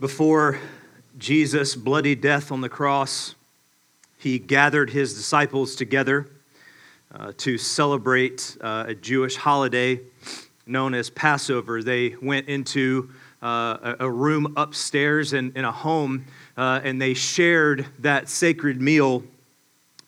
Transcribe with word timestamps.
Before 0.00 0.58
Jesus' 1.18 1.76
bloody 1.76 2.16
death 2.16 2.50
on 2.50 2.60
the 2.60 2.68
cross, 2.68 3.36
he 4.18 4.40
gathered 4.40 4.90
his 4.90 5.14
disciples 5.14 5.76
together 5.76 6.26
uh, 7.14 7.30
to 7.36 7.56
celebrate 7.56 8.56
uh, 8.60 8.86
a 8.88 8.94
Jewish 8.96 9.36
holiday 9.36 10.00
known 10.66 10.94
as 10.94 11.10
Passover. 11.10 11.80
They 11.80 12.16
went 12.20 12.48
into 12.48 13.10
uh, 13.40 13.94
a 14.00 14.10
room 14.10 14.54
upstairs 14.56 15.32
in, 15.32 15.52
in 15.54 15.64
a 15.64 15.70
home 15.70 16.24
uh, 16.56 16.80
and 16.82 17.00
they 17.00 17.14
shared 17.14 17.86
that 18.00 18.28
sacred 18.28 18.82
meal 18.82 19.22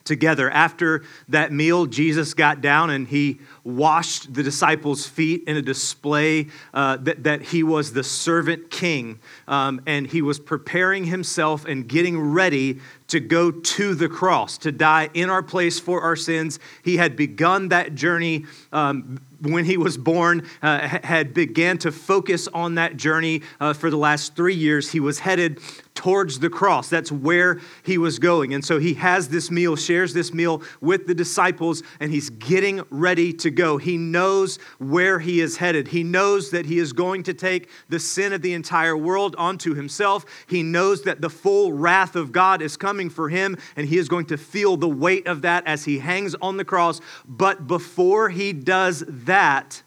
together. 0.02 0.50
After 0.50 1.04
that 1.28 1.52
meal, 1.52 1.86
Jesus 1.86 2.34
got 2.34 2.60
down 2.60 2.90
and 2.90 3.06
he 3.06 3.38
washed 3.66 4.32
the 4.32 4.42
disciples' 4.42 5.06
feet 5.06 5.42
in 5.46 5.56
a 5.56 5.62
display 5.62 6.46
uh, 6.72 6.96
that, 6.98 7.24
that 7.24 7.42
he 7.42 7.62
was 7.62 7.92
the 7.92 8.04
servant 8.04 8.70
king. 8.70 9.18
Um, 9.48 9.82
and 9.86 10.06
he 10.06 10.22
was 10.22 10.38
preparing 10.38 11.04
himself 11.04 11.64
and 11.64 11.88
getting 11.88 12.18
ready 12.18 12.78
to 13.08 13.20
go 13.20 13.50
to 13.50 13.94
the 13.94 14.08
cross, 14.08 14.58
to 14.58 14.72
die 14.72 15.10
in 15.14 15.30
our 15.30 15.42
place 15.42 15.78
for 15.78 16.00
our 16.00 16.16
sins. 16.16 16.58
He 16.84 16.96
had 16.96 17.16
begun 17.16 17.68
that 17.68 17.94
journey 17.94 18.46
um, 18.72 19.20
when 19.40 19.64
he 19.64 19.76
was 19.76 19.96
born, 19.96 20.46
uh, 20.62 20.78
had 20.80 21.34
began 21.34 21.78
to 21.78 21.92
focus 21.92 22.48
on 22.48 22.76
that 22.76 22.96
journey 22.96 23.42
uh, 23.60 23.72
for 23.74 23.90
the 23.90 23.96
last 23.96 24.34
three 24.34 24.54
years. 24.54 24.90
He 24.90 25.00
was 25.00 25.18
headed 25.18 25.60
towards 25.94 26.38
the 26.38 26.50
cross. 26.50 26.88
That's 26.88 27.12
where 27.12 27.60
he 27.84 27.98
was 27.98 28.18
going. 28.18 28.54
And 28.54 28.64
so 28.64 28.78
he 28.78 28.94
has 28.94 29.28
this 29.28 29.50
meal, 29.50 29.76
shares 29.76 30.12
this 30.12 30.32
meal 30.32 30.62
with 30.80 31.06
the 31.06 31.14
disciples, 31.14 31.82
and 32.00 32.10
he's 32.10 32.30
getting 32.30 32.82
ready 32.90 33.32
to 33.34 33.50
go. 33.56 33.78
He 33.78 33.96
knows 33.96 34.58
where 34.78 35.18
he 35.18 35.40
is 35.40 35.56
headed. 35.56 35.88
He 35.88 36.04
knows 36.04 36.50
that 36.50 36.66
he 36.66 36.78
is 36.78 36.92
going 36.92 37.24
to 37.24 37.34
take 37.34 37.68
the 37.88 37.98
sin 37.98 38.32
of 38.32 38.42
the 38.42 38.54
entire 38.54 38.96
world 38.96 39.34
onto 39.36 39.74
himself. 39.74 40.24
He 40.46 40.62
knows 40.62 41.02
that 41.02 41.20
the 41.20 41.30
full 41.30 41.72
wrath 41.72 42.14
of 42.14 42.30
God 42.30 42.62
is 42.62 42.76
coming 42.76 43.10
for 43.10 43.28
him, 43.28 43.56
and 43.74 43.88
he 43.88 43.98
is 43.98 44.08
going 44.08 44.26
to 44.26 44.38
feel 44.38 44.76
the 44.76 44.88
weight 44.88 45.26
of 45.26 45.42
that 45.42 45.66
as 45.66 45.84
he 45.84 45.98
hangs 45.98 46.36
on 46.36 46.56
the 46.56 46.64
cross. 46.64 47.00
But 47.26 47.66
before 47.66 48.28
he 48.28 48.52
does 48.52 49.02
that, 49.08 49.82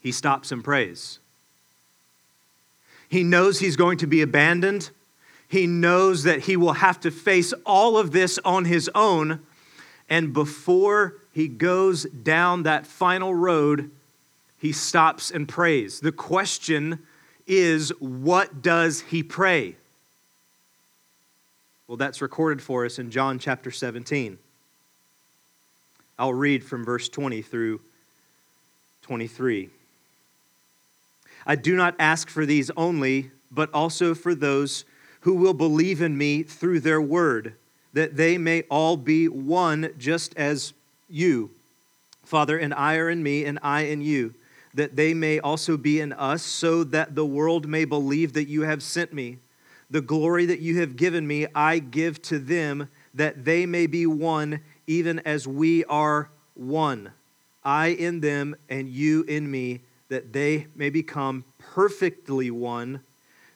he 0.00 0.12
stops 0.12 0.52
and 0.52 0.62
prays. 0.62 1.20
He 3.08 3.22
knows 3.22 3.58
he's 3.58 3.76
going 3.76 3.98
to 3.98 4.06
be 4.06 4.20
abandoned. 4.20 4.90
He 5.46 5.66
knows 5.66 6.22
that 6.22 6.40
he 6.40 6.56
will 6.56 6.72
have 6.72 6.98
to 7.00 7.10
face 7.10 7.52
all 7.66 7.98
of 7.98 8.10
this 8.10 8.38
on 8.44 8.64
his 8.64 8.90
own. 8.94 9.40
And 10.08 10.32
before 10.32 11.16
he 11.32 11.48
goes 11.48 12.04
down 12.04 12.64
that 12.64 12.86
final 12.86 13.34
road, 13.34 13.90
he 14.58 14.72
stops 14.72 15.30
and 15.30 15.48
prays. 15.48 16.00
The 16.00 16.12
question 16.12 17.00
is, 17.46 17.90
what 17.98 18.62
does 18.62 19.00
he 19.00 19.22
pray? 19.22 19.76
Well, 21.88 21.96
that's 21.96 22.22
recorded 22.22 22.62
for 22.62 22.84
us 22.84 22.98
in 22.98 23.10
John 23.10 23.38
chapter 23.38 23.70
17. 23.70 24.38
I'll 26.18 26.34
read 26.34 26.62
from 26.62 26.84
verse 26.84 27.08
20 27.08 27.42
through 27.42 27.80
23. 29.02 29.70
I 31.46 31.56
do 31.56 31.74
not 31.74 31.96
ask 31.98 32.30
for 32.30 32.46
these 32.46 32.70
only, 32.76 33.30
but 33.50 33.72
also 33.74 34.14
for 34.14 34.34
those 34.34 34.84
who 35.20 35.34
will 35.34 35.54
believe 35.54 36.00
in 36.00 36.16
me 36.16 36.42
through 36.42 36.80
their 36.80 37.00
word, 37.00 37.54
that 37.92 38.16
they 38.16 38.38
may 38.38 38.62
all 38.70 38.96
be 38.96 39.28
one, 39.28 39.90
just 39.98 40.36
as 40.36 40.72
you, 41.12 41.50
Father, 42.24 42.58
and 42.58 42.72
I 42.72 42.96
are 42.96 43.10
in 43.10 43.22
me, 43.22 43.44
and 43.44 43.58
I 43.62 43.82
in 43.82 44.00
you, 44.00 44.34
that 44.74 44.96
they 44.96 45.12
may 45.12 45.38
also 45.38 45.76
be 45.76 46.00
in 46.00 46.12
us, 46.12 46.42
so 46.42 46.82
that 46.84 47.14
the 47.14 47.26
world 47.26 47.68
may 47.68 47.84
believe 47.84 48.32
that 48.32 48.48
you 48.48 48.62
have 48.62 48.82
sent 48.82 49.12
me. 49.12 49.38
The 49.90 50.00
glory 50.00 50.46
that 50.46 50.60
you 50.60 50.80
have 50.80 50.96
given 50.96 51.26
me, 51.26 51.46
I 51.54 51.78
give 51.78 52.22
to 52.22 52.38
them, 52.38 52.88
that 53.14 53.44
they 53.44 53.66
may 53.66 53.86
be 53.86 54.06
one, 54.06 54.60
even 54.86 55.18
as 55.20 55.46
we 55.46 55.84
are 55.84 56.30
one. 56.54 57.12
I 57.64 57.88
in 57.88 58.20
them, 58.20 58.56
and 58.68 58.88
you 58.88 59.22
in 59.24 59.50
me 59.50 59.80
that 60.08 60.32
they 60.32 60.66
may 60.74 60.90
become 60.90 61.44
perfectly 61.58 62.50
one, 62.50 63.00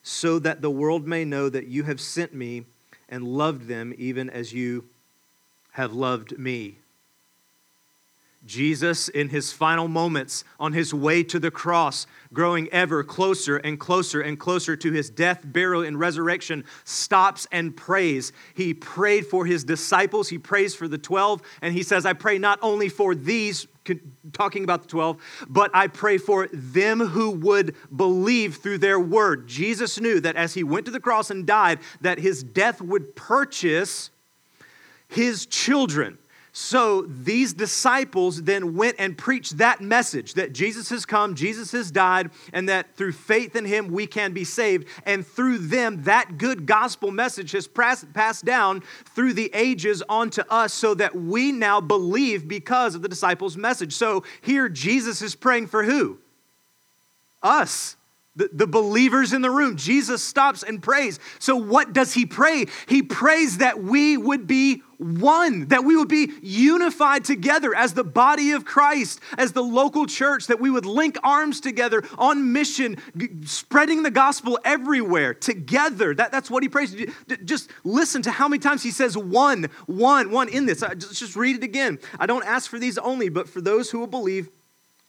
so 0.02 0.38
that 0.38 0.62
the 0.62 0.70
world 0.70 1.06
may 1.06 1.24
know 1.24 1.48
that 1.48 1.66
you 1.66 1.82
have 1.82 2.00
sent 2.00 2.32
me 2.32 2.64
and 3.08 3.24
loved 3.24 3.66
them 3.66 3.94
even 3.98 4.30
as 4.30 4.52
you 4.52 4.84
have 5.72 5.92
loved 5.92 6.38
me. 6.38 6.78
Jesus, 8.46 9.08
in 9.08 9.28
his 9.28 9.52
final 9.52 9.88
moments 9.88 10.44
on 10.58 10.72
his 10.72 10.94
way 10.94 11.22
to 11.24 11.38
the 11.38 11.50
cross, 11.50 12.06
growing 12.32 12.68
ever 12.70 13.02
closer 13.02 13.56
and 13.56 13.78
closer 13.78 14.20
and 14.20 14.38
closer 14.38 14.76
to 14.76 14.92
his 14.92 15.10
death, 15.10 15.40
burial, 15.44 15.82
and 15.82 15.98
resurrection, 15.98 16.64
stops 16.84 17.46
and 17.52 17.76
prays. 17.76 18.32
He 18.54 18.72
prayed 18.72 19.26
for 19.26 19.44
his 19.44 19.64
disciples, 19.64 20.28
he 20.28 20.38
prays 20.38 20.74
for 20.74 20.88
the 20.88 20.98
12, 20.98 21.42
and 21.62 21.74
he 21.74 21.82
says, 21.82 22.06
I 22.06 22.12
pray 22.12 22.38
not 22.38 22.58
only 22.62 22.88
for 22.88 23.14
these, 23.14 23.66
talking 24.32 24.64
about 24.64 24.82
the 24.82 24.88
12, 24.88 25.46
but 25.48 25.70
I 25.74 25.88
pray 25.88 26.18
for 26.18 26.48
them 26.52 27.00
who 27.00 27.30
would 27.30 27.74
believe 27.94 28.56
through 28.56 28.78
their 28.78 28.98
word. 28.98 29.46
Jesus 29.46 30.00
knew 30.00 30.20
that 30.20 30.36
as 30.36 30.54
he 30.54 30.64
went 30.64 30.86
to 30.86 30.92
the 30.92 31.00
cross 31.00 31.30
and 31.30 31.46
died, 31.46 31.80
that 32.00 32.18
his 32.18 32.42
death 32.42 32.80
would 32.80 33.14
purchase 33.16 34.10
his 35.08 35.46
children 35.46 36.18
so 36.58 37.02
these 37.02 37.52
disciples 37.52 38.44
then 38.44 38.76
went 38.76 38.96
and 38.98 39.18
preached 39.18 39.58
that 39.58 39.82
message 39.82 40.32
that 40.34 40.54
Jesus 40.54 40.88
has 40.88 41.04
come, 41.04 41.34
Jesus 41.34 41.70
has 41.72 41.90
died, 41.90 42.30
and 42.50 42.66
that 42.70 42.96
through 42.96 43.12
faith 43.12 43.54
in 43.56 43.66
him 43.66 43.88
we 43.88 44.06
can 44.06 44.32
be 44.32 44.42
saved. 44.42 44.88
And 45.04 45.26
through 45.26 45.58
them, 45.58 46.04
that 46.04 46.38
good 46.38 46.64
gospel 46.64 47.10
message 47.10 47.52
has 47.52 47.68
passed 47.68 48.46
down 48.46 48.82
through 49.14 49.34
the 49.34 49.50
ages 49.52 50.02
onto 50.08 50.40
us 50.48 50.72
so 50.72 50.94
that 50.94 51.14
we 51.14 51.52
now 51.52 51.82
believe 51.82 52.48
because 52.48 52.94
of 52.94 53.02
the 53.02 53.08
disciples' 53.08 53.58
message. 53.58 53.92
So 53.92 54.24
here 54.40 54.70
Jesus 54.70 55.20
is 55.20 55.34
praying 55.34 55.66
for 55.66 55.84
who? 55.84 56.18
Us 57.42 57.95
the, 58.36 58.66
believers 58.66 59.32
in 59.32 59.42
the 59.42 59.50
room. 59.50 59.76
Jesus 59.76 60.22
stops 60.22 60.62
and 60.62 60.82
prays. 60.82 61.18
So, 61.38 61.56
what 61.56 61.92
does 61.92 62.14
he 62.14 62.26
pray? 62.26 62.66
He 62.86 63.02
prays 63.02 63.58
that 63.58 63.82
we 63.82 64.16
would 64.16 64.46
be 64.46 64.82
one, 64.98 65.68
that 65.68 65.84
we 65.84 65.96
would 65.96 66.08
be 66.08 66.32
unified 66.42 67.24
together 67.24 67.74
as 67.74 67.94
the 67.94 68.04
body 68.04 68.52
of 68.52 68.64
Christ, 68.64 69.20
as 69.36 69.52
the 69.52 69.62
local 69.62 70.06
church, 70.06 70.46
that 70.46 70.60
we 70.60 70.70
would 70.70 70.86
link 70.86 71.18
arms 71.22 71.60
together 71.60 72.02
on 72.18 72.52
mission, 72.52 72.96
spreading 73.44 74.02
the 74.02 74.10
gospel 74.10 74.58
everywhere 74.64 75.34
together. 75.34 76.14
That, 76.14 76.32
that's 76.32 76.50
what 76.50 76.62
he 76.62 76.68
prays. 76.68 76.96
Just 77.44 77.70
listen 77.84 78.22
to 78.22 78.30
how 78.30 78.48
many 78.48 78.60
times 78.60 78.82
he 78.82 78.90
says 78.90 79.16
one, 79.16 79.68
one, 79.86 80.30
one 80.30 80.48
in 80.48 80.66
this. 80.66 80.80
Just, 80.80 81.18
just 81.18 81.36
read 81.36 81.56
it 81.56 81.62
again. 81.62 81.98
I 82.18 82.26
don't 82.26 82.44
ask 82.44 82.70
for 82.70 82.78
these 82.78 82.98
only, 82.98 83.28
but 83.28 83.48
for 83.48 83.60
those 83.60 83.90
who 83.90 83.98
will 83.98 84.06
believe 84.06 84.48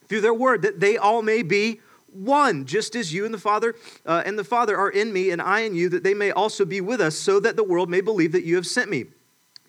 through 0.08 0.22
their 0.22 0.34
word, 0.34 0.62
that 0.62 0.80
they 0.80 0.96
all 0.96 1.22
may 1.22 1.42
be 1.42 1.80
one, 2.12 2.64
just 2.64 2.96
as 2.96 3.12
you 3.12 3.24
and 3.24 3.34
the 3.34 3.38
Father 3.38 3.74
uh, 4.06 4.22
and 4.24 4.38
the 4.38 4.44
Father 4.44 4.76
are 4.76 4.90
in 4.90 5.12
me 5.12 5.30
and 5.30 5.40
I 5.40 5.60
in 5.60 5.74
you, 5.74 5.88
that 5.90 6.04
they 6.04 6.14
may 6.14 6.30
also 6.30 6.64
be 6.64 6.80
with 6.80 7.00
us, 7.00 7.16
so 7.16 7.40
that 7.40 7.56
the 7.56 7.64
world 7.64 7.88
may 7.88 8.00
believe 8.00 8.32
that 8.32 8.44
you 8.44 8.56
have 8.56 8.66
sent 8.66 8.90
me. 8.90 9.06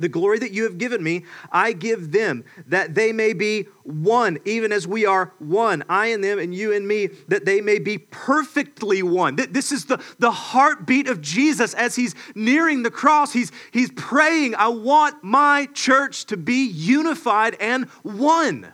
The 0.02 0.08
glory 0.08 0.40
that 0.40 0.52
you 0.52 0.64
have 0.64 0.78
given 0.78 1.04
me, 1.04 1.26
I 1.52 1.74
give 1.74 2.14
them, 2.14 2.46
that 2.68 2.96
they 2.96 3.12
may 3.12 3.34
be 3.34 3.68
one, 3.84 4.38
even 4.46 4.72
as 4.72 4.88
we 4.88 5.06
are 5.06 5.34
one, 5.40 5.84
I 5.90 6.08
and 6.08 6.24
them 6.24 6.40
and 6.40 6.56
you 6.56 6.72
and 6.72 6.88
me, 6.88 7.08
that 7.28 7.44
they 7.44 7.60
may 7.60 7.80
be 7.80 7.98
perfectly 7.98 9.04
one. 9.04 9.36
This 9.36 9.74
is 9.74 9.86
the, 9.86 10.02
the 10.18 10.32
heartbeat 10.32 11.10
of 11.10 11.20
Jesus 11.20 11.74
as 11.74 11.98
he's 11.98 12.16
nearing 12.34 12.84
the 12.84 12.92
cross. 12.92 13.34
He's, 13.34 13.52
he's 13.72 13.92
praying, 13.92 14.56
I 14.56 14.70
want 14.70 15.22
my 15.22 15.68
church 15.74 16.24
to 16.28 16.38
be 16.38 16.66
unified 16.66 17.58
and 17.60 17.90
one. 18.04 18.72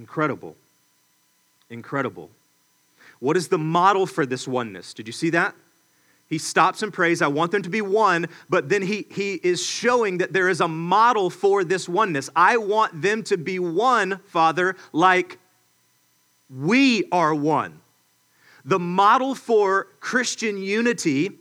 Incredible. 0.00 0.56
Incredible. 1.68 2.30
What 3.18 3.36
is 3.36 3.48
the 3.48 3.58
model 3.58 4.06
for 4.06 4.24
this 4.24 4.48
oneness? 4.48 4.94
Did 4.94 5.06
you 5.06 5.12
see 5.12 5.28
that? 5.28 5.54
He 6.26 6.38
stops 6.38 6.82
and 6.82 6.90
prays, 6.90 7.20
I 7.20 7.26
want 7.26 7.52
them 7.52 7.60
to 7.60 7.68
be 7.68 7.82
one, 7.82 8.28
but 8.48 8.70
then 8.70 8.80
he, 8.80 9.04
he 9.10 9.34
is 9.34 9.62
showing 9.62 10.16
that 10.18 10.32
there 10.32 10.48
is 10.48 10.62
a 10.62 10.68
model 10.68 11.28
for 11.28 11.64
this 11.64 11.86
oneness. 11.86 12.30
I 12.34 12.56
want 12.56 13.02
them 13.02 13.22
to 13.24 13.36
be 13.36 13.58
one, 13.58 14.20
Father, 14.24 14.74
like 14.94 15.38
we 16.48 17.04
are 17.12 17.34
one. 17.34 17.80
The 18.64 18.78
model 18.78 19.34
for 19.34 19.88
Christian 20.00 20.56
unity, 20.56 21.32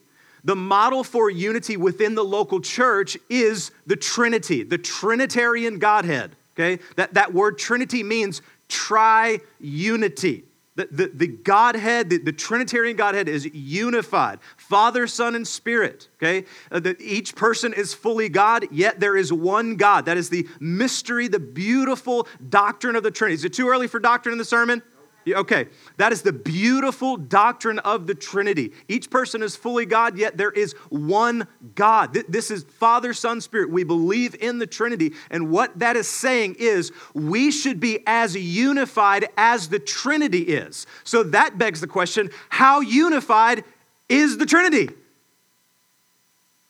the 0.44 0.56
model 0.58 1.06
for 1.06 1.30
unity 1.30 1.78
within 1.78 2.14
the 2.16 2.26
local 2.26 2.60
church 2.60 3.18
is 3.30 3.72
the 3.88 3.96
Trinity, 3.96 4.64
the 4.64 4.78
Trinitarian 4.78 5.80
Godhead. 5.80 6.36
Okay? 6.60 6.84
That, 6.96 7.14
that 7.14 7.34
word 7.34 7.58
Trinity 7.58 8.04
means 8.04 8.42
tri-unity. 8.68 10.44
The, 10.76 10.88
the, 10.92 11.12
the 11.14 11.28
Godhead, 11.28 12.10
the, 12.10 12.20
the, 12.20 12.32
Trinitarian 12.32 12.96
Godhead 12.96 13.28
is 13.28 13.46
unified 13.54 14.40
Father, 14.56 15.08
Son, 15.08 15.36
and 15.36 15.46
Spirit. 15.46 16.08
Okay? 16.18 16.46
Uh, 16.72 16.80
the, 16.80 16.96
each 17.00 17.36
person 17.36 17.74
is 17.74 17.94
fully 17.94 18.30
God, 18.30 18.66
yet 18.72 19.00
there 19.00 19.18
is 19.18 19.34
one 19.34 19.76
God. 19.76 20.06
That 20.06 20.18
is 20.18 20.30
the 20.30 20.48
mystery, 20.60 21.28
the 21.28 21.40
beautiful 21.40 22.28
doctrine 22.48 22.96
of 22.96 23.04
the 23.04 23.12
Trinity. 23.12 23.36
Is 23.36 23.46
it 23.46 23.54
too 23.54 23.68
early 23.68 23.88
for 23.88 24.00
doctrine 24.00 24.32
in 24.32 24.40
the 24.40 24.46
sermon? 24.46 24.82
Okay, 25.28 25.68
that 25.98 26.12
is 26.12 26.22
the 26.22 26.34
beautiful 26.34 27.18
doctrine 27.18 27.80
of 27.80 28.08
the 28.08 28.16
Trinity. 28.16 28.72
Each 28.88 29.10
person 29.10 29.44
is 29.44 29.56
fully 29.56 29.86
God, 29.86 30.18
yet 30.18 30.38
there 30.38 30.52
is 30.52 30.74
one 30.90 31.48
God. 31.76 32.14
This 32.28 32.50
is 32.50 32.64
Father, 32.64 33.14
Son, 33.14 33.42
Spirit. 33.42 33.70
We 33.70 33.84
believe 33.84 34.36
in 34.40 34.60
the 34.60 34.68
Trinity. 34.68 35.14
And 35.30 35.52
what 35.52 35.78
that 35.80 35.96
is 35.96 36.08
saying 36.08 36.56
is 36.60 36.92
we 37.14 37.52
should 37.52 37.80
be 37.80 38.00
as 38.08 38.36
unified 38.36 39.28
as 39.38 39.70
the 39.70 39.80
Trinity 39.80 40.42
is. 40.42 40.88
So 41.04 41.24
that 41.24 41.58
begs 41.58 41.82
the 41.82 41.88
question 41.88 42.30
how 42.50 42.82
unified 42.82 43.64
is 44.08 44.38
the 44.38 44.46
Trinity? 44.46 44.90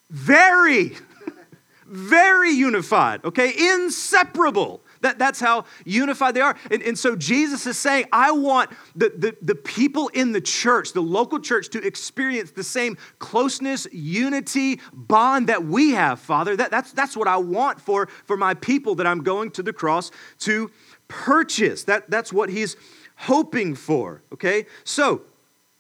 Very, 0.10 0.98
very 1.86 2.52
unified, 2.52 3.24
okay? 3.24 3.54
Inseparable. 3.74 4.82
That, 5.02 5.18
that's 5.18 5.40
how 5.40 5.66
unified 5.86 6.36
they 6.36 6.42
are. 6.42 6.56
And, 6.70 6.82
and 6.84 6.98
so 6.98 7.16
Jesus 7.16 7.66
is 7.66 7.78
saying, 7.78 8.06
I 8.12 8.32
want 8.32 8.72
the, 8.96 9.14
the, 9.16 9.38
the 9.42 9.56
people 9.56 10.10
in 10.10 10.32
the 10.32 10.42
church, 10.42 10.94
the 10.94 11.02
local 11.02 11.40
church, 11.40 11.70
to 11.70 11.86
experience 11.86 12.52
the 12.52 12.64
same 12.64 12.98
closeness, 13.20 13.88
unity, 13.92 14.80
bond 14.92 15.48
that 15.48 15.64
we 15.64 15.92
have, 15.92 16.20
Father. 16.20 16.56
That, 16.56 16.72
that's, 16.72 16.92
that's 16.92 17.16
what 17.16 17.28
I 17.28 17.38
want 17.38 17.80
for, 17.80 18.08
for 18.26 18.36
my 18.36 18.54
people 18.54 18.96
that 18.96 19.08
I'm 19.08 19.24
going 19.24 19.52
to 19.52 19.64
the 19.64 19.74
cross 19.74 20.12
to 20.40 20.70
purchase. 21.08 21.86
That, 21.86 22.10
that's 22.10 22.34
what 22.34 22.50
he's 22.50 22.76
hoping 23.16 23.76
for, 23.76 24.22
okay? 24.34 24.66
So, 24.84 25.22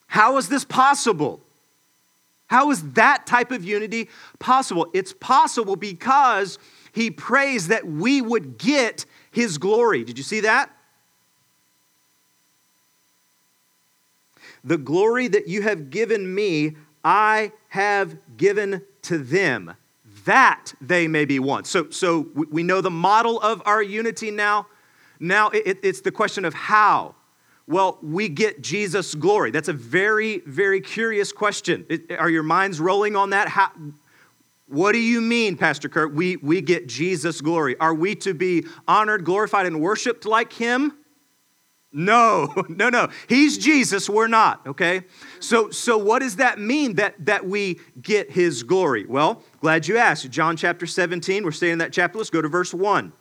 how 0.08 0.38
is 0.38 0.50
this 0.50 0.66
possible? 0.66 1.40
How 2.48 2.72
is 2.72 2.94
that 2.94 3.28
type 3.28 3.52
of 3.52 3.64
unity 3.64 4.10
possible? 4.40 4.88
It's 4.94 5.14
possible 5.14 5.76
because 5.76 6.58
he 7.00 7.10
prays 7.10 7.70
that 7.70 7.88
we 7.88 8.22
would 8.22 8.58
get 8.58 9.06
his 9.32 9.58
glory. 9.58 10.04
Did 10.04 10.18
you 10.18 10.24
see 10.24 10.42
that? 10.42 10.70
The 14.66 14.78
glory 14.78 15.30
that 15.30 15.48
you 15.48 15.62
have 15.62 15.90
given 15.90 16.36
me, 16.36 16.76
I 17.02 17.54
have 17.70 18.18
given 18.36 18.84
to 19.04 19.18
them, 19.18 19.76
that 20.26 20.74
they 20.82 21.08
may 21.08 21.24
be 21.24 21.40
one. 21.40 21.64
So, 21.64 21.90
so 21.90 22.28
we 22.34 22.64
know 22.64 22.82
the 22.82 22.92
model 22.92 23.40
of 23.40 23.62
our 23.66 23.82
unity 23.82 24.30
now. 24.30 24.68
Now 25.22 25.52
it, 25.52 25.80
it's 25.82 26.02
the 26.02 26.12
question 26.12 26.44
of 26.44 26.54
how. 26.54 27.16
Well, 27.66 27.98
we 28.02 28.28
get 28.28 28.62
Jesus' 28.62 29.16
glory. 29.16 29.52
That's 29.52 29.70
a 29.70 29.74
very, 29.74 30.40
very 30.40 30.82
curious 30.82 31.32
question. 31.32 31.86
It, 31.88 32.12
are 32.12 32.30
your 32.30 32.44
minds 32.44 32.82
rolling 32.82 33.16
on 33.16 33.30
that? 33.30 33.48
How, 33.48 33.72
what 34.70 34.92
do 34.92 35.00
you 35.00 35.20
mean, 35.20 35.58
Pastor 35.58 35.90
Kurt? 35.90 36.14
We, 36.14 36.38
we 36.38 36.62
get 36.62 36.88
Jesus' 36.88 37.42
glory. 37.42 37.76
Are 37.80 37.94
we 37.94 38.14
to 38.18 38.36
be 38.36 38.66
honored, 38.88 39.26
glorified, 39.26 39.66
and 39.66 39.82
worshiped 39.82 40.26
like 40.26 40.54
him? 40.54 40.94
No, 41.92 42.54
no, 42.70 42.90
no. 42.90 43.10
He's 43.28 43.58
Jesus, 43.58 44.08
we're 44.08 44.28
not, 44.28 44.66
okay? 44.68 45.02
So, 45.40 45.72
so 45.72 45.98
what 45.98 46.20
does 46.20 46.36
that 46.36 46.60
mean 46.60 46.96
that, 46.96 47.16
that 47.26 47.48
we 47.48 47.80
get 48.00 48.30
his 48.30 48.62
glory? 48.62 49.08
Well, 49.08 49.42
glad 49.60 49.88
you 49.88 49.98
asked. 49.98 50.30
John 50.30 50.56
chapter 50.56 50.86
17, 50.86 51.44
we're 51.44 51.52
staying 51.52 51.74
in 51.74 51.80
that 51.80 51.92
chapter. 51.92 52.20
Let's 52.20 52.30
go 52.30 52.42
to 52.42 52.48
verse 52.48 52.72
1. 52.72 53.12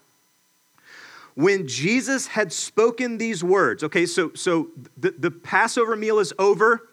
When 1.35 1.67
Jesus 1.67 2.27
had 2.27 2.53
spoken 2.53 3.17
these 3.17 3.43
words, 3.43 3.83
okay, 3.85 4.05
so, 4.05 4.33
so 4.35 4.69
the, 4.99 5.15
the 5.17 5.31
Passover 5.31 5.97
meal 5.97 6.19
is 6.19 6.35
over. 6.39 6.91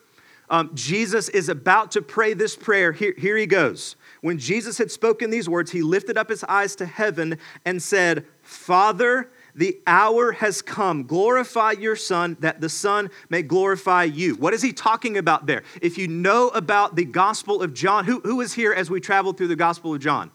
Um, 0.49 0.69
Jesus 0.75 1.27
is 1.29 1.49
about 1.49 1.91
to 1.91 2.01
pray 2.01 2.33
this 2.33 2.55
prayer. 2.55 2.91
Here, 2.91 3.15
here 3.17 3.35
he 3.35 3.47
goes. 3.47 3.97
When 4.25 4.39
Jesus 4.39 4.79
had 4.79 4.89
spoken 4.89 5.29
these 5.29 5.47
words, 5.47 5.69
he 5.69 5.83
lifted 5.83 6.17
up 6.17 6.29
his 6.29 6.43
eyes 6.45 6.75
to 6.77 6.87
heaven 6.87 7.37
and 7.63 7.79
said, 7.79 8.25
Father, 8.41 9.29
the 9.53 9.79
hour 9.85 10.31
has 10.31 10.63
come. 10.63 11.03
Glorify 11.03 11.73
your 11.73 11.95
Son, 11.95 12.35
that 12.39 12.59
the 12.59 12.67
Son 12.67 13.11
may 13.29 13.43
glorify 13.43 14.05
you. 14.05 14.33
What 14.33 14.55
is 14.55 14.63
he 14.63 14.73
talking 14.73 15.19
about 15.19 15.45
there? 15.45 15.61
If 15.79 15.99
you 15.99 16.07
know 16.07 16.47
about 16.47 16.95
the 16.95 17.05
Gospel 17.05 17.61
of 17.61 17.75
John, 17.75 18.05
who, 18.05 18.19
who 18.21 18.41
is 18.41 18.55
here 18.55 18.73
as 18.73 18.89
we 18.89 18.99
travel 18.99 19.31
through 19.31 19.49
the 19.49 19.55
Gospel 19.55 19.93
of 19.93 20.01
John? 20.01 20.31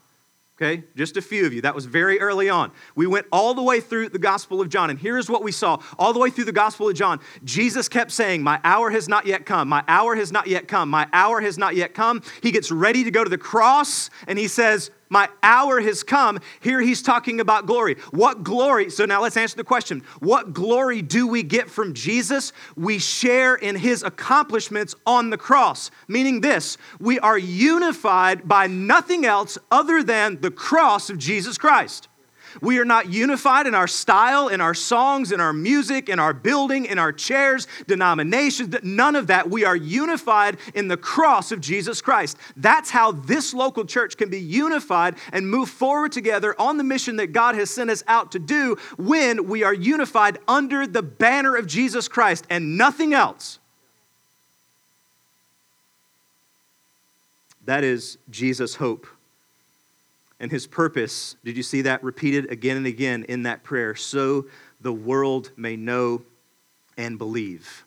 Okay, 0.62 0.84
just 0.94 1.16
a 1.16 1.22
few 1.22 1.46
of 1.46 1.54
you. 1.54 1.62
That 1.62 1.74
was 1.74 1.86
very 1.86 2.20
early 2.20 2.50
on. 2.50 2.70
We 2.94 3.06
went 3.06 3.26
all 3.32 3.54
the 3.54 3.62
way 3.62 3.80
through 3.80 4.10
the 4.10 4.18
Gospel 4.18 4.60
of 4.60 4.68
John, 4.68 4.90
and 4.90 4.98
here's 4.98 5.30
what 5.30 5.42
we 5.42 5.52
saw. 5.52 5.80
All 5.98 6.12
the 6.12 6.18
way 6.18 6.28
through 6.28 6.44
the 6.44 6.52
Gospel 6.52 6.90
of 6.90 6.94
John, 6.94 7.18
Jesus 7.44 7.88
kept 7.88 8.10
saying, 8.10 8.42
My 8.42 8.60
hour 8.62 8.90
has 8.90 9.08
not 9.08 9.24
yet 9.24 9.46
come. 9.46 9.70
My 9.70 9.82
hour 9.88 10.16
has 10.16 10.30
not 10.30 10.48
yet 10.48 10.68
come. 10.68 10.90
My 10.90 11.08
hour 11.14 11.40
has 11.40 11.56
not 11.56 11.76
yet 11.76 11.94
come. 11.94 12.22
He 12.42 12.50
gets 12.50 12.70
ready 12.70 13.04
to 13.04 13.10
go 13.10 13.24
to 13.24 13.30
the 13.30 13.38
cross, 13.38 14.10
and 14.28 14.38
he 14.38 14.48
says, 14.48 14.90
my 15.10 15.28
hour 15.42 15.80
has 15.80 16.02
come. 16.02 16.38
Here 16.60 16.80
he's 16.80 17.02
talking 17.02 17.40
about 17.40 17.66
glory. 17.66 17.96
What 18.12 18.44
glory? 18.44 18.90
So 18.90 19.04
now 19.04 19.20
let's 19.20 19.36
answer 19.36 19.56
the 19.56 19.64
question. 19.64 20.04
What 20.20 20.54
glory 20.54 21.02
do 21.02 21.26
we 21.26 21.42
get 21.42 21.68
from 21.68 21.92
Jesus? 21.92 22.52
We 22.76 22.98
share 22.98 23.56
in 23.56 23.76
his 23.76 24.02
accomplishments 24.02 24.94
on 25.04 25.30
the 25.30 25.36
cross, 25.36 25.90
meaning 26.08 26.40
this 26.40 26.78
we 27.00 27.18
are 27.18 27.36
unified 27.36 28.48
by 28.48 28.68
nothing 28.68 29.26
else 29.26 29.58
other 29.70 30.02
than 30.02 30.40
the 30.40 30.50
cross 30.50 31.10
of 31.10 31.18
Jesus 31.18 31.58
Christ. 31.58 32.08
We 32.60 32.78
are 32.78 32.84
not 32.84 33.10
unified 33.10 33.66
in 33.66 33.74
our 33.74 33.86
style, 33.86 34.48
in 34.48 34.60
our 34.60 34.74
songs, 34.74 35.32
in 35.32 35.40
our 35.40 35.52
music, 35.52 36.08
in 36.08 36.18
our 36.18 36.32
building, 36.32 36.84
in 36.84 36.98
our 36.98 37.12
chairs, 37.12 37.66
denominations, 37.86 38.74
none 38.82 39.16
of 39.16 39.28
that. 39.28 39.50
We 39.50 39.64
are 39.64 39.76
unified 39.76 40.58
in 40.74 40.88
the 40.88 40.96
cross 40.96 41.52
of 41.52 41.60
Jesus 41.60 42.00
Christ. 42.02 42.36
That's 42.56 42.90
how 42.90 43.12
this 43.12 43.54
local 43.54 43.84
church 43.84 44.16
can 44.16 44.30
be 44.30 44.40
unified 44.40 45.16
and 45.32 45.48
move 45.48 45.68
forward 45.68 46.12
together 46.12 46.54
on 46.60 46.76
the 46.76 46.84
mission 46.84 47.16
that 47.16 47.32
God 47.32 47.54
has 47.54 47.70
sent 47.70 47.90
us 47.90 48.02
out 48.06 48.32
to 48.32 48.38
do 48.38 48.76
when 48.96 49.46
we 49.48 49.62
are 49.62 49.74
unified 49.74 50.38
under 50.48 50.86
the 50.86 51.02
banner 51.02 51.56
of 51.56 51.66
Jesus 51.66 52.08
Christ 52.08 52.44
and 52.50 52.76
nothing 52.76 53.14
else. 53.14 53.58
That 57.64 57.84
is 57.84 58.18
Jesus' 58.30 58.74
hope 58.76 59.06
and 60.40 60.50
his 60.50 60.66
purpose, 60.66 61.36
did 61.44 61.56
you 61.56 61.62
see 61.62 61.82
that 61.82 62.02
repeated 62.02 62.50
again 62.50 62.78
and 62.78 62.86
again 62.86 63.24
in 63.28 63.42
that 63.44 63.62
prayer? 63.62 63.94
So 63.94 64.46
the 64.80 64.92
world 64.92 65.52
may 65.56 65.76
know 65.76 66.22
and 66.96 67.18
believe. 67.18 67.84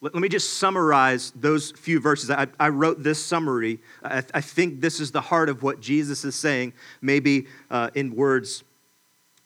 Let, 0.00 0.14
me 0.16 0.28
just 0.28 0.54
summarize 0.54 1.32
those 1.34 1.70
few 1.70 1.98
verses. 1.98 2.30
I, 2.30 2.48
I 2.60 2.68
wrote 2.68 3.02
this 3.02 3.24
summary. 3.24 3.80
I, 4.02 4.22
I, 4.34 4.42
think 4.42 4.82
this 4.82 5.00
is 5.00 5.12
the 5.12 5.22
heart 5.22 5.48
of 5.48 5.62
what 5.62 5.80
Jesus 5.80 6.26
is 6.26 6.34
saying, 6.34 6.74
maybe 7.00 7.46
uh, 7.70 7.88
in 7.94 8.14
words 8.14 8.64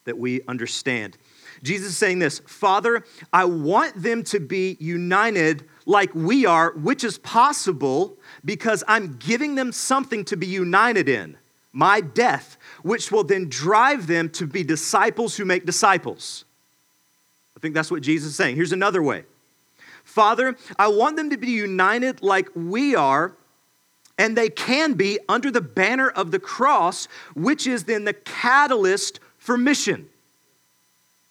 that 0.04 0.18
we 0.18 0.40
understand. 0.48 1.16
Jesus 1.62 1.90
is 1.90 1.98
saying 1.98 2.18
this 2.18 2.40
Father, 2.40 3.04
I 3.32 3.44
want 3.44 4.02
them 4.02 4.24
to 4.24 4.40
be 4.40 4.76
united 4.80 5.64
like 5.86 6.12
we 6.12 6.44
are, 6.44 6.72
which 6.72 7.04
is 7.04 7.18
possible 7.18 8.16
because 8.44 8.82
I'm 8.88 9.16
giving 9.18 9.54
them 9.54 9.70
something 9.70 10.24
to 10.24 10.36
be 10.36 10.46
united 10.46 11.08
in 11.08 11.36
my 11.78 12.00
death, 12.00 12.58
which 12.82 13.12
will 13.12 13.22
then 13.22 13.48
drive 13.48 14.08
them 14.08 14.28
to 14.28 14.48
be 14.48 14.64
disciples 14.64 15.36
who 15.36 15.44
make 15.44 15.64
disciples. 15.64 16.44
I 17.56 17.60
think 17.60 17.72
that's 17.72 17.88
what 17.88 18.02
Jesus 18.02 18.30
is 18.30 18.36
saying. 18.36 18.56
Here's 18.56 18.72
another 18.72 19.00
way 19.00 19.24
Father, 20.02 20.56
I 20.76 20.88
want 20.88 21.16
them 21.16 21.30
to 21.30 21.36
be 21.36 21.52
united 21.52 22.20
like 22.20 22.48
we 22.56 22.96
are, 22.96 23.32
and 24.18 24.36
they 24.36 24.48
can 24.48 24.94
be 24.94 25.20
under 25.28 25.52
the 25.52 25.60
banner 25.60 26.10
of 26.10 26.32
the 26.32 26.40
cross, 26.40 27.06
which 27.36 27.64
is 27.68 27.84
then 27.84 28.04
the 28.04 28.12
catalyst 28.12 29.20
for 29.38 29.56
mission. 29.56 30.08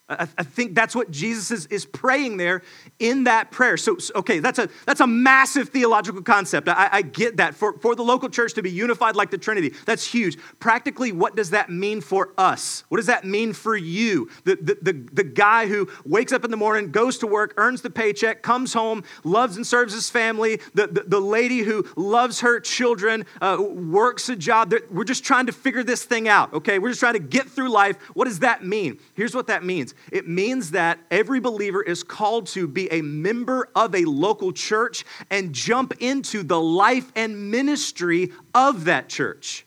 I, 0.08 0.26
I 0.38 0.42
think 0.42 0.74
that's 0.74 0.94
what 0.94 1.10
Jesus 1.10 1.50
is, 1.50 1.66
is 1.66 1.84
praying 1.84 2.38
there 2.38 2.62
in 2.98 3.24
that 3.24 3.50
prayer. 3.50 3.76
So, 3.76 3.98
so, 3.98 4.12
okay, 4.16 4.38
that's 4.38 4.58
a, 4.58 4.68
that's 4.86 5.00
a 5.00 5.06
massive 5.06 5.68
theological 5.68 6.22
concept. 6.22 6.68
I, 6.68 6.88
I 6.92 7.02
get 7.02 7.36
that. 7.36 7.54
For, 7.54 7.78
for 7.78 7.94
the 7.94 8.02
local 8.02 8.28
church 8.28 8.54
to 8.54 8.62
be 8.62 8.70
unified 8.70 9.16
like 9.16 9.30
the 9.30 9.38
Trinity, 9.38 9.74
that's 9.84 10.06
huge. 10.06 10.38
Practically, 10.60 11.12
what 11.12 11.36
does 11.36 11.50
that 11.50 11.70
mean 11.70 12.00
for 12.00 12.32
us? 12.38 12.84
What 12.88 12.96
does 12.98 13.06
that 13.06 13.24
mean 13.24 13.52
for 13.52 13.76
you? 13.76 14.30
The, 14.44 14.56
the, 14.56 14.78
the, 14.80 14.92
the 15.12 15.24
guy 15.24 15.66
who 15.66 15.88
wakes 16.04 16.32
up 16.32 16.44
in 16.44 16.50
the 16.50 16.56
morning, 16.56 16.90
goes 16.90 17.18
to 17.18 17.26
work, 17.26 17.54
earns 17.56 17.82
the 17.82 17.90
paycheck, 17.90 18.42
comes 18.42 18.72
home, 18.72 19.04
loves 19.24 19.56
and 19.56 19.66
serves 19.66 19.92
his 19.92 20.08
family, 20.08 20.60
the, 20.74 20.86
the, 20.86 21.04
the 21.06 21.20
lady 21.20 21.60
who 21.60 21.86
loves 21.96 22.40
her 22.40 22.60
children, 22.60 23.26
uh, 23.40 23.58
works 23.60 24.28
a 24.28 24.36
job. 24.36 24.72
We're 24.90 25.04
just 25.04 25.24
trying 25.24 25.46
to 25.46 25.52
figure 25.52 25.84
this 25.84 26.04
thing 26.04 26.28
out, 26.28 26.54
okay? 26.54 26.78
We're 26.78 26.90
just 26.90 27.00
trying 27.00 27.14
to 27.14 27.18
get 27.18 27.48
through 27.48 27.70
life. 27.70 27.96
What 28.14 28.24
does 28.24 28.40
that 28.40 28.64
mean? 28.64 28.98
Here's 29.14 29.34
what 29.34 29.48
that 29.48 29.64
means 29.64 29.94
it 30.10 30.28
means 30.28 30.70
that 30.72 30.98
every 31.10 31.40
believer 31.40 31.82
is 31.82 32.02
called 32.02 32.46
to 32.48 32.66
be 32.66 32.90
a 32.92 33.02
member 33.02 33.68
of 33.74 33.94
a 33.94 34.04
local 34.04 34.52
church 34.52 35.04
and 35.30 35.52
jump 35.52 35.94
into 36.00 36.42
the 36.42 36.60
life 36.60 37.10
and 37.14 37.50
ministry 37.50 38.32
of 38.54 38.84
that 38.86 39.08
church. 39.08 39.64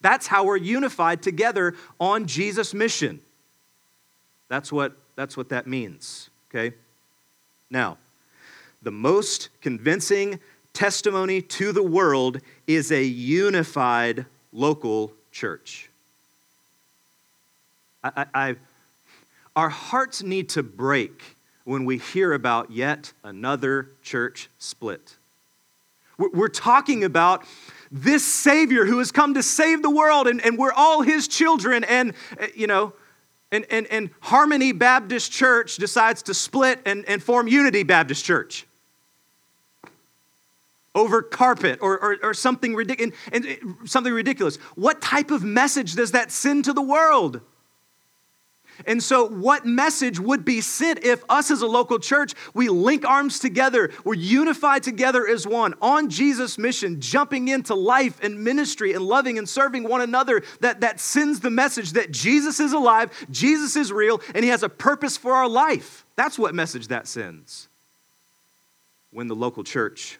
That's 0.00 0.26
how 0.26 0.44
we're 0.44 0.56
unified 0.56 1.22
together 1.22 1.74
on 2.00 2.26
Jesus' 2.26 2.74
mission. 2.74 3.20
That's 4.48 4.72
what, 4.72 4.96
that's 5.16 5.36
what 5.36 5.48
that 5.50 5.66
means, 5.66 6.28
okay? 6.50 6.74
Now, 7.70 7.98
the 8.82 8.90
most 8.90 9.48
convincing 9.60 10.40
testimony 10.72 11.40
to 11.40 11.72
the 11.72 11.82
world 11.82 12.40
is 12.66 12.90
a 12.90 13.02
unified 13.02 14.26
local 14.52 15.12
church. 15.30 15.88
I, 18.04 18.26
I, 18.34 18.56
our 19.54 19.68
hearts 19.68 20.22
need 20.22 20.48
to 20.50 20.62
break 20.62 21.36
when 21.64 21.84
we 21.84 21.98
hear 21.98 22.32
about 22.32 22.70
yet 22.70 23.12
another 23.22 23.90
church 24.02 24.48
split. 24.58 25.16
We're 26.18 26.48
talking 26.48 27.04
about 27.04 27.44
this 27.90 28.24
Savior 28.24 28.84
who 28.84 28.98
has 28.98 29.12
come 29.12 29.34
to 29.34 29.42
save 29.42 29.82
the 29.82 29.90
world, 29.90 30.26
and, 30.26 30.44
and 30.44 30.56
we're 30.56 30.72
all 30.72 31.02
his 31.02 31.28
children. 31.28 31.84
And, 31.84 32.14
uh, 32.40 32.46
you 32.54 32.66
know, 32.66 32.92
and, 33.50 33.66
and, 33.70 33.86
and 33.88 34.10
Harmony 34.20 34.72
Baptist 34.72 35.32
Church 35.32 35.76
decides 35.76 36.22
to 36.24 36.34
split 36.34 36.80
and, 36.86 37.04
and 37.06 37.22
form 37.22 37.48
Unity 37.48 37.82
Baptist 37.82 38.24
Church 38.24 38.66
over 40.94 41.22
carpet 41.22 41.78
or, 41.80 41.98
or, 41.98 42.16
or 42.22 42.34
something, 42.34 42.74
ridic- 42.74 43.02
and, 43.02 43.12
and 43.32 43.76
something 43.88 44.12
ridiculous. 44.12 44.56
What 44.74 45.00
type 45.00 45.30
of 45.30 45.42
message 45.42 45.94
does 45.94 46.12
that 46.12 46.30
send 46.30 46.66
to 46.66 46.72
the 46.72 46.82
world? 46.82 47.40
And 48.86 49.02
so, 49.02 49.28
what 49.28 49.64
message 49.64 50.18
would 50.18 50.44
be 50.44 50.60
sent 50.60 51.04
if 51.04 51.22
us 51.28 51.50
as 51.50 51.62
a 51.62 51.66
local 51.66 51.98
church, 51.98 52.34
we 52.54 52.68
link 52.68 53.04
arms 53.06 53.38
together, 53.38 53.90
we're 54.04 54.14
unified 54.14 54.82
together 54.82 55.26
as 55.26 55.46
one 55.46 55.74
on 55.80 56.10
Jesus' 56.10 56.58
mission, 56.58 57.00
jumping 57.00 57.48
into 57.48 57.74
life 57.74 58.18
and 58.22 58.42
ministry 58.42 58.92
and 58.92 59.04
loving 59.04 59.38
and 59.38 59.48
serving 59.48 59.84
one 59.84 60.00
another, 60.00 60.42
that, 60.60 60.80
that 60.80 61.00
sends 61.00 61.40
the 61.40 61.50
message 61.50 61.92
that 61.92 62.10
Jesus 62.10 62.60
is 62.60 62.72
alive, 62.72 63.10
Jesus 63.30 63.76
is 63.76 63.92
real, 63.92 64.20
and 64.34 64.44
He 64.44 64.50
has 64.50 64.62
a 64.62 64.68
purpose 64.68 65.16
for 65.16 65.32
our 65.32 65.48
life. 65.48 66.04
That's 66.16 66.38
what 66.38 66.54
message 66.54 66.88
that 66.88 67.06
sends 67.06 67.68
when 69.10 69.28
the 69.28 69.36
local 69.36 69.64
church 69.64 70.18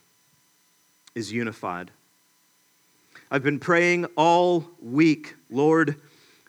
is 1.14 1.32
unified. 1.32 1.90
I've 3.30 3.42
been 3.42 3.58
praying 3.58 4.06
all 4.16 4.64
week, 4.80 5.34
Lord 5.50 5.96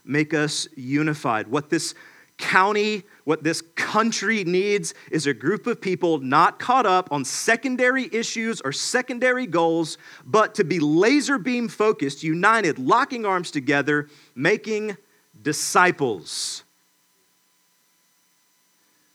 make 0.06 0.34
us 0.34 0.68
unified. 0.76 1.48
What 1.48 1.70
this 1.70 1.94
county, 2.38 3.04
what 3.24 3.44
this 3.44 3.62
country 3.76 4.44
needs 4.44 4.94
is 5.12 5.28
a 5.28 5.34
group 5.34 5.68
of 5.68 5.80
people 5.80 6.20
not 6.20 6.60
caught 6.60 6.86
up 6.86 7.12
on 7.12 7.24
secondary 7.24 8.10
issues 8.12 8.60
or 8.62 8.72
secondary 8.72 9.46
goals, 9.46 9.98
but 10.26 10.56
to 10.56 10.64
be 10.64 10.80
laser 10.80 11.38
beam 11.38 11.68
focused, 11.68 12.24
united, 12.24 12.80
locking 12.80 13.26
arms 13.26 13.52
together, 13.52 14.10
making 14.36 14.98
disciples. 15.42 16.64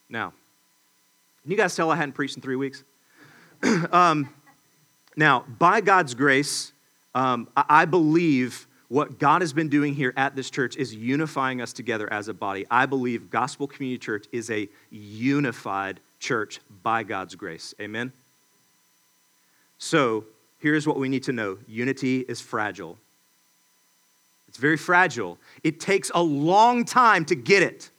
Now, 0.08 0.32
can 1.42 1.50
you 1.50 1.56
guys 1.56 1.74
tell 1.74 1.90
I 1.90 1.96
hadn't 1.96 2.12
preached 2.12 2.36
in 2.36 2.42
three 2.42 2.56
weeks? 2.56 2.84
um, 3.92 4.28
now, 5.16 5.44
by 5.58 5.80
God's 5.80 6.14
grace, 6.14 6.72
um, 7.14 7.48
I 7.56 7.84
believe 7.84 8.67
what 8.88 9.18
God 9.18 9.42
has 9.42 9.52
been 9.52 9.68
doing 9.68 9.94
here 9.94 10.14
at 10.16 10.34
this 10.34 10.50
church 10.50 10.76
is 10.76 10.94
unifying 10.94 11.60
us 11.60 11.72
together 11.72 12.10
as 12.12 12.28
a 12.28 12.34
body. 12.34 12.66
I 12.70 12.86
believe 12.86 13.30
Gospel 13.30 13.66
Community 13.66 13.98
Church 13.98 14.26
is 14.32 14.50
a 14.50 14.68
unified 14.90 16.00
church 16.18 16.60
by 16.82 17.02
God's 17.02 17.34
grace. 17.34 17.74
Amen? 17.80 18.12
So, 19.78 20.24
here's 20.58 20.86
what 20.86 20.98
we 20.98 21.08
need 21.08 21.22
to 21.24 21.32
know 21.32 21.58
unity 21.68 22.20
is 22.20 22.40
fragile. 22.40 22.98
It's 24.48 24.58
very 24.58 24.78
fragile. 24.78 25.38
It 25.62 25.78
takes 25.78 26.10
a 26.14 26.22
long 26.22 26.84
time 26.86 27.26
to 27.26 27.34
get 27.34 27.62
it, 27.62 27.90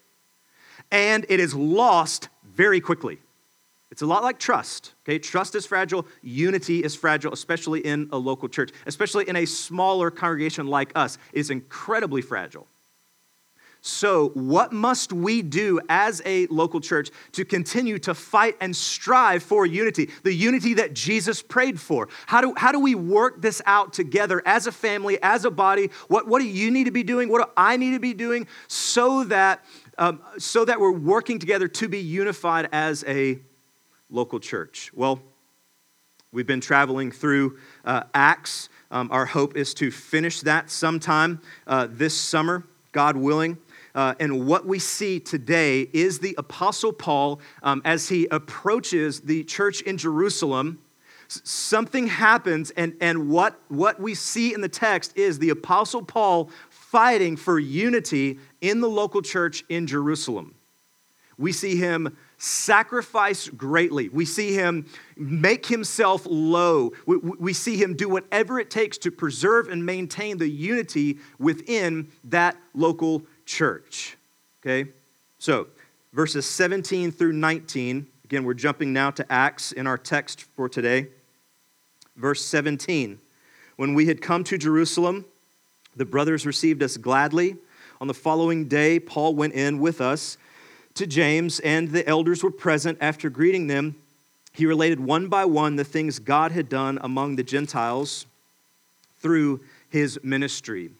and 0.91 1.25
it 1.29 1.39
is 1.39 1.53
lost 1.53 2.29
very 2.43 2.81
quickly. 2.81 3.19
It's 3.91 4.03
a 4.03 4.05
lot 4.05 4.21
like 4.21 4.37
trust. 4.37 4.93
Okay, 5.03 5.17
trust 5.17 5.55
is 5.55 5.65
fragile, 5.65 6.05
unity 6.21 6.83
is 6.83 6.95
fragile, 6.95 7.33
especially 7.33 7.79
in 7.79 8.07
a 8.11 8.17
local 8.17 8.47
church, 8.47 8.71
especially 8.85 9.27
in 9.27 9.35
a 9.35 9.45
smaller 9.45 10.11
congregation 10.11 10.67
like 10.67 10.91
us. 10.95 11.17
It's 11.33 11.49
incredibly 11.49 12.21
fragile. 12.21 12.67
So, 13.81 14.29
what 14.29 14.73
must 14.73 15.13
we 15.13 15.41
do 15.41 15.79
as 15.87 16.21
a 16.25 16.47
local 16.47 16.81
church 16.81 17.11
to 17.31 17.45
continue 17.45 17.97
to 17.99 18.13
fight 18.13 18.57
and 18.59 18.75
strive 18.75 19.41
for 19.41 19.65
unity, 19.65 20.09
the 20.23 20.33
unity 20.33 20.73
that 20.75 20.93
Jesus 20.93 21.41
prayed 21.41 21.79
for? 21.79 22.09
How 22.25 22.41
do, 22.41 22.53
how 22.57 22.73
do 22.73 22.79
we 22.79 22.93
work 22.93 23.41
this 23.41 23.61
out 23.65 23.93
together 23.93 24.43
as 24.45 24.67
a 24.67 24.73
family, 24.73 25.17
as 25.23 25.45
a 25.45 25.51
body? 25.51 25.91
What, 26.09 26.27
what 26.27 26.39
do 26.39 26.47
you 26.47 26.71
need 26.71 26.85
to 26.85 26.91
be 26.91 27.03
doing? 27.03 27.29
What 27.29 27.41
do 27.41 27.51
I 27.55 27.77
need 27.77 27.91
to 27.91 28.01
be 28.01 28.13
doing 28.13 28.47
so 28.67 29.23
that, 29.25 29.63
um, 29.97 30.21
so 30.37 30.65
that 30.65 30.81
we're 30.81 30.91
working 30.91 31.39
together 31.39 31.69
to 31.69 31.87
be 31.87 31.99
unified 31.99 32.67
as 32.73 33.05
a 33.07 33.39
local 34.09 34.39
church? 34.39 34.91
Well, 34.93 35.21
we've 36.31 36.47
been 36.47 36.61
traveling 36.61 37.11
through 37.11 37.57
uh, 37.85 38.03
Acts. 38.13 38.69
Um, 38.91 39.09
our 39.11 39.25
hope 39.25 39.55
is 39.55 39.73
to 39.75 39.91
finish 39.91 40.41
that 40.41 40.69
sometime 40.69 41.41
uh, 41.67 41.87
this 41.89 42.15
summer, 42.15 42.63
God 42.91 43.15
willing. 43.15 43.57
Uh, 43.95 44.13
and 44.19 44.47
what 44.47 44.65
we 44.65 44.79
see 44.79 45.19
today 45.19 45.87
is 45.93 46.19
the 46.19 46.35
Apostle 46.37 46.93
Paul 46.93 47.39
um, 47.63 47.81
as 47.85 48.09
he 48.09 48.27
approaches 48.31 49.21
the 49.21 49.43
church 49.43 49.81
in 49.81 49.97
Jerusalem. 49.97 50.79
Something 51.27 52.07
happens, 52.07 52.71
and, 52.71 52.95
and 53.01 53.29
what, 53.29 53.59
what 53.67 53.99
we 53.99 54.15
see 54.15 54.53
in 54.53 54.61
the 54.61 54.69
text 54.69 55.15
is 55.15 55.37
the 55.37 55.49
Apostle 55.49 56.03
Paul 56.03 56.49
fighting 56.69 57.35
for 57.35 57.59
unity 57.59 58.39
in 58.61 58.81
the 58.81 58.89
local 58.89 59.21
church 59.21 59.63
in 59.69 59.85
Jerusalem. 59.85 60.55
We 61.37 61.51
see 61.51 61.75
him 61.75 62.17
sacrifice 62.39 63.49
greatly. 63.49 64.09
We 64.09 64.25
see 64.25 64.53
him 64.53 64.85
make 65.17 65.65
himself 65.65 66.25
low. 66.25 66.93
We, 67.05 67.17
we, 67.17 67.53
see 67.53 67.75
him 67.75 67.95
do 67.95 68.07
whatever 68.07 68.59
it 68.59 68.71
takes 68.71 68.97
to 68.99 69.11
preserve 69.11 69.67
and 69.67 69.85
maintain 69.85 70.37
the 70.37 70.49
unity 70.49 71.17
within 71.37 72.07
that 72.23 72.57
local 72.73 73.23
church. 73.45 74.17
Okay? 74.61 74.89
So, 75.37 75.67
verses 76.13 76.45
17 76.45 77.11
through 77.11 77.33
19. 77.33 78.07
Again, 78.23 78.45
we're 78.45 78.53
jumping 78.53 78.93
now 78.93 79.11
to 79.11 79.31
Acts 79.31 79.73
in 79.73 79.85
our 79.85 79.97
text 79.97 80.43
for 80.55 80.69
today. 80.69 81.07
Verse 82.15 82.43
17. 82.45 83.19
When 83.75 83.93
we 83.93 84.05
had 84.05 84.21
come 84.21 84.45
to 84.45 84.57
Jerusalem, 84.57 85.25
the 85.95 86.05
brothers 86.05 86.45
received 86.45 86.81
us 86.83 86.95
gladly. 86.95 87.57
On 87.99 88.07
the 88.07 88.13
following 88.13 88.69
day, 88.69 88.97
Paul 88.97 89.35
went 89.35 89.53
in 89.53 89.79
with 89.79 89.99
us 89.99 90.37
to 90.99 91.07
James, 91.07 91.61
and 91.61 91.89
the 91.89 92.05
elders 92.07 92.43
were 92.43 92.51
present. 92.51 92.97
After 92.99 93.29
greeting 93.29 93.67
them, 93.67 93.95
he 94.53 94.65
related 94.65 94.99
one 94.99 95.29
by 95.29 95.45
one 95.45 95.77
the 95.77 95.85
things 95.85 96.19
God 96.19 96.51
had 96.51 96.67
done 96.67 96.99
among 97.01 97.37
the 97.37 97.43
Gentiles 97.43 98.25
through 99.19 99.61
his 99.89 100.19
ministry. 100.23 100.91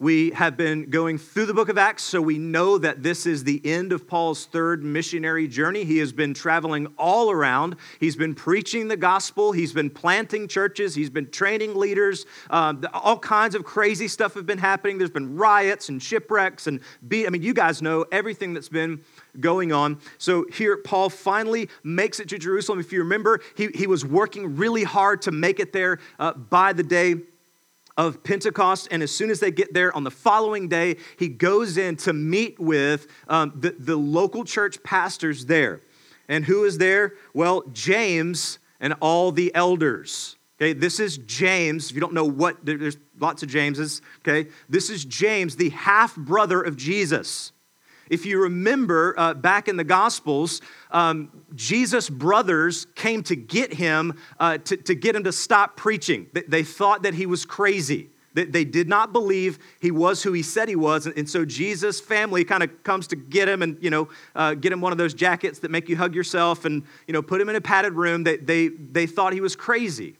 We 0.00 0.30
have 0.30 0.56
been 0.56 0.90
going 0.90 1.18
through 1.18 1.46
the 1.46 1.54
book 1.54 1.68
of 1.68 1.76
Acts, 1.76 2.04
so 2.04 2.22
we 2.22 2.38
know 2.38 2.78
that 2.78 3.02
this 3.02 3.26
is 3.26 3.42
the 3.42 3.60
end 3.64 3.92
of 3.92 4.06
Paul's 4.06 4.46
third 4.46 4.84
missionary 4.84 5.48
journey. 5.48 5.82
He 5.82 5.98
has 5.98 6.12
been 6.12 6.34
traveling 6.34 6.86
all 6.96 7.32
around. 7.32 7.74
He's 7.98 8.14
been 8.14 8.36
preaching 8.36 8.86
the 8.86 8.96
gospel, 8.96 9.50
he's 9.50 9.72
been 9.72 9.90
planting 9.90 10.46
churches, 10.46 10.94
he's 10.94 11.10
been 11.10 11.28
training 11.30 11.74
leaders. 11.74 12.26
Um, 12.48 12.84
all 12.94 13.18
kinds 13.18 13.56
of 13.56 13.64
crazy 13.64 14.06
stuff 14.06 14.34
have 14.34 14.46
been 14.46 14.58
happening. 14.58 14.98
There's 14.98 15.10
been 15.10 15.36
riots 15.36 15.88
and 15.88 16.00
shipwrecks 16.00 16.68
and 16.68 16.78
beat. 17.08 17.26
I 17.26 17.30
mean, 17.30 17.42
you 17.42 17.52
guys 17.52 17.82
know 17.82 18.04
everything 18.12 18.54
that's 18.54 18.68
been 18.68 19.00
going 19.40 19.72
on. 19.72 19.98
So 20.18 20.46
here, 20.52 20.76
Paul 20.76 21.10
finally 21.10 21.68
makes 21.82 22.20
it 22.20 22.28
to 22.30 22.38
Jerusalem. 22.38 22.80
If 22.80 22.92
you 22.92 23.00
remember, 23.00 23.40
he, 23.56 23.68
he 23.74 23.86
was 23.86 24.04
working 24.04 24.56
really 24.56 24.84
hard 24.84 25.22
to 25.22 25.30
make 25.30 25.60
it 25.60 25.72
there 25.72 25.98
uh, 26.18 26.32
by 26.32 26.72
the 26.72 26.82
day 26.82 27.16
of 27.96 28.22
Pentecost. 28.22 28.88
And 28.90 29.02
as 29.02 29.10
soon 29.10 29.30
as 29.30 29.40
they 29.40 29.50
get 29.50 29.74
there 29.74 29.94
on 29.94 30.04
the 30.04 30.10
following 30.10 30.68
day, 30.68 30.96
he 31.18 31.28
goes 31.28 31.76
in 31.76 31.96
to 31.96 32.12
meet 32.12 32.58
with 32.58 33.08
um, 33.28 33.52
the, 33.56 33.74
the 33.78 33.96
local 33.96 34.44
church 34.44 34.82
pastors 34.82 35.46
there. 35.46 35.80
And 36.28 36.44
who 36.44 36.64
is 36.64 36.78
there? 36.78 37.14
Well, 37.34 37.64
James 37.72 38.58
and 38.80 38.94
all 39.00 39.32
the 39.32 39.52
elders. 39.54 40.36
Okay, 40.60 40.72
this 40.72 40.98
is 40.98 41.18
James. 41.18 41.90
If 41.90 41.94
you 41.94 42.00
don't 42.00 42.14
know 42.14 42.24
what, 42.24 42.64
there's 42.64 42.96
lots 43.20 43.42
of 43.42 43.48
Jameses. 43.48 44.02
Okay, 44.20 44.50
this 44.68 44.90
is 44.90 45.04
James, 45.04 45.56
the 45.56 45.70
half 45.70 46.16
brother 46.16 46.60
of 46.60 46.76
Jesus. 46.76 47.52
If 48.10 48.26
you 48.26 48.42
remember 48.42 49.14
uh, 49.16 49.34
back 49.34 49.68
in 49.68 49.76
the 49.76 49.84
Gospels, 49.84 50.60
um, 50.90 51.30
Jesus' 51.54 52.08
brothers 52.08 52.86
came 52.94 53.22
to 53.24 53.36
get 53.36 53.74
him, 53.74 54.18
uh, 54.38 54.58
to, 54.58 54.76
to 54.76 54.94
get 54.94 55.14
him 55.14 55.24
to 55.24 55.32
stop 55.32 55.76
preaching. 55.76 56.26
They, 56.32 56.42
they 56.42 56.62
thought 56.62 57.02
that 57.02 57.14
he 57.14 57.26
was 57.26 57.44
crazy. 57.44 58.10
They, 58.34 58.44
they 58.44 58.64
did 58.64 58.88
not 58.88 59.12
believe 59.12 59.58
he 59.80 59.90
was 59.90 60.22
who 60.22 60.32
he 60.32 60.42
said 60.42 60.68
he 60.68 60.76
was. 60.76 61.06
And, 61.06 61.16
and 61.18 61.28
so 61.28 61.44
Jesus' 61.44 62.00
family 62.00 62.44
kind 62.44 62.62
of 62.62 62.82
comes 62.84 63.06
to 63.08 63.16
get 63.16 63.48
him 63.48 63.62
and, 63.62 63.76
you 63.82 63.90
know, 63.90 64.08
uh, 64.34 64.54
get 64.54 64.72
him 64.72 64.80
one 64.80 64.92
of 64.92 64.98
those 64.98 65.14
jackets 65.14 65.58
that 65.60 65.70
make 65.70 65.88
you 65.88 65.96
hug 65.96 66.14
yourself 66.14 66.64
and, 66.64 66.84
you 67.06 67.12
know, 67.12 67.22
put 67.22 67.40
him 67.40 67.48
in 67.48 67.56
a 67.56 67.60
padded 67.60 67.94
room. 67.94 68.24
They, 68.24 68.36
they, 68.36 68.68
they 68.68 69.06
thought 69.06 69.32
he 69.32 69.40
was 69.40 69.56
crazy. 69.56 70.16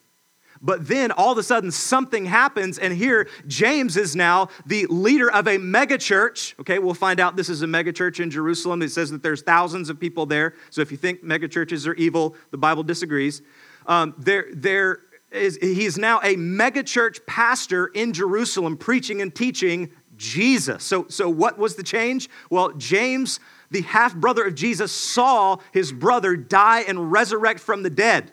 But 0.61 0.89
then 0.89 1.13
all 1.13 1.33
of 1.33 1.39
a 1.39 1.43
sudden 1.43 1.71
something 1.71 2.27
happens, 2.27 2.79
and 2.79 2.93
here 2.93 3.29
James 3.47 3.97
is 3.97 4.17
now 4.17 4.49
the 4.67 4.87
leader 4.87 5.31
of 5.31 5.47
a 5.47 5.59
megachurch. 5.59 6.59
Okay, 6.61 6.79
we'll 6.79 6.95
find 6.95 7.21
out 7.21 7.37
this 7.37 7.49
is 7.49 7.63
a 7.63 7.67
megachurch 7.67 8.21
in 8.21 8.31
Jerusalem. 8.31 8.83
It 8.83 8.91
says 8.91 9.11
that 9.11 9.23
there's 9.23 9.43
thousands 9.43 9.89
of 9.89 10.01
people 10.01 10.27
there. 10.27 10.55
So 10.71 10.81
if 10.81 10.91
you 10.91 10.97
think 10.97 11.23
megachurches 11.23 11.87
are 11.87 11.95
evil, 11.95 12.35
the 12.51 12.59
Bible 12.59 12.83
disagrees. 12.83 13.43
Um, 13.87 14.15
there, 14.19 14.47
there 14.53 15.01
is, 15.31 15.59
he's 15.61 15.97
now 15.97 16.19
a 16.21 16.37
megachurch 16.37 17.25
pastor 17.27 17.87
in 17.89 18.13
Jerusalem 18.13 18.77
preaching 18.77 19.23
and 19.23 19.35
teaching 19.35 19.91
Jesus. 20.17 20.83
So, 20.83 21.07
so 21.09 21.29
what 21.29 21.59
was 21.59 21.77
the 21.77 21.83
change? 21.85 22.29
Well, 22.51 22.73
James 22.73 23.39
the 23.71 23.83
half 23.83 24.15
brother 24.15 24.45
of 24.45 24.55
Jesus, 24.55 24.93
saw 24.93 25.59
his 25.73 25.93
brother 25.93 26.37
die 26.37 26.81
and 26.81 27.13
resurrect 27.13 27.61
from 27.61 27.83
the 27.83 27.91
dead. 27.91 28.31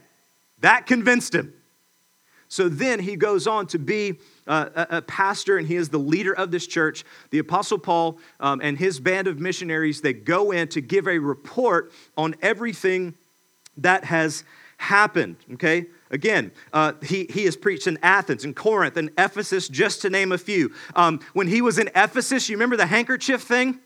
That 0.59 0.85
convinced 0.85 1.35
him. 1.35 1.53
So 2.55 2.69
then 2.69 3.01
he 3.01 3.17
goes 3.17 3.47
on 3.47 3.67
to 3.67 3.77
be 3.77 4.17
a, 4.47 4.87
a, 4.89 5.01
pastor 5.01 5.57
and 5.57 5.67
he 5.67 5.75
is 5.75 5.89
the 5.89 5.97
leader 5.97 6.33
of 6.33 6.51
this 6.51 6.65
church. 6.65 7.03
The 7.31 7.39
Apostle 7.39 7.77
Paul 7.77 8.17
um, 8.39 8.61
and 8.63 8.77
his 8.77 8.97
band 8.97 9.27
of 9.27 9.41
missionaries, 9.41 9.99
they 9.99 10.13
go 10.13 10.51
in 10.51 10.69
to 10.69 10.79
give 10.79 11.05
a 11.05 11.19
report 11.19 11.91
on 12.15 12.33
everything 12.41 13.15
that 13.75 14.05
has 14.05 14.45
happened, 14.77 15.35
okay? 15.55 15.87
Again, 16.11 16.53
uh, 16.71 16.93
he, 17.03 17.25
he 17.25 17.43
has 17.43 17.57
preached 17.57 17.87
in 17.87 17.99
Athens 18.01 18.45
and 18.45 18.55
Corinth 18.55 18.95
and 18.95 19.11
Ephesus, 19.17 19.67
just 19.67 20.01
to 20.03 20.09
name 20.09 20.31
a 20.31 20.37
few. 20.37 20.71
Um, 20.95 21.19
when 21.33 21.49
he 21.49 21.61
was 21.61 21.77
in 21.77 21.89
Ephesus, 21.93 22.47
you 22.47 22.55
remember 22.55 22.77
the 22.77 22.85
handkerchief 22.85 23.41
thing? 23.41 23.79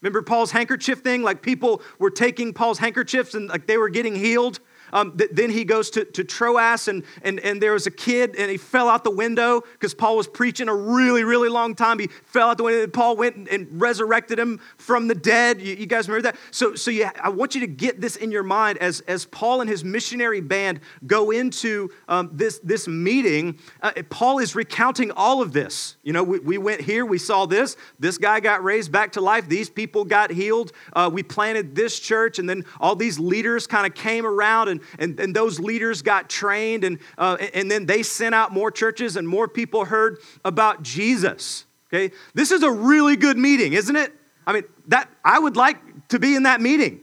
Remember 0.00 0.22
Paul's 0.22 0.52
handkerchief 0.52 1.00
thing? 1.00 1.24
Like 1.24 1.42
people 1.42 1.82
were 1.98 2.10
taking 2.10 2.52
Paul's 2.52 2.78
handkerchiefs 2.78 3.34
and 3.34 3.48
like 3.48 3.66
they 3.66 3.78
were 3.78 3.88
getting 3.88 4.14
healed. 4.14 4.60
Um, 4.92 5.16
th- 5.16 5.30
then 5.32 5.50
he 5.50 5.64
goes 5.64 5.90
to, 5.90 6.04
to 6.04 6.24
Troas, 6.24 6.88
and, 6.88 7.04
and, 7.22 7.40
and 7.40 7.62
there 7.62 7.72
was 7.72 7.86
a 7.86 7.90
kid, 7.90 8.36
and 8.36 8.50
he 8.50 8.56
fell 8.56 8.88
out 8.88 9.04
the 9.04 9.10
window 9.10 9.62
because 9.72 9.94
Paul 9.94 10.16
was 10.16 10.26
preaching 10.26 10.68
a 10.68 10.74
really, 10.74 11.24
really 11.24 11.48
long 11.48 11.74
time. 11.74 11.98
He 11.98 12.08
fell 12.24 12.50
out 12.50 12.58
the 12.58 12.64
window, 12.64 12.82
and 12.82 12.92
Paul 12.92 13.16
went 13.16 13.36
and, 13.36 13.48
and 13.48 13.80
resurrected 13.80 14.38
him 14.38 14.60
from 14.76 15.08
the 15.08 15.14
dead. 15.14 15.60
You, 15.60 15.74
you, 15.74 15.86
guys 15.86 16.08
remember 16.08 16.32
that? 16.32 16.40
So, 16.50 16.74
so 16.74 16.90
yeah, 16.90 17.10
I 17.22 17.30
want 17.30 17.54
you 17.54 17.60
to 17.62 17.66
get 17.66 18.00
this 18.00 18.16
in 18.16 18.30
your 18.30 18.42
mind 18.42 18.78
as, 18.78 19.00
as 19.02 19.24
Paul 19.24 19.60
and 19.60 19.70
his 19.70 19.84
missionary 19.84 20.40
band 20.40 20.80
go 21.06 21.30
into 21.30 21.90
um, 22.08 22.30
this, 22.32 22.58
this 22.58 22.86
meeting. 22.86 23.58
Uh, 23.80 23.92
Paul 24.10 24.38
is 24.38 24.54
recounting 24.54 25.10
all 25.12 25.40
of 25.40 25.52
this. 25.52 25.96
You 26.02 26.12
know, 26.12 26.22
we, 26.22 26.38
we 26.38 26.58
went 26.58 26.80
here, 26.80 27.06
we 27.06 27.18
saw 27.18 27.46
this. 27.46 27.76
This 27.98 28.18
guy 28.18 28.40
got 28.40 28.62
raised 28.62 28.92
back 28.92 29.12
to 29.12 29.20
life. 29.20 29.48
These 29.48 29.70
people 29.70 30.04
got 30.04 30.30
healed. 30.30 30.72
Uh, 30.92 31.10
we 31.12 31.22
planted 31.22 31.74
this 31.74 31.98
church, 31.98 32.38
and 32.38 32.48
then 32.48 32.64
all 32.80 32.94
these 32.94 33.18
leaders 33.18 33.66
kind 33.66 33.86
of 33.86 33.94
came 33.94 34.26
around 34.26 34.68
and 34.68 34.81
and, 34.98 35.18
and 35.18 35.34
those 35.34 35.60
leaders 35.60 36.02
got 36.02 36.28
trained, 36.28 36.84
and, 36.84 36.98
uh, 37.18 37.36
and 37.54 37.70
then 37.70 37.86
they 37.86 38.02
sent 38.02 38.34
out 38.34 38.52
more 38.52 38.70
churches, 38.70 39.16
and 39.16 39.26
more 39.28 39.48
people 39.48 39.84
heard 39.84 40.18
about 40.44 40.82
Jesus. 40.82 41.64
Okay? 41.92 42.14
This 42.34 42.50
is 42.50 42.62
a 42.62 42.70
really 42.70 43.16
good 43.16 43.36
meeting, 43.36 43.74
isn't 43.74 43.96
it? 43.96 44.12
I 44.46 44.52
mean, 44.52 44.64
that 44.88 45.08
I 45.24 45.38
would 45.38 45.56
like 45.56 46.08
to 46.08 46.18
be 46.18 46.34
in 46.34 46.44
that 46.44 46.60
meeting. 46.60 47.00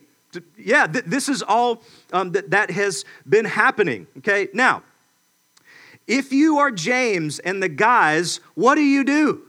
Yeah, 0.57 0.86
th- 0.86 1.05
this 1.05 1.29
is 1.29 1.41
all 1.41 1.83
um, 2.13 2.31
that, 2.33 2.51
that 2.51 2.71
has 2.71 3.05
been 3.27 3.45
happening. 3.45 4.07
Okay, 4.19 4.48
now, 4.53 4.83
if 6.07 6.31
you 6.31 6.59
are 6.59 6.71
James 6.71 7.39
and 7.39 7.63
the 7.63 7.69
guys, 7.69 8.39
what 8.55 8.75
do 8.75 8.81
you 8.81 9.03
do? 9.03 9.43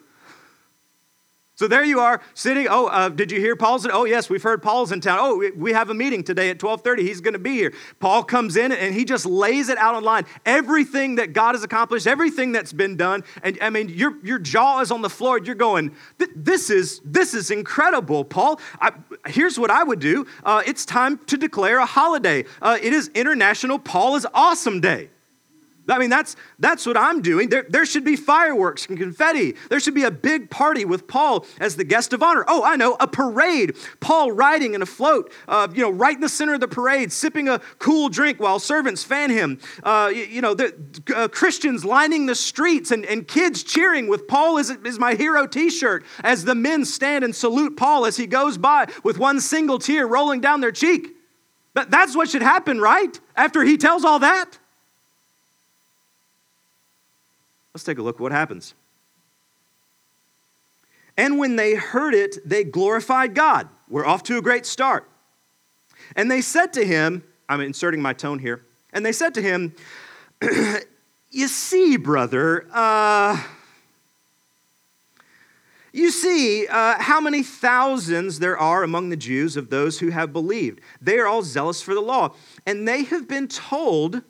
So 1.60 1.68
there 1.68 1.84
you 1.84 2.00
are 2.00 2.22
sitting. 2.32 2.68
Oh, 2.70 2.86
uh, 2.86 3.10
did 3.10 3.30
you 3.30 3.38
hear 3.38 3.54
Paul's? 3.54 3.84
In, 3.84 3.90
oh, 3.90 4.06
yes, 4.06 4.30
we've 4.30 4.42
heard 4.42 4.62
Paul's 4.62 4.92
in 4.92 5.02
town. 5.02 5.18
Oh, 5.20 5.36
we, 5.36 5.50
we 5.50 5.72
have 5.74 5.90
a 5.90 5.94
meeting 5.94 6.24
today 6.24 6.48
at 6.48 6.58
12:30. 6.58 7.00
He's 7.00 7.20
going 7.20 7.34
to 7.34 7.38
be 7.38 7.50
here. 7.50 7.74
Paul 7.98 8.24
comes 8.24 8.56
in 8.56 8.72
and 8.72 8.94
he 8.94 9.04
just 9.04 9.26
lays 9.26 9.68
it 9.68 9.76
out 9.76 9.94
online. 9.94 10.24
Everything 10.46 11.16
that 11.16 11.34
God 11.34 11.54
has 11.54 11.62
accomplished, 11.62 12.06
everything 12.06 12.52
that's 12.52 12.72
been 12.72 12.96
done, 12.96 13.24
and 13.42 13.58
I 13.60 13.68
mean, 13.68 13.90
your 13.90 14.14
your 14.24 14.38
jaw 14.38 14.80
is 14.80 14.90
on 14.90 15.02
the 15.02 15.10
floor. 15.10 15.38
You're 15.38 15.54
going, 15.54 15.94
this 16.34 16.70
is 16.70 17.02
this 17.04 17.34
is 17.34 17.50
incredible, 17.50 18.24
Paul. 18.24 18.58
I, 18.80 18.92
here's 19.26 19.58
what 19.58 19.70
I 19.70 19.84
would 19.84 20.00
do. 20.00 20.26
Uh, 20.42 20.62
it's 20.64 20.86
time 20.86 21.18
to 21.26 21.36
declare 21.36 21.80
a 21.80 21.84
holiday. 21.84 22.46
Uh, 22.62 22.78
it 22.80 22.94
is 22.94 23.08
International 23.08 23.78
Paul 23.78 24.16
is 24.16 24.26
Awesome 24.32 24.80
Day. 24.80 25.10
I 25.88 25.98
mean, 25.98 26.10
that's, 26.10 26.36
that's 26.58 26.86
what 26.86 26.96
I'm 26.96 27.20
doing. 27.22 27.48
There, 27.48 27.64
there 27.68 27.86
should 27.86 28.04
be 28.04 28.16
fireworks 28.16 28.86
and 28.86 28.98
confetti. 28.98 29.56
There 29.68 29.80
should 29.80 29.94
be 29.94 30.04
a 30.04 30.10
big 30.10 30.50
party 30.50 30.84
with 30.84 31.08
Paul 31.08 31.46
as 31.58 31.76
the 31.76 31.84
guest 31.84 32.12
of 32.12 32.22
honor. 32.22 32.44
Oh, 32.46 32.62
I 32.62 32.76
know, 32.76 32.96
a 33.00 33.06
parade. 33.06 33.76
Paul 33.98 34.32
riding 34.32 34.74
in 34.74 34.82
a 34.82 34.86
float, 34.86 35.32
uh, 35.48 35.68
you 35.72 35.82
know, 35.82 35.90
right 35.90 36.14
in 36.14 36.20
the 36.20 36.28
center 36.28 36.54
of 36.54 36.60
the 36.60 36.68
parade, 36.68 37.12
sipping 37.12 37.48
a 37.48 37.60
cool 37.78 38.08
drink 38.08 38.38
while 38.38 38.58
servants 38.58 39.02
fan 39.02 39.30
him. 39.30 39.58
Uh, 39.82 40.10
you, 40.14 40.24
you, 40.24 40.40
know, 40.40 40.54
the, 40.54 40.74
uh, 41.14 41.28
Christians 41.28 41.84
lining 41.84 42.26
the 42.26 42.34
streets 42.34 42.90
and, 42.90 43.04
and 43.06 43.26
kids 43.26 43.62
cheering 43.62 44.08
with 44.08 44.28
Paul 44.28 44.58
is, 44.58 44.70
is 44.70 44.98
my 44.98 45.14
hero 45.14 45.46
t 45.46 45.70
shirt 45.70 46.04
as 46.22 46.44
the 46.44 46.54
men 46.54 46.84
stand 46.84 47.24
and 47.24 47.34
salute 47.34 47.76
Paul 47.76 48.06
as 48.06 48.16
he 48.16 48.26
goes 48.26 48.58
by 48.58 48.86
with 49.02 49.18
one 49.18 49.40
single 49.40 49.78
tear 49.78 50.06
rolling 50.06 50.40
down 50.40 50.60
their 50.60 50.72
cheek. 50.72 51.16
But 51.74 51.90
that's 51.90 52.16
what 52.16 52.28
should 52.28 52.42
happen, 52.42 52.80
right? 52.80 53.18
After 53.36 53.64
he 53.64 53.76
tells 53.76 54.04
all 54.04 54.20
that. 54.20 54.58
Let's 57.74 57.84
take 57.84 57.98
a 57.98 58.02
look 58.02 58.16
at 58.16 58.20
what 58.20 58.32
happens. 58.32 58.74
And 61.16 61.38
when 61.38 61.56
they 61.56 61.74
heard 61.74 62.14
it, 62.14 62.36
they 62.48 62.64
glorified 62.64 63.34
God. 63.34 63.68
We're 63.88 64.06
off 64.06 64.22
to 64.24 64.38
a 64.38 64.42
great 64.42 64.66
start. 64.66 65.08
And 66.16 66.30
they 66.30 66.40
said 66.40 66.72
to 66.74 66.84
him, 66.84 67.22
I'm 67.48 67.60
inserting 67.60 68.00
my 68.00 68.12
tone 68.12 68.38
here, 68.38 68.64
and 68.92 69.04
they 69.04 69.12
said 69.12 69.34
to 69.34 69.42
him, 69.42 69.74
You 71.32 71.46
see, 71.46 71.96
brother, 71.96 72.66
uh, 72.72 73.40
you 75.92 76.10
see 76.10 76.66
uh, 76.66 77.00
how 77.00 77.20
many 77.20 77.42
thousands 77.42 78.38
there 78.38 78.58
are 78.58 78.82
among 78.82 79.10
the 79.10 79.16
Jews 79.16 79.56
of 79.56 79.70
those 79.70 79.98
who 79.98 80.10
have 80.10 80.32
believed. 80.32 80.80
They 81.00 81.18
are 81.18 81.26
all 81.26 81.42
zealous 81.42 81.82
for 81.82 81.94
the 81.94 82.00
law, 82.00 82.34
and 82.66 82.86
they 82.86 83.04
have 83.04 83.28
been 83.28 83.46
told 83.46 84.22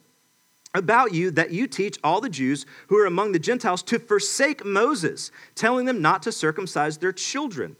about 0.74 1.12
you 1.12 1.30
that 1.32 1.50
you 1.50 1.66
teach 1.66 1.98
all 2.04 2.20
the 2.20 2.28
Jews 2.28 2.64
who 2.88 2.96
are 2.96 3.06
among 3.06 3.32
the 3.32 3.38
Gentiles 3.38 3.82
to 3.84 3.98
forsake 3.98 4.64
Moses, 4.64 5.30
telling 5.54 5.86
them 5.86 6.00
not 6.00 6.22
to 6.22 6.32
circumcise 6.32 6.98
their 6.98 7.12
children 7.12 7.76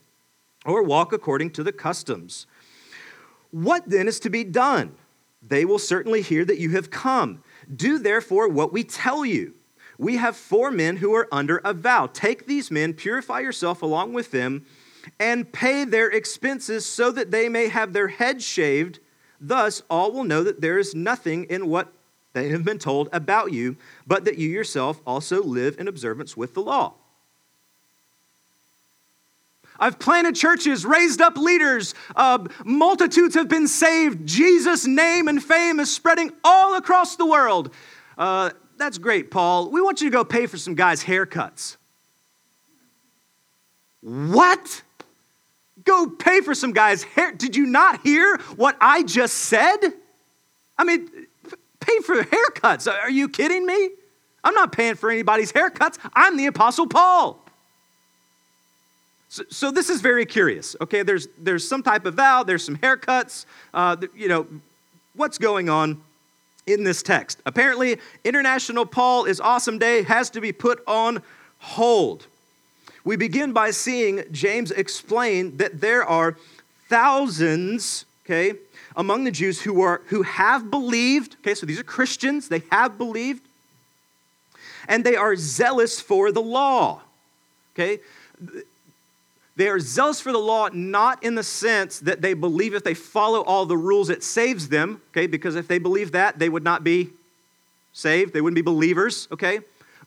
or 0.66 0.83
walk 0.83 1.12
according 1.12 1.50
to 1.50 1.62
the 1.62 1.72
customs. 1.72 2.46
What 3.50 3.88
then 3.88 4.09
is 4.09 4.20
to 4.20 4.31
be 4.31 4.44
done? 4.44 4.94
They 5.42 5.64
will 5.64 5.79
certainly 5.79 6.22
hear 6.22 6.44
that 6.44 6.59
you 6.59 6.70
have 6.70 6.90
come. 6.90 7.42
Do 7.74 7.98
therefore 7.98 8.48
what 8.48 8.72
we 8.72 8.85
tell 8.85 9.24
you. 9.24 9.55
We 9.98 10.16
have 10.16 10.37
four 10.37 10.70
men 10.70 10.96
who 10.96 11.14
are 11.14 11.29
under 11.31 11.59
a 11.59 11.74
vow. 11.74 12.07
Take 12.07 12.46
these 12.46 12.70
men, 12.70 12.94
purify 12.94 13.40
yourself 13.40 13.83
along 13.83 14.12
with 14.12 14.31
them, 14.31 14.64
and 15.18 15.50
pay 15.53 15.85
their 15.85 16.09
expenses 16.09 16.87
so 16.87 17.11
that 17.12 17.31
they 17.31 17.48
may 17.48 17.68
have 17.68 17.92
their 17.92 18.09
heads 18.09 18.44
shaved. 18.44 18.98
Thus, 19.40 19.83
all 19.88 20.12
will 20.12 20.24
know 20.24 20.42
that 20.42 20.61
there 20.61 20.79
is 20.79 20.94
nothing 20.94 21.44
in 21.44 21.68
what 21.68 21.92
have 22.48 22.64
been 22.64 22.79
told 22.79 23.09
about 23.12 23.53
you, 23.53 23.76
but 24.07 24.24
that 24.24 24.38
you 24.38 24.48
yourself 24.48 25.00
also 25.07 25.42
live 25.42 25.79
in 25.79 25.87
observance 25.87 26.37
with 26.37 26.55
the 26.55 26.62
law. 26.62 26.94
I've 29.79 29.98
planted 29.98 30.35
churches, 30.35 30.85
raised 30.85 31.22
up 31.22 31.38
leaders, 31.38 31.94
uh, 32.14 32.46
multitudes 32.64 33.35
have 33.35 33.48
been 33.48 33.66
saved. 33.66 34.26
Jesus' 34.26 34.87
name 34.87 35.26
and 35.26 35.42
fame 35.42 35.81
is 35.81 35.90
spreading 35.90 36.33
all 36.44 36.74
across 36.74 37.16
the 37.16 37.24
world. 37.24 37.72
Uh, 38.18 38.50
that's 38.76 38.98
great, 38.98 39.31
Paul. 39.31 39.70
We 39.70 39.81
want 39.81 40.03
you 40.03 40.11
to 40.11 40.12
go 40.12 40.22
pay 40.22 40.46
for 40.46 40.59
some 40.59 40.74
guys' 40.74 41.03
haircuts. 41.03 41.76
What? 44.03 44.83
Go 45.85 46.09
pay 46.09 46.40
for 46.42 46.55
some 46.55 46.72
guys' 46.72 47.03
hair. 47.03 47.33
Did 47.33 47.57
you 47.57 47.66
not 47.66 48.03
hear 48.03 48.38
what 48.57 48.76
I 48.81 49.03
just 49.03 49.35
said? 49.35 49.79
I 50.79 50.85
mean, 50.85 51.11
pay 51.90 52.03
for 52.03 52.22
haircuts. 52.22 52.90
Are 52.90 53.11
you 53.11 53.29
kidding 53.29 53.66
me? 53.66 53.90
I'm 54.42 54.55
not 54.55 54.72
paying 54.72 54.94
for 54.94 55.11
anybody's 55.11 55.53
haircuts. 55.53 55.98
I'm 56.14 56.37
the 56.37 56.46
Apostle 56.46 56.87
Paul. 56.87 57.44
So, 59.29 59.44
so 59.48 59.70
this 59.70 59.90
is 59.90 60.00
very 60.00 60.26
curious. 60.26 60.74
Okay, 60.81 61.03
there's, 61.03 61.29
there's 61.38 61.66
some 61.66 61.83
type 61.83 62.05
of 62.05 62.14
vow, 62.14 62.42
there's 62.42 62.64
some 62.64 62.76
haircuts. 62.76 63.44
Uh, 63.72 63.96
you 64.14 64.29
know, 64.29 64.46
what's 65.14 65.38
going 65.38 65.68
on 65.68 66.03
in 66.66 66.85
this 66.85 67.03
text? 67.03 67.40
Apparently, 67.46 67.98
International 68.24 68.87
Paul 68.87 69.26
is 69.26 69.40
Awesome 69.40 69.79
Day 69.79 70.03
has 70.03 70.31
to 70.31 70.40
be 70.40 70.53
put 70.53 70.83
on 70.87 71.22
hold. 71.59 72.26
We 73.05 73.16
begin 73.16 73.53
by 73.53 73.70
seeing 73.70 74.24
James 74.33 74.70
explain 74.70 75.57
that 75.59 75.81
there 75.81 76.05
are 76.05 76.37
thousands, 76.88 78.05
okay, 78.24 78.55
among 79.00 79.24
the 79.24 79.30
Jews 79.30 79.62
who, 79.62 79.80
are, 79.80 80.02
who 80.08 80.22
have 80.22 80.70
believed. 80.70 81.36
Okay, 81.40 81.54
so 81.54 81.64
these 81.64 81.80
are 81.80 81.84
Christians, 81.84 82.48
they 82.48 82.62
have 82.70 82.98
believed, 82.98 83.42
and 84.86 85.02
they 85.02 85.16
are 85.16 85.34
zealous 85.36 86.00
for 86.00 86.30
the 86.30 86.42
law. 86.42 87.00
Okay? 87.74 88.00
They 89.56 89.68
are 89.68 89.80
zealous 89.80 90.20
for 90.20 90.32
the 90.32 90.38
law, 90.38 90.68
not 90.70 91.24
in 91.24 91.34
the 91.34 91.42
sense 91.42 91.98
that 92.00 92.20
they 92.20 92.34
believe 92.34 92.74
if 92.74 92.84
they 92.84 92.92
follow 92.92 93.42
all 93.42 93.64
the 93.64 93.76
rules, 93.76 94.10
it 94.10 94.22
saves 94.22 94.68
them, 94.68 95.00
okay? 95.12 95.26
Because 95.26 95.56
if 95.56 95.66
they 95.66 95.78
believe 95.78 96.12
that, 96.12 96.38
they 96.38 96.50
would 96.50 96.62
not 96.62 96.84
be 96.84 97.10
saved, 97.94 98.34
they 98.34 98.42
wouldn't 98.42 98.54
be 98.54 98.62
believers, 98.62 99.28
okay? 99.32 99.60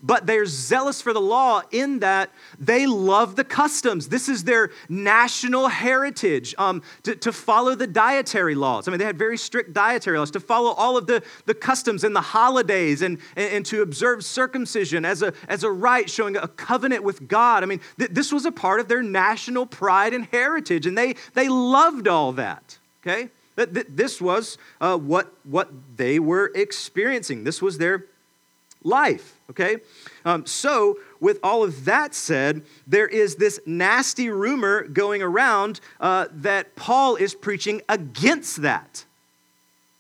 But 0.04 0.28
they're 0.28 0.46
zealous 0.46 1.02
for 1.02 1.14
the 1.14 1.22
law 1.22 1.62
in 1.72 2.00
that 2.00 2.30
they 2.60 2.86
love 2.86 3.38
the 3.38 3.44
customs. 3.44 4.10
This 4.10 4.28
is 4.28 4.44
their 4.44 4.72
national 4.90 5.70
heritage 5.70 6.54
um, 6.58 6.84
to, 7.04 7.16
to 7.16 7.32
follow 7.32 7.74
the 7.74 7.88
dietary 7.88 8.54
laws. 8.54 8.88
I 8.88 8.92
mean, 8.92 9.00
they 9.00 9.06
had 9.06 9.18
very 9.18 9.38
strict 9.38 9.74
dietary 9.74 10.20
laws, 10.20 10.30
to 10.32 10.42
follow 10.42 10.72
all 10.72 10.98
of 10.98 11.08
the, 11.08 11.24
the 11.46 11.54
customs 11.54 12.04
and 12.04 12.14
the 12.14 12.22
holidays 12.22 13.02
and, 13.02 13.18
and, 13.38 13.54
and 13.54 13.66
to 13.68 13.82
observe 13.82 14.26
circumcision 14.26 15.06
as 15.06 15.22
a, 15.22 15.34
as 15.48 15.64
a 15.64 15.72
rite 15.72 16.10
showing 16.10 16.36
a 16.36 16.50
covenant 16.50 17.04
with 17.04 17.28
God. 17.30 17.64
I 17.64 17.66
mean, 17.66 17.80
th- 17.98 18.12
this 18.12 18.34
was 18.34 18.46
a 18.46 18.52
part 18.52 18.82
of 18.82 18.90
their 18.90 19.02
national 19.02 19.66
pride 19.66 20.14
and 20.14 20.26
heritage, 20.26 20.86
and 20.86 20.98
they, 20.98 21.16
they 21.34 21.48
loved 21.48 22.10
all 22.10 22.34
that, 22.34 22.78
okay? 23.02 23.30
That 23.56 23.96
This 23.96 24.20
was 24.20 24.58
uh, 24.82 24.98
what, 24.98 25.32
what 25.44 25.70
they 25.96 26.20
were 26.20 26.52
experiencing. 26.56 27.44
This 27.44 27.62
was 27.62 27.78
their 27.78 28.06
life, 28.84 29.40
okay? 29.50 29.78
Um, 30.26 30.46
so, 30.46 30.98
with 31.20 31.40
all 31.44 31.64
of 31.64 31.86
that 31.86 32.14
said, 32.14 32.64
there 32.88 33.08
is 33.08 33.36
this 33.36 33.60
nasty 33.66 34.30
rumor 34.30 34.84
going 34.84 35.22
around 35.22 35.80
uh, 36.00 36.28
that 36.32 36.76
Paul 36.76 37.16
is 37.16 37.34
preaching 37.34 37.82
against 37.88 38.62
that. 38.62 39.06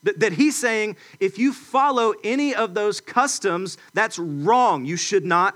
that. 0.03 0.19
That 0.19 0.34
he's 0.34 0.56
saying, 0.56 0.97
if 1.19 1.38
you 1.38 1.53
follow 1.53 2.13
any 2.23 2.53
of 2.53 2.73
those 2.73 3.01
customs, 3.01 3.77
that's 3.93 4.19
wrong. 4.19 4.86
You 4.86 4.97
should 4.97 5.25
not 5.25 5.56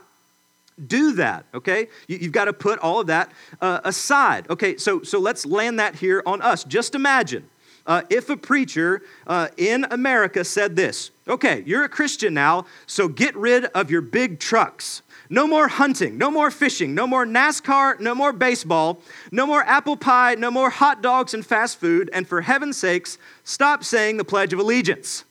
do 0.85 1.13
that 1.13 1.43
okay 1.55 1.87
you, 2.07 2.19
have 2.19 2.31
got 2.31 2.45
to 2.45 2.53
put 2.53 2.77
all 2.79 2.99
of 2.99 3.07
that 3.07 3.31
uh, 3.61 3.79
aside 3.83 4.47
okay 4.47 4.77
so 4.77 5.01
so 5.01 5.19
let's 5.19 5.43
land 5.43 5.79
that 5.79 5.95
here 5.95 6.21
on 6.25 6.39
us 6.41 6.63
just 6.63 6.93
imagine 6.93 7.49
uh, 7.87 8.03
if 8.09 8.29
a 8.29 8.37
preacher 8.37 9.01
uh, 9.25 9.47
in 9.57 9.85
America 9.89 10.43
said 10.43 10.75
this 10.75 11.11
okay, 11.27 11.63
you're 11.65 11.83
a 11.83 11.89
Christian 11.89 12.33
now, 12.33 12.65
so 12.85 13.07
get 13.07 13.35
rid 13.35 13.65
of 13.65 13.91
your 13.91 14.01
big 14.01 14.39
trucks. 14.39 15.01
No 15.29 15.45
more 15.45 15.67
hunting, 15.67 16.17
no 16.17 16.31
more 16.31 16.49
fishing, 16.49 16.95
no 16.95 17.05
more 17.05 17.25
NASCAR, 17.25 17.99
no 17.99 18.15
more 18.15 18.31
baseball, 18.31 19.01
no 19.29 19.45
more 19.45 19.61
apple 19.63 19.97
pie, 19.97 20.35
no 20.35 20.49
more 20.49 20.69
hot 20.69 21.01
dogs 21.01 21.33
and 21.33 21.45
fast 21.45 21.79
food, 21.79 22.09
and 22.13 22.25
for 22.25 22.39
heaven's 22.39 22.77
sakes, 22.77 23.17
stop 23.43 23.83
saying 23.83 24.15
the 24.15 24.23
Pledge 24.23 24.53
of 24.53 24.59
Allegiance. 24.59 25.25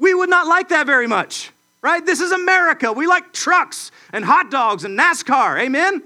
We 0.00 0.12
would 0.12 0.30
not 0.30 0.48
like 0.48 0.70
that 0.70 0.86
very 0.86 1.06
much, 1.06 1.52
right? 1.82 2.04
This 2.04 2.20
is 2.20 2.32
America. 2.32 2.92
We 2.92 3.06
like 3.06 3.32
trucks 3.32 3.92
and 4.12 4.24
hot 4.24 4.50
dogs 4.50 4.82
and 4.82 4.98
NASCAR. 4.98 5.60
Amen? 5.60 6.02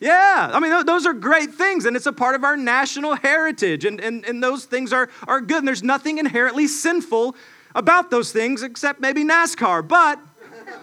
Yeah, 0.00 0.50
I 0.52 0.60
mean, 0.60 0.86
those 0.86 1.06
are 1.06 1.12
great 1.12 1.54
things, 1.54 1.84
and 1.84 1.96
it's 1.96 2.06
a 2.06 2.12
part 2.12 2.36
of 2.36 2.44
our 2.44 2.56
national 2.56 3.16
heritage, 3.16 3.84
and, 3.84 4.00
and, 4.00 4.24
and 4.24 4.42
those 4.42 4.64
things 4.64 4.92
are, 4.92 5.10
are 5.26 5.40
good, 5.40 5.58
and 5.58 5.66
there's 5.66 5.82
nothing 5.82 6.18
inherently 6.18 6.68
sinful 6.68 7.34
about 7.74 8.10
those 8.10 8.30
things 8.30 8.62
except 8.62 9.00
maybe 9.00 9.24
NASCAR, 9.24 9.86
but 9.86 10.20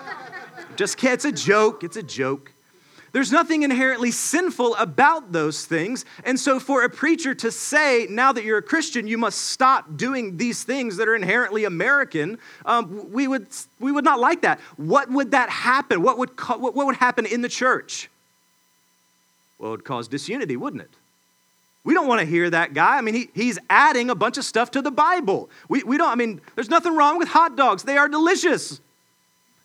just 0.75 1.01
it's 1.01 1.23
a 1.23 1.31
joke, 1.31 1.83
it's 1.85 1.95
a 1.95 2.03
joke. 2.03 2.51
There's 3.13 3.31
nothing 3.31 3.63
inherently 3.63 4.11
sinful 4.11 4.75
about 4.75 5.31
those 5.31 5.65
things. 5.65 6.03
And 6.25 6.37
so, 6.37 6.59
for 6.59 6.83
a 6.83 6.89
preacher 6.89 7.33
to 7.35 7.49
say, 7.49 8.07
now 8.09 8.33
that 8.33 8.43
you're 8.43 8.57
a 8.57 8.61
Christian, 8.61 9.07
you 9.07 9.17
must 9.17 9.37
stop 9.37 9.95
doing 9.95 10.35
these 10.35 10.65
things 10.65 10.97
that 10.97 11.07
are 11.07 11.15
inherently 11.15 11.63
American, 11.63 12.37
um, 12.65 13.09
we, 13.13 13.29
would, 13.29 13.47
we 13.79 13.93
would 13.93 14.03
not 14.03 14.19
like 14.19 14.41
that. 14.41 14.59
What 14.75 15.09
would 15.09 15.31
that 15.31 15.49
happen? 15.49 16.01
What 16.01 16.17
would, 16.17 16.31
what 16.41 16.75
would 16.75 16.97
happen 16.97 17.25
in 17.25 17.39
the 17.39 17.47
church? 17.47 18.09
Well, 19.65 19.73
it 19.73 19.77
would 19.77 19.83
cause 19.83 20.07
disunity, 20.07 20.55
wouldn't 20.55 20.83
it? 20.83 20.91
We 21.83 21.95
don't 21.95 22.07
want 22.07 22.19
to 22.19 22.25
hear 22.27 22.51
that 22.51 22.75
guy. 22.75 22.99
I 22.99 23.01
mean, 23.01 23.15
he, 23.15 23.29
he's 23.33 23.57
adding 23.67 24.11
a 24.11 24.15
bunch 24.15 24.37
of 24.37 24.45
stuff 24.45 24.69
to 24.71 24.81
the 24.83 24.91
Bible. 24.91 25.49
We, 25.67 25.81
we 25.81 25.97
don't, 25.97 26.07
I 26.07 26.13
mean, 26.13 26.39
there's 26.53 26.69
nothing 26.69 26.95
wrong 26.95 27.17
with 27.17 27.29
hot 27.29 27.55
dogs, 27.55 27.81
they 27.81 27.97
are 27.97 28.07
delicious. 28.07 28.79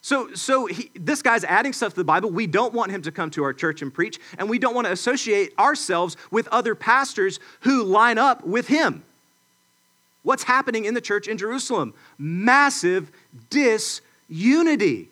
So, 0.01 0.33
so 0.33 0.65
he, 0.65 0.89
this 0.95 1.21
guy's 1.21 1.43
adding 1.43 1.71
stuff 1.71 1.93
to 1.93 1.97
the 1.97 2.03
Bible. 2.03 2.31
We 2.31 2.47
don't 2.47 2.73
want 2.73 2.89
him 2.89 3.03
to 3.03 3.11
come 3.11 3.29
to 3.29 3.43
our 3.43 3.53
church 3.53 3.83
and 3.83 3.93
preach, 3.93 4.17
and 4.39 4.49
we 4.49 4.57
don't 4.57 4.73
want 4.73 4.87
to 4.87 4.91
associate 4.91 5.53
ourselves 5.59 6.17
with 6.31 6.47
other 6.47 6.73
pastors 6.73 7.39
who 7.59 7.83
line 7.83 8.17
up 8.17 8.43
with 8.43 8.69
him. 8.69 9.03
What's 10.23 10.41
happening 10.41 10.85
in 10.85 10.95
the 10.95 11.01
church 11.01 11.27
in 11.27 11.37
Jerusalem? 11.37 11.93
Massive 12.17 13.11
disunity. 13.51 15.10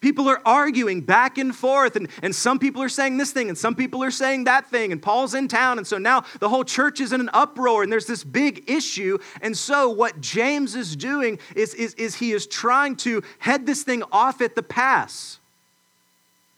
People 0.00 0.28
are 0.28 0.40
arguing 0.44 1.00
back 1.00 1.38
and 1.38 1.54
forth, 1.54 1.96
and, 1.96 2.08
and 2.22 2.32
some 2.32 2.60
people 2.60 2.80
are 2.82 2.88
saying 2.88 3.16
this 3.16 3.32
thing, 3.32 3.48
and 3.48 3.58
some 3.58 3.74
people 3.74 4.04
are 4.04 4.12
saying 4.12 4.44
that 4.44 4.70
thing, 4.70 4.92
and 4.92 5.02
Paul's 5.02 5.34
in 5.34 5.48
town, 5.48 5.76
and 5.76 5.86
so 5.86 5.98
now 5.98 6.24
the 6.38 6.48
whole 6.48 6.62
church 6.62 7.00
is 7.00 7.12
in 7.12 7.20
an 7.20 7.30
uproar, 7.32 7.82
and 7.82 7.90
there's 7.90 8.06
this 8.06 8.22
big 8.22 8.70
issue. 8.70 9.18
And 9.42 9.56
so, 9.56 9.88
what 9.88 10.20
James 10.20 10.76
is 10.76 10.94
doing 10.94 11.40
is, 11.56 11.74
is, 11.74 11.94
is 11.94 12.14
he 12.14 12.30
is 12.30 12.46
trying 12.46 12.94
to 12.96 13.24
head 13.40 13.66
this 13.66 13.82
thing 13.82 14.04
off 14.12 14.40
at 14.40 14.54
the 14.54 14.62
pass. 14.62 15.40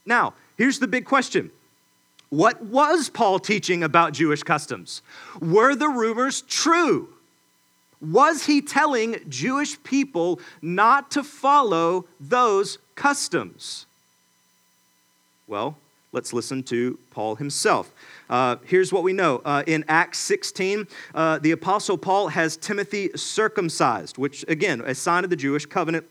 Now, 0.04 0.34
here's 0.58 0.78
the 0.78 0.88
big 0.88 1.06
question 1.06 1.50
What 2.28 2.62
was 2.62 3.08
Paul 3.08 3.38
teaching 3.38 3.82
about 3.82 4.12
Jewish 4.12 4.42
customs? 4.42 5.00
Were 5.40 5.74
the 5.74 5.88
rumors 5.88 6.42
true? 6.42 7.08
Was 8.02 8.46
he 8.46 8.62
telling 8.62 9.16
Jewish 9.28 9.82
people 9.82 10.40
not 10.62 11.10
to 11.12 11.22
follow 11.22 12.06
those 12.18 12.78
customs? 13.00 13.86
Well, 15.48 15.78
let's 16.12 16.34
listen 16.34 16.62
to 16.64 16.98
Paul 17.10 17.36
himself. 17.36 17.90
Uh, 18.28 18.56
here's 18.66 18.92
what 18.92 19.02
we 19.02 19.14
know. 19.14 19.40
Uh, 19.42 19.62
in 19.66 19.86
Acts 19.88 20.18
16, 20.18 20.86
uh, 21.14 21.38
the 21.38 21.52
Apostle 21.52 21.96
Paul 21.96 22.28
has 22.28 22.58
Timothy 22.58 23.08
circumcised, 23.16 24.18
which, 24.18 24.44
again, 24.48 24.82
a 24.84 24.94
sign 24.94 25.24
of 25.24 25.30
the 25.30 25.36
Jewish 25.36 25.64
covenant. 25.64 26.04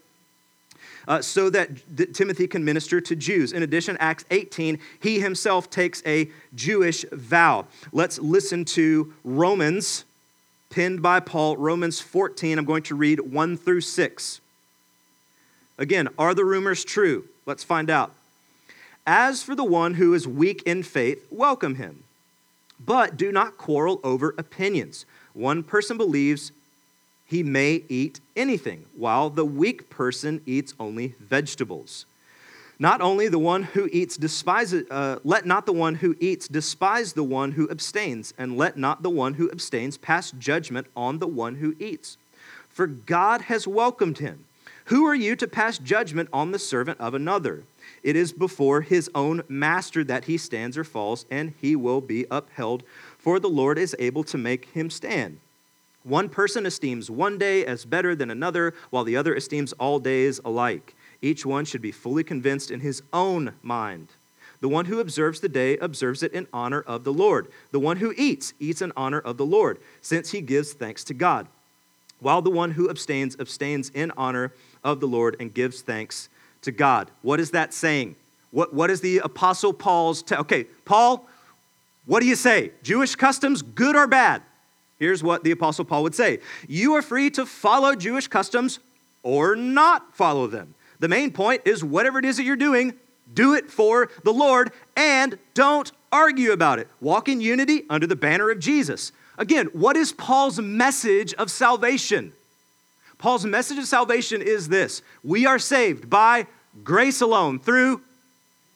Uh, 1.07 1.21
so 1.21 1.49
that 1.51 1.69
Timothy 2.13 2.47
can 2.47 2.65
minister 2.65 2.99
to 3.01 3.15
Jews. 3.15 3.53
In 3.53 3.61
addition, 3.61 3.95
Acts 3.99 4.25
18, 4.31 4.79
he 4.99 5.19
himself 5.19 5.69
takes 5.69 6.01
a 6.07 6.29
Jewish 6.55 7.05
vow. 7.11 7.67
Let's 7.91 8.17
listen 8.17 8.65
to 8.65 9.13
Romans 9.23 10.05
penned 10.71 11.03
by 11.03 11.19
Paul, 11.19 11.55
Romans 11.57 11.99
14. 11.99 12.57
I'm 12.57 12.65
going 12.65 12.83
to 12.83 12.95
read 12.95 13.19
1 13.19 13.57
through 13.57 13.81
6. 13.81 14.41
Again, 15.79 16.09
are 16.17 16.35
the 16.35 16.43
rumors 16.43 16.83
true? 16.83 17.23
Let's 17.45 17.63
find 17.63 17.89
out. 17.89 18.11
As 19.07 19.41
for 19.41 19.55
the 19.55 19.63
one 19.63 19.95
who 19.95 20.13
is 20.13 20.27
weak 20.27 20.61
in 20.63 20.83
faith, 20.83 21.25
welcome 21.31 21.75
him. 21.75 22.03
But 22.85 23.17
do 23.17 23.31
not 23.31 23.57
quarrel 23.57 24.01
over 24.03 24.35
opinions. 24.37 25.05
One 25.33 25.63
person 25.63 25.97
believes 25.97 26.51
he 27.25 27.43
may 27.43 27.83
eat 27.87 28.19
anything, 28.35 28.85
while 28.95 29.29
the 29.29 29.45
weak 29.45 29.89
person 29.89 30.41
eats 30.45 30.73
only 30.79 31.15
vegetables. 31.19 32.05
Not 32.77 33.01
only 33.01 33.27
the 33.27 33.39
one 33.39 33.63
who 33.63 33.89
eats 33.91 34.17
despise, 34.17 34.73
uh, 34.73 35.19
let 35.23 35.45
not 35.45 35.65
the 35.65 35.73
one 35.73 35.95
who 35.95 36.15
eats 36.19 36.47
despise 36.47 37.13
the 37.13 37.23
one 37.23 37.53
who 37.53 37.69
abstains, 37.69 38.33
and 38.37 38.57
let 38.57 38.77
not 38.77 39.01
the 39.01 39.09
one 39.09 39.35
who 39.35 39.49
abstains 39.49 39.97
pass 39.97 40.31
judgment 40.31 40.87
on 40.95 41.19
the 41.19 41.27
one 41.27 41.55
who 41.55 41.75
eats. 41.79 42.17
For 42.69 42.87
God 42.87 43.41
has 43.43 43.67
welcomed 43.67 44.19
him. 44.19 44.45
Who 44.89 45.05
are 45.05 45.13
you 45.13 45.35
to 45.35 45.47
pass 45.47 45.77
judgment 45.77 46.29
on 46.33 46.51
the 46.51 46.57
servant 46.57 46.99
of 46.99 47.13
another? 47.13 47.61
It 48.01 48.15
is 48.15 48.33
before 48.33 48.81
his 48.81 49.07
own 49.13 49.43
master 49.47 50.03
that 50.05 50.25
he 50.25 50.35
stands 50.35 50.79
or 50.79 50.83
falls, 50.83 51.27
and 51.29 51.53
he 51.61 51.75
will 51.75 52.01
be 52.01 52.25
upheld, 52.31 52.81
for 53.19 53.39
the 53.39 53.49
Lord 53.49 53.77
is 53.77 53.95
able 53.99 54.23
to 54.23 54.37
make 54.39 54.65
him 54.69 54.89
stand. 54.89 55.41
One 56.03 56.27
person 56.27 56.65
esteems 56.65 57.11
one 57.11 57.37
day 57.37 57.63
as 57.67 57.85
better 57.85 58.15
than 58.15 58.31
another, 58.31 58.73
while 58.89 59.03
the 59.03 59.15
other 59.15 59.35
esteems 59.35 59.73
all 59.73 59.99
days 59.99 60.41
alike. 60.43 60.95
Each 61.21 61.45
one 61.45 61.65
should 61.65 61.83
be 61.83 61.91
fully 61.91 62.23
convinced 62.23 62.71
in 62.71 62.79
his 62.79 63.03
own 63.13 63.53
mind. 63.61 64.07
The 64.59 64.69
one 64.69 64.85
who 64.85 64.99
observes 64.99 65.39
the 65.39 65.49
day 65.49 65.77
observes 65.77 66.23
it 66.23 66.33
in 66.33 66.47
honor 66.51 66.81
of 66.81 67.03
the 67.03 67.13
Lord. 67.13 67.45
The 67.69 67.79
one 67.79 67.97
who 67.97 68.15
eats, 68.17 68.55
eats 68.59 68.81
in 68.81 68.91
honor 68.97 69.19
of 69.19 69.37
the 69.37 69.45
Lord, 69.45 69.77
since 70.01 70.31
he 70.31 70.41
gives 70.41 70.73
thanks 70.73 71.03
to 71.03 71.13
God. 71.13 71.45
While 72.21 72.41
the 72.41 72.49
one 72.49 72.71
who 72.71 72.89
abstains, 72.89 73.37
abstains 73.39 73.89
in 73.93 74.11
honor 74.17 74.51
of 74.83 74.99
the 74.99 75.07
Lord 75.07 75.35
and 75.39 75.53
gives 75.53 75.81
thanks 75.81 76.29
to 76.61 76.71
God. 76.71 77.11
What 77.21 77.39
is 77.39 77.51
that 77.51 77.73
saying? 77.73 78.15
What, 78.51 78.73
what 78.73 78.89
is 78.89 79.01
the 79.01 79.19
Apostle 79.19 79.73
Paul's? 79.73 80.23
Te- 80.23 80.35
okay, 80.35 80.65
Paul, 80.85 81.27
what 82.05 82.21
do 82.21 82.25
you 82.25 82.35
say? 82.35 82.71
Jewish 82.83 83.15
customs, 83.15 83.61
good 83.61 83.95
or 83.95 84.07
bad? 84.07 84.41
Here's 84.97 85.23
what 85.23 85.43
the 85.43 85.51
Apostle 85.51 85.85
Paul 85.85 86.03
would 86.03 86.15
say 86.15 86.39
You 86.67 86.93
are 86.95 87.01
free 87.01 87.29
to 87.31 87.45
follow 87.45 87.95
Jewish 87.95 88.27
customs 88.27 88.79
or 89.23 89.55
not 89.55 90.15
follow 90.15 90.47
them. 90.47 90.75
The 90.99 91.07
main 91.07 91.31
point 91.31 91.61
is 91.65 91.83
whatever 91.83 92.19
it 92.19 92.25
is 92.25 92.37
that 92.37 92.43
you're 92.43 92.55
doing, 92.55 92.93
do 93.33 93.53
it 93.53 93.69
for 93.71 94.09
the 94.23 94.33
Lord 94.33 94.71
and 94.97 95.37
don't 95.53 95.91
argue 96.11 96.51
about 96.51 96.79
it. 96.79 96.87
Walk 96.99 97.29
in 97.29 97.41
unity 97.41 97.83
under 97.89 98.07
the 98.07 98.15
banner 98.15 98.49
of 98.49 98.59
Jesus. 98.59 99.11
Again, 99.37 99.67
what 99.67 99.95
is 99.95 100.11
Paul's 100.11 100.59
message 100.59 101.33
of 101.35 101.49
salvation? 101.49 102.33
Paul's 103.19 103.45
message 103.45 103.77
of 103.77 103.85
salvation 103.85 104.41
is 104.41 104.69
this 104.69 105.03
We 105.23 105.45
are 105.45 105.59
saved 105.59 106.09
by 106.09 106.47
grace 106.83 107.21
alone, 107.21 107.59
through 107.59 108.01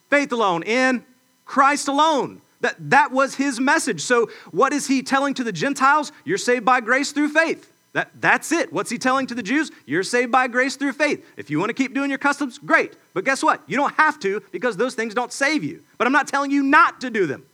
faith 0.09 0.31
alone, 0.31 0.61
in 0.63 1.03
Christ 1.45 1.87
alone. 1.87 2.41
That, 2.61 2.75
that 2.91 3.11
was 3.11 3.35
his 3.35 3.59
message. 3.59 4.01
So, 4.01 4.29
what 4.51 4.71
is 4.71 4.87
he 4.87 5.01
telling 5.01 5.33
to 5.33 5.43
the 5.43 5.51
Gentiles? 5.51 6.11
You're 6.23 6.37
saved 6.37 6.63
by 6.63 6.79
grace 6.79 7.11
through 7.11 7.29
faith. 7.29 7.69
That, 7.93 8.09
that's 8.19 8.51
it. 8.51 8.73
What's 8.73 8.89
he 8.89 8.97
telling 8.97 9.27
to 9.27 9.35
the 9.35 9.43
Jews? 9.43 9.71
You're 9.85 10.03
saved 10.03 10.31
by 10.31 10.47
grace 10.47 10.75
through 10.75 10.93
faith. 10.93 11.25
If 11.37 11.49
you 11.49 11.59
want 11.59 11.69
to 11.69 11.73
keep 11.73 11.93
doing 11.93 12.09
your 12.09 12.19
customs, 12.19 12.57
great. 12.57 12.93
But 13.13 13.23
guess 13.23 13.43
what? 13.43 13.61
You 13.67 13.77
don't 13.77 13.93
have 13.95 14.19
to 14.21 14.41
because 14.51 14.77
those 14.77 14.95
things 14.95 15.13
don't 15.13 15.31
save 15.31 15.63
you. 15.63 15.81
But 15.97 16.07
I'm 16.07 16.13
not 16.13 16.27
telling 16.27 16.51
you 16.51 16.63
not 16.63 17.01
to 17.01 17.09
do 17.09 17.27
them. 17.27 17.45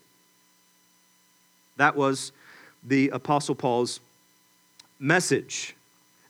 That 1.78 1.96
was 1.96 2.32
the 2.84 3.10
Apostle 3.10 3.56
Paul's 3.56 4.00
message. 5.00 5.76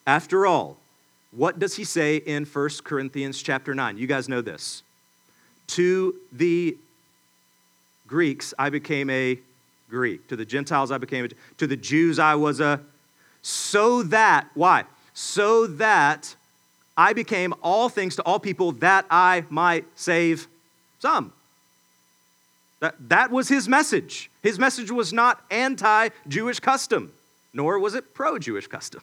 After 0.05 0.45
all, 0.45 0.77
what 1.31 1.59
does 1.59 1.75
he 1.75 1.83
say 1.83 2.17
in 2.17 2.45
1 2.45 2.69
Corinthians 2.83 3.41
chapter 3.41 3.75
9? 3.75 3.97
You 3.97 4.07
guys 4.07 4.27
know 4.27 4.41
this. 4.41 4.83
To 5.67 6.15
the 6.31 6.77
Greeks, 8.07 8.53
I 8.57 8.69
became 8.69 9.09
a 9.09 9.39
Greek. 9.89 10.27
To 10.29 10.35
the 10.35 10.45
Gentiles, 10.45 10.91
I 10.91 10.97
became 10.97 11.25
a 11.25 11.29
To 11.57 11.67
the 11.67 11.77
Jews, 11.77 12.17
I 12.17 12.35
was 12.35 12.59
a 12.59 12.81
so 13.41 14.03
that, 14.03 14.49
why? 14.53 14.85
So 15.13 15.67
that 15.67 16.35
I 16.97 17.13
became 17.13 17.53
all 17.61 17.89
things 17.89 18.15
to 18.17 18.23
all 18.23 18.39
people 18.39 18.73
that 18.73 19.05
I 19.09 19.45
might 19.49 19.85
save 19.95 20.47
some. 20.99 21.33
That, 22.81 22.95
that 23.09 23.31
was 23.31 23.47
his 23.49 23.67
message. 23.67 24.29
His 24.41 24.59
message 24.59 24.91
was 24.91 25.11
not 25.11 25.43
anti 25.49 26.09
Jewish 26.27 26.59
custom, 26.59 27.11
nor 27.53 27.79
was 27.79 27.93
it 27.93 28.13
pro 28.13 28.39
Jewish 28.39 28.67
custom. 28.67 29.01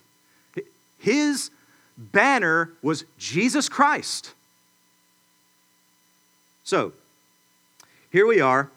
His 0.98 1.50
banner 1.96 2.70
was 2.82 3.04
Jesus 3.18 3.68
Christ. 3.68 4.32
So, 6.64 6.92
here 8.10 8.26
we 8.26 8.40
are. 8.40 8.70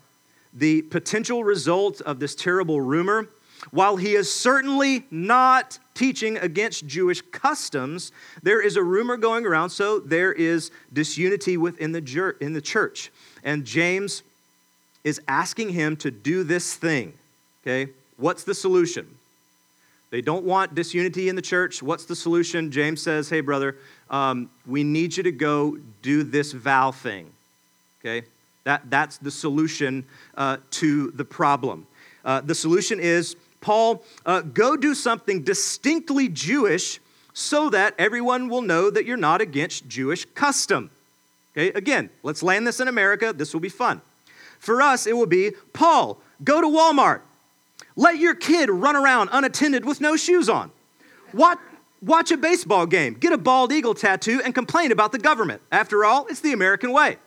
The 0.54 0.84
potential 0.84 1.44
result 1.44 2.02
of 2.02 2.20
this 2.20 2.36
terrible 2.36 2.82
rumor, 2.82 3.28
while 3.72 3.98
he 3.98 4.16
is 4.16 4.32
certainly 4.32 5.06
not 5.12 5.80
teaching 5.94 6.38
against 6.38 6.88
Jewish 6.88 7.22
customs, 7.32 8.12
there 8.42 8.62
is 8.62 8.78
a 8.78 8.84
rumor 8.84 9.18
going 9.18 9.46
around, 9.46 9.70
so 9.70 10.00
there 10.00 10.32
is 10.32 10.72
disunity 10.94 11.58
within 11.58 11.92
the, 11.92 12.36
in 12.40 12.54
the 12.54 12.62
church. 12.62 13.12
And 13.44 13.66
James 13.66 14.24
is 15.04 15.22
asking 15.28 15.70
him 15.70 15.98
to 15.98 16.12
do 16.12 16.44
this 16.44 16.76
thing. 16.76 17.14
Okay? 17.64 17.92
What's 18.18 18.44
the 18.44 18.54
solution? 18.54 19.19
They 20.12 20.22
don't 20.22 20.44
want 20.44 20.74
disunity 20.74 21.30
in 21.30 21.36
the 21.36 21.42
church. 21.42 21.84
What's 21.84 22.06
the 22.06 22.16
solution? 22.16 22.72
James 22.72 23.02
says, 23.02 23.30
Hey, 23.30 23.42
brother, 23.42 23.76
um, 24.10 24.50
we 24.66 24.84
need 24.84 25.16
you 25.16 25.24
to 25.24 25.32
go 25.32 25.78
do 26.02 26.24
this 26.24 26.52
vow 26.52 26.92
thing. 26.92 27.32
Okay? 28.02 28.26
That, 28.64 28.90
that's 28.90 29.18
the 29.18 29.32
solution 29.32 30.06
uh, 30.36 30.58
to 30.72 31.12
the 31.12 31.26
problem. 31.26 31.86
Uh, 32.26 32.42
the 32.42 32.56
solution 32.56 33.00
is 33.00 33.36
Paul, 33.62 34.04
uh, 34.26 34.42
go 34.42 34.76
do 34.76 34.96
something 34.96 35.44
distinctly 35.44 36.28
Jewish 36.28 37.00
so 37.34 37.70
that 37.70 37.94
everyone 37.98 38.50
will 38.50 38.62
know 38.62 38.90
that 38.90 39.06
you're 39.06 39.18
not 39.18 39.42
against 39.42 39.88
Jewish 39.88 40.26
custom. 40.34 40.90
Okay, 41.54 41.72
again, 41.72 42.10
let's 42.24 42.44
land 42.44 42.66
this 42.66 42.80
in 42.80 42.88
America. 42.88 43.34
This 43.34 43.54
will 43.54 43.60
be 43.60 43.70
fun. 43.70 44.02
For 44.60 44.82
us, 44.82 45.08
it 45.08 45.16
will 45.16 45.26
be 45.26 45.52
Paul, 45.74 46.20
go 46.44 46.62
to 46.62 46.68
Walmart. 46.68 47.22
Let 48.00 48.18
your 48.18 48.34
kid 48.34 48.70
run 48.70 48.96
around 48.96 49.28
unattended 49.34 49.84
with 49.84 50.00
no 50.00 50.16
shoes 50.16 50.48
on. 50.48 50.72
Watch, 51.34 51.60
watch 52.02 52.32
a 52.32 52.38
baseball 52.38 52.86
game, 52.86 53.14
get 53.14 53.34
a 53.34 53.38
bald 53.38 53.74
eagle 53.74 53.94
tattoo, 53.94 54.42
and 54.46 54.56
complain 54.56 54.94
about 54.94 55.12
the 55.12 55.18
government. 55.20 55.62
After 55.70 56.06
all, 56.06 56.26
it's 56.28 56.40
the 56.40 56.54
American 56.54 56.94
way. 56.94 57.18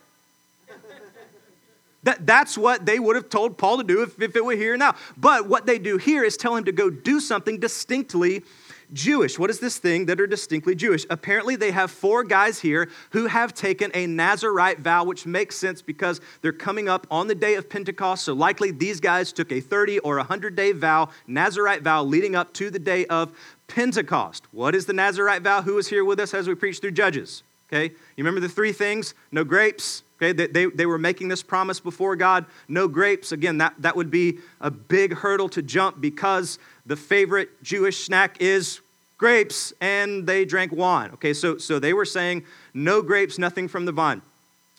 That, 2.01 2.25
that's 2.25 2.57
what 2.57 2.87
they 2.87 2.97
would 2.97 3.15
have 3.15 3.29
told 3.29 3.55
Paul 3.55 3.77
to 3.77 3.83
do 3.83 4.01
if, 4.01 4.19
if 4.19 4.35
it 4.35 4.43
were 4.43 4.55
here 4.55 4.75
now. 4.75 4.95
But 5.15 5.47
what 5.47 5.67
they 5.67 5.77
do 5.77 5.97
here 5.97 6.23
is 6.23 6.37
tell 6.37 6.55
him 6.55 6.63
to 6.63 6.71
go 6.71 6.89
do 6.89 7.19
something 7.19 7.59
distinctly 7.59 8.43
Jewish. 8.91 9.39
What 9.39 9.49
is 9.49 9.59
this 9.59 9.77
thing 9.77 10.05
that 10.07 10.19
are 10.19 10.27
distinctly 10.27 10.75
Jewish? 10.75 11.05
Apparently, 11.09 11.55
they 11.55 11.71
have 11.71 11.91
four 11.91 12.23
guys 12.23 12.59
here 12.59 12.89
who 13.11 13.27
have 13.27 13.53
taken 13.53 13.91
a 13.93 14.07
Nazarite 14.07 14.79
vow, 14.79 15.03
which 15.03 15.25
makes 15.25 15.55
sense 15.55 15.81
because 15.81 16.19
they're 16.41 16.51
coming 16.51 16.89
up 16.89 17.07
on 17.09 17.27
the 17.27 17.35
day 17.35 17.55
of 17.55 17.69
Pentecost. 17.69 18.23
So, 18.23 18.33
likely, 18.33 18.71
these 18.71 18.99
guys 18.99 19.31
took 19.31 19.51
a 19.51 19.61
30 19.61 19.99
or 19.99 20.17
100 20.17 20.55
day 20.55 20.71
vow, 20.71 21.09
Nazarite 21.27 21.81
vow, 21.81 22.03
leading 22.03 22.35
up 22.35 22.53
to 22.53 22.69
the 22.69 22.79
day 22.79 23.05
of 23.05 23.31
Pentecost. 23.67 24.45
What 24.51 24.75
is 24.75 24.85
the 24.85 24.93
Nazarite 24.93 25.41
vow? 25.41 25.61
Who 25.61 25.77
is 25.77 25.87
here 25.87 26.03
with 26.03 26.19
us 26.19 26.33
as 26.33 26.47
we 26.47 26.55
preach 26.55 26.79
through 26.79 26.91
Judges? 26.91 27.43
Okay, 27.71 27.85
you 28.15 28.23
remember 28.23 28.39
the 28.39 28.49
three 28.49 28.71
things? 28.71 29.15
No 29.31 29.43
grapes. 29.43 30.03
Okay, 30.23 30.31
they, 30.31 30.47
they, 30.47 30.65
they 30.67 30.85
were 30.85 30.97
making 30.97 31.27
this 31.27 31.43
promise 31.43 31.79
before 31.81 32.15
God. 32.15 32.45
No 32.69 32.87
grapes. 32.87 33.33
Again, 33.33 33.57
that, 33.57 33.73
that 33.79 33.95
would 33.95 34.09
be 34.09 34.39
a 34.61 34.71
big 34.71 35.13
hurdle 35.13 35.49
to 35.49 35.61
jump 35.61 35.99
because 35.99 36.59
the 36.85 36.95
favorite 36.95 37.61
Jewish 37.61 38.05
snack 38.05 38.41
is 38.41 38.79
grapes 39.17 39.73
and 39.81 40.25
they 40.25 40.45
drank 40.45 40.71
wine. 40.71 41.11
Okay, 41.11 41.33
so, 41.33 41.57
so 41.57 41.77
they 41.77 41.93
were 41.93 42.05
saying 42.05 42.43
no 42.73 43.01
grapes, 43.01 43.37
nothing 43.37 43.67
from 43.67 43.85
the 43.85 43.91
vine. 43.91 44.21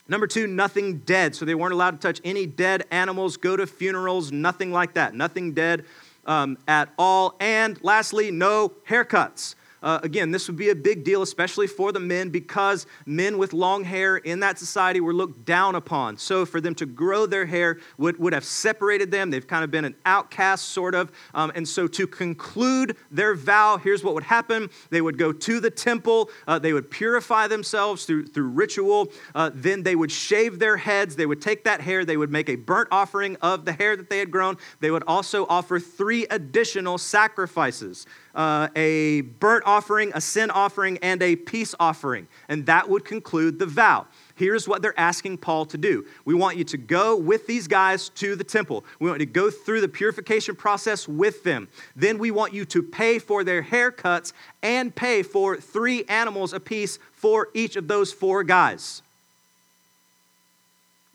Number 0.07 0.27
two, 0.27 0.47
nothing 0.47 0.99
dead. 0.99 1.35
So 1.35 1.45
they 1.45 1.55
weren't 1.55 1.73
allowed 1.73 1.91
to 1.91 1.97
touch 1.97 2.21
any 2.23 2.45
dead 2.45 2.85
animals, 2.89 3.37
go 3.37 3.55
to 3.55 3.67
funerals, 3.67 4.31
nothing 4.31 4.71
like 4.71 4.93
that. 4.93 5.13
Nothing 5.13 5.53
dead 5.53 5.85
um, 6.25 6.57
at 6.67 6.89
all. 6.97 7.35
And 7.39 7.83
lastly, 7.83 8.31
no 8.31 8.69
haircuts. 8.87 9.55
Uh, 9.83 9.99
again, 10.03 10.31
this 10.31 10.47
would 10.47 10.57
be 10.57 10.69
a 10.69 10.75
big 10.75 11.03
deal, 11.03 11.21
especially 11.21 11.67
for 11.67 11.91
the 11.91 11.99
men, 11.99 12.29
because 12.29 12.87
men 13.05 13.37
with 13.37 13.53
long 13.53 13.83
hair 13.83 14.17
in 14.17 14.39
that 14.39 14.57
society 14.57 14.99
were 14.99 15.13
looked 15.13 15.45
down 15.45 15.75
upon. 15.75 16.17
So 16.17 16.45
for 16.45 16.59
them 16.59 16.75
to 16.75 16.85
grow 16.85 17.25
their 17.25 17.45
hair 17.45 17.77
would, 17.97 18.17
would 18.17 18.33
have 18.33 18.43
separated 18.43 19.11
them. 19.11 19.29
They've 19.29 19.45
kind 19.45 19.63
of 19.63 19.71
been 19.71 19.85
an 19.85 19.95
outcast, 20.05 20.69
sort 20.69 20.95
of. 20.95 21.11
Um, 21.33 21.51
and 21.55 21.67
so 21.67 21.87
to 21.87 22.07
conclude 22.07 22.97
their 23.11 23.35
vow, 23.35 23.77
here's 23.77 24.03
what 24.03 24.13
would 24.13 24.23
happen 24.23 24.69
they 24.89 25.01
would 25.01 25.17
go 25.17 25.31
to 25.31 25.59
the 25.59 25.69
temple, 25.69 26.29
uh, 26.47 26.57
they 26.59 26.73
would 26.73 26.89
purify 26.89 27.47
themselves 27.47 28.05
through, 28.05 28.25
through 28.27 28.47
ritual, 28.47 29.11
uh, 29.33 29.51
then 29.53 29.83
they 29.83 29.95
would 29.95 30.11
shave 30.11 30.59
their 30.59 30.77
heads, 30.77 31.15
they 31.15 31.25
would 31.25 31.41
take 31.41 31.63
that 31.63 31.81
hair, 31.81 32.05
they 32.05 32.17
would 32.17 32.31
make 32.31 32.49
a 32.49 32.55
burnt 32.55 32.87
offering 32.91 33.35
of 33.41 33.65
the 33.65 33.73
hair 33.73 33.95
that 33.95 34.09
they 34.09 34.19
had 34.19 34.31
grown. 34.31 34.57
They 34.79 34.91
would 34.91 35.03
also 35.07 35.45
offer 35.47 35.79
three 35.79 36.25
additional 36.29 36.97
sacrifices 36.97 38.05
uh, 38.35 38.67
a 38.75 39.21
burnt 39.21 39.63
offering, 39.65 40.11
a 40.13 40.21
sin 40.21 40.51
offering, 40.51 40.97
and 41.01 41.23
a 41.23 41.35
peace 41.35 41.73
offering. 41.79 42.27
And 42.49 42.65
that 42.65 42.89
would 42.89 43.05
conclude 43.05 43.57
the 43.57 43.65
vow. 43.65 44.05
Here's 44.35 44.67
what 44.67 44.81
they're 44.81 44.99
asking 44.99 45.37
Paul 45.37 45.65
to 45.67 45.77
do. 45.77 46.05
We 46.25 46.33
want 46.33 46.57
you 46.57 46.65
to 46.65 46.77
go 46.77 47.15
with 47.15 47.47
these 47.47 47.67
guys 47.67 48.09
to 48.09 48.35
the 48.35 48.43
temple. 48.43 48.83
We 48.99 49.07
want 49.09 49.21
you 49.21 49.25
to 49.25 49.31
go 49.31 49.49
through 49.49 49.79
the 49.79 49.87
purification 49.87 50.55
process 50.55 51.07
with 51.07 51.43
them. 51.43 51.69
Then 51.95 52.17
we 52.17 52.31
want 52.31 52.53
you 52.53 52.65
to 52.65 52.83
pay 52.83 53.17
for 53.17 53.45
their 53.45 53.63
haircuts 53.63 54.33
and 54.61 54.93
pay 54.93 55.23
for 55.23 55.55
three 55.55 56.03
animals 56.09 56.51
apiece 56.51 56.99
for 57.13 57.47
each 57.53 57.77
of 57.77 57.87
those 57.87 58.11
four 58.11 58.43
guys. 58.43 59.01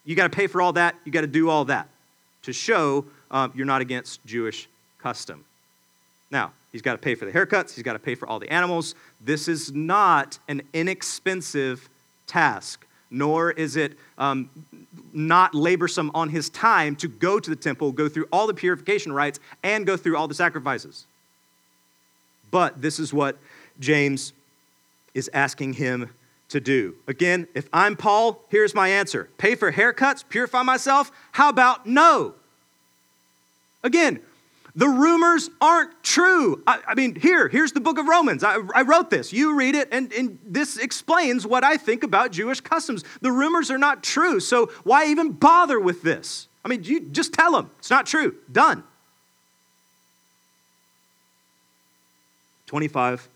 You 0.06 0.16
got 0.16 0.32
to 0.32 0.36
pay 0.36 0.46
for 0.46 0.62
all 0.62 0.72
that. 0.72 0.96
You 1.04 1.12
got 1.12 1.20
to 1.20 1.26
do 1.26 1.50
all 1.50 1.66
that 1.66 1.88
to 2.42 2.52
show 2.54 3.04
um, 3.30 3.52
you're 3.54 3.66
not 3.66 3.82
against 3.82 4.24
Jewish 4.24 4.66
custom. 4.98 5.44
Now, 6.30 6.52
He's 6.72 6.82
got 6.82 6.92
to 6.92 6.98
pay 6.98 7.14
for 7.14 7.24
the 7.24 7.32
haircuts, 7.32 7.74
he's 7.74 7.82
got 7.82 7.94
to 7.94 7.98
pay 7.98 8.14
for 8.14 8.28
all 8.28 8.38
the 8.38 8.50
animals. 8.52 8.94
This 9.20 9.48
is 9.48 9.72
not 9.72 10.38
an 10.48 10.62
inexpensive 10.72 11.88
task, 12.26 12.86
nor 13.10 13.50
is 13.50 13.76
it 13.76 13.98
um, 14.18 14.48
not 15.12 15.52
laborsome 15.52 16.10
on 16.14 16.28
his 16.28 16.48
time 16.50 16.94
to 16.96 17.08
go 17.08 17.40
to 17.40 17.50
the 17.50 17.56
temple, 17.56 17.90
go 17.92 18.08
through 18.08 18.28
all 18.32 18.46
the 18.46 18.54
purification 18.54 19.12
rites, 19.12 19.40
and 19.62 19.84
go 19.84 19.96
through 19.96 20.16
all 20.16 20.28
the 20.28 20.34
sacrifices. 20.34 21.06
But 22.50 22.80
this 22.80 22.98
is 22.98 23.12
what 23.12 23.36
James 23.78 24.32
is 25.14 25.30
asking 25.32 25.74
him 25.74 26.10
to 26.50 26.60
do. 26.60 26.94
Again, 27.06 27.46
if 27.54 27.68
I'm 27.72 27.96
Paul, 27.96 28.40
here's 28.48 28.74
my 28.74 28.88
answer 28.88 29.28
pay 29.38 29.54
for 29.54 29.72
haircuts, 29.72 30.24
purify 30.28 30.62
myself. 30.62 31.10
How 31.32 31.48
about 31.48 31.86
no? 31.86 32.34
Again, 33.82 34.20
the 34.74 34.88
rumors 34.88 35.50
aren't 35.60 36.02
true. 36.02 36.62
I, 36.66 36.80
I, 36.88 36.94
mean, 36.94 37.14
here, 37.14 37.48
here's 37.48 37.72
the 37.72 37.80
book 37.80 37.98
of 37.98 38.06
Romans. 38.06 38.44
I, 38.44 38.58
I 38.74 38.82
wrote 38.82 39.10
this. 39.10 39.32
You 39.32 39.56
read 39.56 39.74
it, 39.74 39.88
and, 39.92 40.12
and 40.12 40.38
this 40.44 40.76
explains 40.76 41.46
what 41.46 41.64
I 41.64 41.76
think 41.76 42.02
about 42.02 42.32
Jewish 42.32 42.60
customs. 42.60 43.04
The 43.20 43.32
rumors 43.32 43.70
are 43.70 43.78
not 43.78 44.02
true, 44.02 44.40
so 44.40 44.66
why 44.84 45.06
even 45.06 45.32
bother 45.32 45.80
with 45.80 46.02
this? 46.02 46.48
I 46.64 46.68
mean, 46.68 46.84
you 46.84 47.00
just 47.00 47.32
tell 47.32 47.52
them 47.52 47.70
it's 47.78 47.90
not 47.90 48.06
true. 48.06 48.36
Done. 48.52 48.84
25 52.66 53.28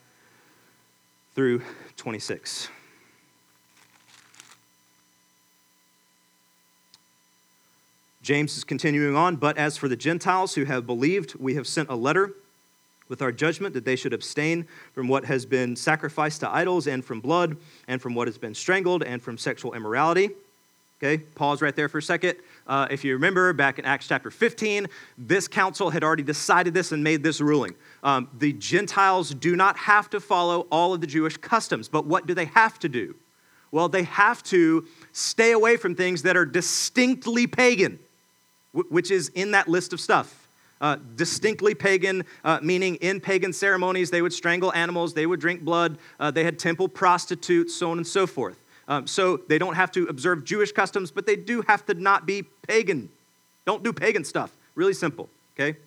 through 1.35 1.63
26. 1.97 2.69
James 8.25 8.57
is 8.57 8.65
continuing 8.65 9.15
on, 9.15 9.37
but 9.37 9.59
as 9.59 9.77
for 9.77 9.87
the 9.87 9.97
Gentiles 9.97 10.55
who 10.55 10.65
have 10.65 10.87
believed, 10.87 11.35
we 11.35 11.57
have 11.57 11.67
sent 11.67 11.91
a 11.91 11.95
letter 11.95 12.33
with 13.11 13.21
our 13.21 13.31
judgment 13.31 13.75
that 13.75 13.85
they 13.85 13.97
should 13.97 14.15
abstain 14.15 14.67
from 14.95 15.09
what 15.09 15.27
has 15.27 15.45
been 15.45 15.77
sacrificed 15.77 16.41
to 16.41 16.49
idols, 16.49 16.87
and 16.87 17.05
from 17.05 17.21
blood, 17.21 17.55
and 17.87 18.01
from 18.01 18.15
what 18.15 18.27
has 18.27 18.39
been 18.39 18.55
strangled, 18.55 19.03
and 19.03 19.21
from 19.21 19.37
sexual 19.37 19.75
immorality. 19.75 20.31
Okay, 21.03 21.23
pause 21.35 21.61
right 21.61 21.77
there 21.77 21.87
for 21.87 21.99
a 21.99 22.03
second. 22.03 22.39
Uh, 22.67 22.89
if 22.91 23.05
you 23.05 23.13
remember 23.13 23.53
back 23.53 23.79
in 23.79 23.85
Acts 23.85 24.09
chapter 24.09 24.31
15, 24.31 24.87
this 25.19 25.47
council 25.47 25.91
had 25.91 26.03
already 26.03 26.23
decided 26.23 26.73
this 26.73 26.93
and 26.93 27.05
made 27.05 27.23
this 27.23 27.43
ruling. 27.43 27.75
Um, 28.03 28.31
the 28.39 28.55
Gentiles 28.55 29.35
do 29.35 29.55
not 29.55 29.77
have 29.77 30.09
to 30.11 30.19
follow 30.19 30.67
all 30.73 30.95
of 30.95 31.03
the 31.03 31.07
Jewish 31.07 31.37
customs, 31.37 31.91
but 31.91 32.07
what 32.07 32.27
do 32.27 32.33
they 32.33 32.47
have 32.47 32.79
to 32.79 32.89
do? 32.89 33.17
Well, 33.71 33.91
they 33.91 34.05
have 34.05 34.43
to 34.45 34.87
stay 35.13 35.53
away 35.53 35.77
from 35.77 35.95
things 35.95 36.23
that 36.23 36.39
are 36.39 36.47
distinctly 36.47 37.47
pagan, 37.47 37.99
which 38.75 39.11
is 39.11 39.31
in 39.31 39.53
that 39.53 39.69
list 39.69 39.93
of 39.93 40.01
stuff. 40.01 40.49
Uh, 40.81 40.99
distinctly 41.17 41.75
pagan, 41.75 42.25
uh, 42.45 42.59
meaning 42.61 42.97
in 42.97 43.21
pagan 43.21 43.53
ceremonies, 43.53 44.11
they 44.11 44.21
would 44.21 44.33
strangle 44.33 44.73
animals, 44.75 45.15
they 45.15 45.25
would 45.25 45.41
drink 45.41 45.63
blood, 45.63 45.97
uh, 46.21 46.31
they 46.31 46.45
had 46.45 46.59
temple 46.59 46.89
prostitutes, 46.89 47.75
so 47.75 47.91
on 47.91 47.97
and 47.97 48.07
so 48.07 48.27
forth. 48.27 48.59
Um, 48.87 49.07
so 49.07 49.39
they 49.49 49.57
don't 49.57 49.77
have 49.77 49.93
to 49.93 50.07
observe 50.07 50.45
Jewish 50.45 50.73
customs, 50.73 51.11
but 51.11 51.27
they 51.27 51.37
do 51.37 51.63
have 51.63 51.87
to 51.87 51.95
not 51.95 52.27
be 52.27 52.43
pagan. 52.67 53.09
Don't 53.65 53.83
do 53.83 53.93
pagan 53.93 54.25
stuff. 54.25 54.51
Really 54.75 54.93
simple, 54.93 55.29
okay? 55.59 55.79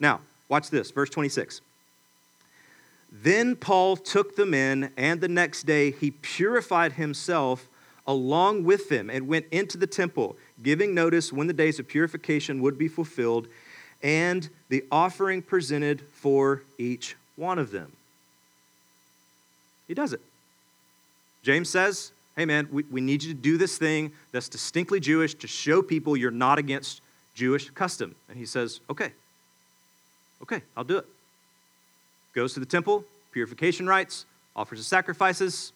Now, 0.00 0.20
watch 0.48 0.70
this, 0.70 0.90
verse 0.90 1.10
26. 1.10 1.60
Then 3.12 3.56
Paul 3.56 3.96
took 3.96 4.36
them 4.36 4.52
in, 4.52 4.90
and 4.96 5.20
the 5.20 5.28
next 5.28 5.64
day 5.64 5.92
he 5.92 6.10
purified 6.10 6.94
himself 6.94 7.68
along 8.06 8.64
with 8.64 8.88
them 8.88 9.10
and 9.10 9.28
went 9.28 9.46
into 9.50 9.76
the 9.78 9.86
temple, 9.86 10.36
giving 10.62 10.94
notice 10.94 11.32
when 11.32 11.46
the 11.46 11.52
days 11.52 11.78
of 11.78 11.86
purification 11.86 12.60
would 12.62 12.78
be 12.78 12.88
fulfilled 12.88 13.48
and 14.02 14.48
the 14.68 14.84
offering 14.90 15.42
presented 15.42 16.00
for 16.00 16.62
each 16.78 17.16
one 17.36 17.58
of 17.58 17.70
them. 17.70 17.92
He 19.86 19.94
does 19.94 20.12
it. 20.12 20.20
James 21.42 21.68
says, 21.68 22.12
hey 22.36 22.44
man, 22.44 22.68
we, 22.70 22.84
we 22.84 23.00
need 23.00 23.22
you 23.22 23.32
to 23.32 23.40
do 23.40 23.56
this 23.56 23.78
thing 23.78 24.12
that's 24.32 24.48
distinctly 24.48 25.00
Jewish 25.00 25.34
to 25.34 25.46
show 25.46 25.82
people 25.82 26.16
you're 26.16 26.30
not 26.30 26.58
against 26.58 27.00
Jewish 27.34 27.70
custom. 27.70 28.14
And 28.28 28.38
he 28.38 28.46
says, 28.46 28.80
okay, 28.90 29.12
okay, 30.42 30.62
I'll 30.76 30.84
do 30.84 30.98
it. 30.98 31.06
Goes 32.34 32.54
to 32.54 32.60
the 32.60 32.66
temple, 32.66 33.04
purification 33.32 33.86
rites, 33.86 34.26
offers 34.54 34.78
the 34.78 34.84
sacrifices. 34.84 35.72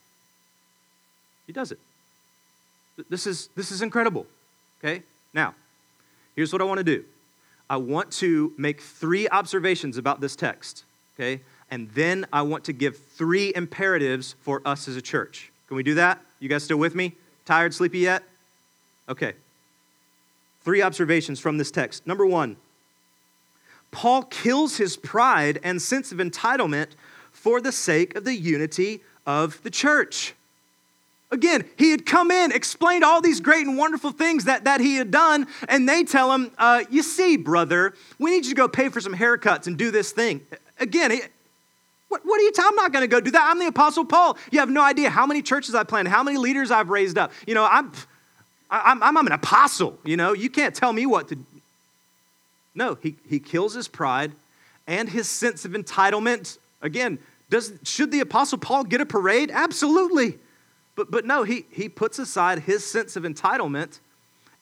He 1.47 1.53
does 1.53 1.73
it. 1.73 1.79
This 3.09 3.27
is, 3.27 3.49
this 3.57 3.71
is 3.71 3.83
incredible. 3.83 4.27
Okay? 4.83 5.03
Now, 5.33 5.55
here's 6.35 6.53
what 6.53 6.61
I 6.61 6.65
want 6.65 6.79
to 6.79 6.85
do 6.85 7.05
I 7.71 7.77
want 7.77 8.11
to 8.13 8.53
make 8.59 8.81
three 8.81 9.29
observations 9.29 9.97
about 9.97 10.21
this 10.21 10.37
text. 10.37 10.85
Okay? 11.15 11.41
And 11.71 11.91
then 11.91 12.27
I 12.33 12.43
want 12.43 12.65
to 12.65 12.73
give 12.73 12.99
three 12.99 13.53
imperatives 13.55 14.35
for 14.43 14.61
us 14.67 14.89
as 14.89 14.97
a 14.97 15.03
church. 15.03 15.51
Can 15.69 15.77
we 15.77 15.83
do 15.83 15.95
that? 15.95 16.21
You 16.39 16.49
guys 16.49 16.65
still 16.65 16.77
with 16.77 16.95
me? 16.95 17.13
Tired, 17.47 17.73
sleepy 17.73 18.01
yet? 18.01 18.23
Okay. 19.09 19.33
Three 20.65 20.83
observations 20.83 21.41
from 21.41 21.57
this 21.57 21.71
text. 21.71 22.07
Number 22.07 22.27
one, 22.27 22.57
Paul 23.91 24.25
kills 24.25 24.77
his 24.77 24.97
pride 24.97 25.61
and 25.63 25.81
sense 25.81 26.13
of 26.13 26.19
entitlement 26.19 26.89
for 27.31 27.61
the 27.61 27.73
sake 27.73 28.17
of 28.17 28.25
the 28.25 28.35
unity 28.35 29.01
of 29.27 29.63
the 29.63 29.71
church. 29.71 30.35
Again, 31.33 31.65
he 31.79 31.91
had 31.91 32.05
come 32.05 32.31
in, 32.31 32.53
explained 32.53 33.03
all 33.03 33.23
these 33.23 33.41
great 33.41 33.67
and 33.67 33.79
wonderful 33.79 34.13
things 34.13 34.45
that, 34.45 34.65
that 34.65 34.83
he 34.83 34.97
had 34.97 35.11
done, 35.11 35.47
and 35.67 35.89
they 35.89 36.05
tell 36.05 36.31
him, 36.31 36.51
uh, 36.59 36.85
You 36.91 37.03
see, 37.03 37.39
brother, 37.39 37.95
we 38.19 38.31
need 38.31 38.45
you 38.45 38.51
to 38.51 38.57
go 38.57 38.69
pay 38.69 38.91
for 38.91 39.01
some 39.01 39.15
haircuts 39.15 39.67
and 39.67 39.79
do 39.79 39.91
this 39.91 40.13
thing. 40.13 40.43
Again, 40.79 41.11
what, 42.09 42.21
what 42.27 42.39
are 42.39 42.43
you 42.43 42.53
tell? 42.53 42.69
I'm 42.69 42.75
not 42.75 42.93
going 42.93 43.03
to 43.03 43.09
go 43.09 43.19
do 43.19 43.31
that. 43.31 43.49
I'm 43.51 43.59
the 43.59 43.67
Apostle 43.67 44.05
Paul. 44.05 44.37
You 44.51 44.59
have 44.59 44.69
no 44.69 44.83
idea 44.83 45.09
how 45.09 45.25
many 45.25 45.41
churches 45.41 45.75
I've 45.75 45.89
planted, 45.89 46.11
how 46.11 46.23
many 46.23 46.37
leaders 46.37 46.71
I've 46.71 46.91
raised 46.91 47.17
up. 47.17 47.33
You 47.47 47.55
know, 47.55 47.65
I'm, 47.65 47.91
I'm, 48.71 49.03
I'm, 49.03 49.17
I'm 49.17 49.27
an 49.27 49.33
apostle. 49.33 49.99
You 50.05 50.19
know, 50.19 50.35
you 50.35 50.51
can't 50.51 50.75
tell 50.75 50.93
me 50.93 51.07
what 51.07 51.29
to. 51.29 51.39
No, 52.75 52.99
he, 53.03 53.17
he 53.27 53.39
kills 53.39 53.73
his 53.73 53.89
pride 53.89 54.33
and 54.87 55.09
his 55.09 55.31
sense 55.31 55.65
of 55.65 55.73
entitlement. 55.73 56.59
Again, 56.83 57.19
does, 57.49 57.73
should 57.85 58.11
the 58.11 58.21
Apostle 58.21 58.59
Paul 58.59 58.85
get 58.85 59.01
a 59.01 59.07
parade? 59.07 59.51
Absolutely. 59.51 60.39
But, 60.95 61.11
but 61.11 61.25
no, 61.25 61.43
he, 61.43 61.65
he 61.71 61.89
puts 61.89 62.19
aside 62.19 62.61
his 62.61 62.85
sense 62.85 63.17
of 63.17 63.25
entitlement 63.25 64.01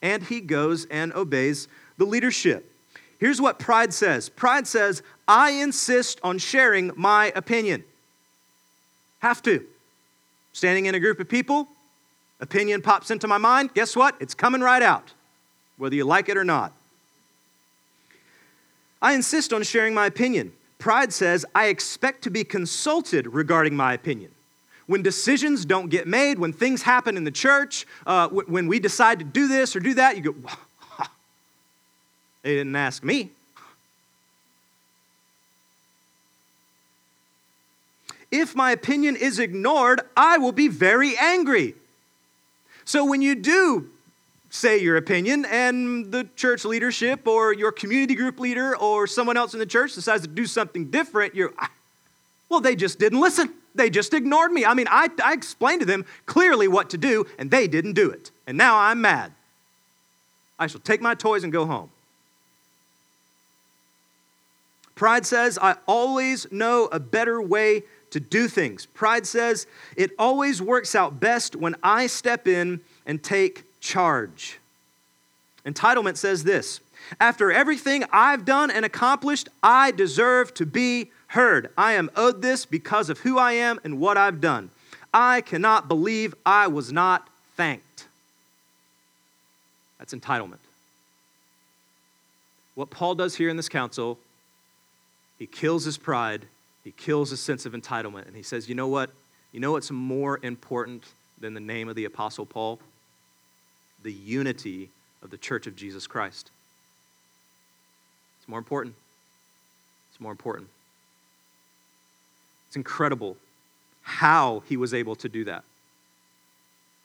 and 0.03 0.23
he 0.23 0.41
goes 0.41 0.87
and 0.87 1.13
obeys 1.13 1.69
the 1.99 2.05
leadership. 2.05 2.73
Here's 3.19 3.41
what 3.41 3.59
pride 3.59 3.93
says 3.93 4.29
pride 4.29 4.67
says, 4.67 5.03
I 5.29 5.51
insist 5.51 6.21
on 6.23 6.39
sharing 6.39 6.93
my 6.97 7.33
opinion. 7.37 7.85
Have 9.21 9.43
to. 9.43 9.65
Standing 10.53 10.87
in 10.87 10.95
a 10.95 11.01
group 11.01 11.21
of 11.21 11.29
people, 11.29 11.69
opinion 12.41 12.83
pops 12.83 13.11
into 13.11 13.29
my 13.29 13.39
mind. 13.39 13.75
Guess 13.75 13.95
what? 13.95 14.17
It's 14.21 14.35
coming 14.35 14.63
right 14.63 14.83
out, 14.83 15.13
whether 15.77 15.95
you 15.95 16.05
like 16.05 16.29
it 16.29 16.37
or 16.37 16.45
not. 16.45 16.73
I 19.03 19.13
insist 19.13 19.53
on 19.53 19.63
sharing 19.63 19.95
my 19.95 20.07
opinion. 20.07 20.53
Pride 20.79 21.13
says, 21.13 21.45
I 21.55 21.67
expect 21.67 22.23
to 22.23 22.31
be 22.31 22.43
consulted 22.43 23.27
regarding 23.27 23.77
my 23.77 23.93
opinion. 23.93 24.31
When 24.91 25.03
decisions 25.03 25.65
don't 25.65 25.89
get 25.89 26.09
made, 26.09 26.41
when 26.41 26.53
things 26.53 26.83
happen 26.83 27.17
in 27.17 27.23
the 27.23 27.31
church, 27.31 27.87
uh, 28.09 28.27
when 28.29 28.67
we 28.67 28.81
decide 28.81 29.21
to 29.21 29.25
do 29.25 29.47
this 29.47 29.77
or 29.77 29.79
do 29.79 29.95
that, 29.95 30.17
you 30.17 30.33
go, 30.33 30.35
they 32.43 32.57
didn't 32.57 32.75
ask 32.75 33.05
me. 33.05 33.31
If 38.33 38.57
my 38.57 38.73
opinion 38.73 39.15
is 39.15 39.39
ignored, 39.39 40.01
I 40.17 40.39
will 40.39 40.51
be 40.51 40.67
very 40.67 41.17
angry. 41.17 41.77
So 42.85 43.05
when 43.05 43.23
you 43.23 43.37
do 43.37 43.91
say 44.51 44.79
your 44.79 44.97
opinion 44.97 45.45
and 45.45 46.11
the 46.11 46.25
church 46.35 46.65
leadership 46.65 47.29
or 47.29 47.53
your 47.53 47.71
community 47.71 48.17
group 48.17 48.41
leader 48.41 48.77
or 48.77 49.07
someone 49.07 49.37
else 49.37 49.53
in 49.53 49.61
the 49.61 49.67
church 49.67 49.95
decides 49.95 50.23
to 50.23 50.29
do 50.29 50.47
something 50.47 50.91
different, 50.91 51.37
you're, 51.37 51.53
ah, 51.61 51.71
well, 52.49 52.59
they 52.61 52.75
just 52.75 52.99
didn't 52.99 53.21
listen. 53.21 53.55
They 53.75 53.91
just 53.91 54.15
ignored 54.15 54.53
me. 54.53 54.65
I 54.65 54.75
mean, 54.75 54.87
I, 54.91 55.09
I 55.23 55.33
explained 55.33 55.81
to 55.81 55.87
them 55.87 56.05
clearly 56.27 56.69
what 56.69 56.91
to 56.91 56.99
do, 56.99 57.27
and 57.39 57.51
they 57.51 57.69
didn't 57.69 57.93
do 57.93 58.11
it. 58.11 58.31
And 58.47 58.59
now 58.59 58.79
I'm 58.79 59.01
mad. 59.01 59.33
I 60.59 60.67
shall 60.67 60.81
take 60.81 61.01
my 61.01 61.15
toys 61.15 61.45
and 61.45 61.53
go 61.53 61.67
home. 61.67 61.91
Pride 64.95 65.25
says, 65.25 65.59
I 65.61 65.77
always 65.87 66.51
know 66.53 66.89
a 66.93 67.01
better 67.01 67.41
way 67.41 67.85
to 68.11 68.21
do 68.21 68.49
things. 68.49 68.85
Pride 68.85 69.27
says, 69.27 69.67
it 69.97 70.11
always 70.19 70.61
works 70.61 70.95
out 70.95 71.21
best 71.21 71.57
when 71.57 71.75
I 71.83 72.07
step 72.07 72.47
in 72.47 72.81
and 73.07 73.23
take 73.23 73.65
charge. 73.81 74.59
Entitlement 75.65 76.17
says 76.17 76.45
this 76.45 76.81
After 77.19 77.51
everything 77.51 78.05
I've 78.13 78.45
done 78.45 78.71
and 78.71 78.85
accomplished, 78.85 79.49
I 79.63 79.91
deserve 79.91 80.53
to 80.55 80.67
be 80.67 81.11
heard. 81.31 81.71
I 81.79 81.93
am 81.93 82.11
owed 82.17 82.43
this 82.43 82.67
because 82.67 83.09
of 83.09 83.21
who 83.21 83.39
I 83.39 83.53
am 83.53 83.79
and 83.85 84.01
what 84.01 84.17
I've 84.17 84.41
done. 84.41 84.71
I 85.15 85.41
cannot 85.41 85.89
believe 85.89 86.35
I 86.45 86.67
was 86.67 86.93
not 86.93 87.29
thanked. 87.57 88.07
That's 89.99 90.13
entitlement. 90.13 90.59
What 92.75 92.91
Paul 92.91 93.15
does 93.15 93.37
here 93.37 93.49
in 93.49 93.57
this 93.57 93.69
council 93.69 94.19
he 95.39 95.47
kills 95.47 95.85
his 95.85 95.97
pride, 95.97 96.47
he 96.85 96.91
kills 96.91 97.31
his 97.31 97.41
sense 97.41 97.65
of 97.65 97.73
entitlement, 97.73 98.27
and 98.27 98.37
he 98.37 98.43
says, 98.43 98.69
You 98.69 98.75
know 98.75 98.89
what? 98.89 99.11
You 99.53 99.61
know 99.61 99.73
what's 99.73 99.91
more 99.91 100.39
important 100.43 101.05
than 101.41 101.55
the 101.55 101.61
name 101.61 101.89
of 101.89 101.97
the 101.97 102.05
Apostle 102.05 102.45
Paul? 102.45 102.79
The 104.03 104.13
unity 104.13 104.91
of 105.23 105.31
the 105.31 105.39
church 105.39 105.67
of 105.67 105.77
Jesus 105.77 106.07
Christ. 106.07 106.51
It's 108.39 108.49
more 108.49 108.59
important. 108.59 108.95
It's 110.11 110.21
more 110.21 110.33
important. 110.33 110.69
It's 112.71 112.77
incredible 112.77 113.37
how 114.03 114.63
he 114.69 114.77
was 114.77 114.95
able 114.95 115.17
to 115.17 115.29
do 115.29 115.45
that. 115.45 115.65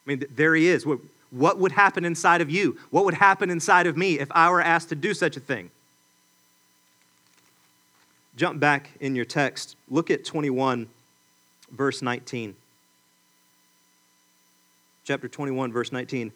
I 0.06 0.10
mean, 0.10 0.24
there 0.36 0.54
he 0.54 0.68
is. 0.68 0.86
What 1.32 1.58
would 1.58 1.72
happen 1.72 2.06
inside 2.06 2.42
of 2.42 2.52
you? 2.52 2.78
What 2.92 3.04
would 3.06 3.16
happen 3.16 3.50
inside 3.50 3.88
of 3.88 3.98
me 3.98 4.20
if 4.20 4.32
I 4.32 4.52
were 4.52 4.62
asked 4.62 4.90
to 4.90 4.96
do 4.96 5.16
such 5.16 5.36
a 5.36 5.40
thing? 5.40 5.72
Jump 8.38 8.60
back 8.60 8.92
in 9.00 9.16
your 9.16 9.26
text. 9.26 9.76
Look 9.90 10.12
at 10.12 10.24
21, 10.24 10.88
verse 11.72 12.04
19. 12.04 12.56
Chapter 15.04 15.28
21, 15.28 15.74
verse 15.74 15.92
19. 15.92 16.32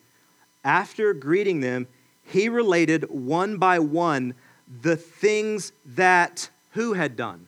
After 0.63 1.13
greeting 1.13 1.59
them, 1.59 1.85
he 2.25 2.49
related 2.49 3.03
one 3.11 3.57
by 3.57 3.77
one 3.77 4.33
the 4.81 4.95
things 4.95 5.71
that 5.85 6.49
who 6.71 6.93
had 6.93 7.15
done? 7.15 7.47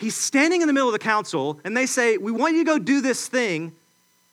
He's 0.00 0.16
standing 0.16 0.62
in 0.62 0.66
the 0.66 0.72
middle 0.72 0.88
of 0.88 0.94
the 0.94 0.98
council, 0.98 1.60
and 1.62 1.76
they 1.76 1.84
say, 1.84 2.16
We 2.16 2.32
want 2.32 2.56
you 2.56 2.64
to 2.64 2.70
go 2.70 2.78
do 2.78 3.02
this 3.02 3.28
thing. 3.28 3.72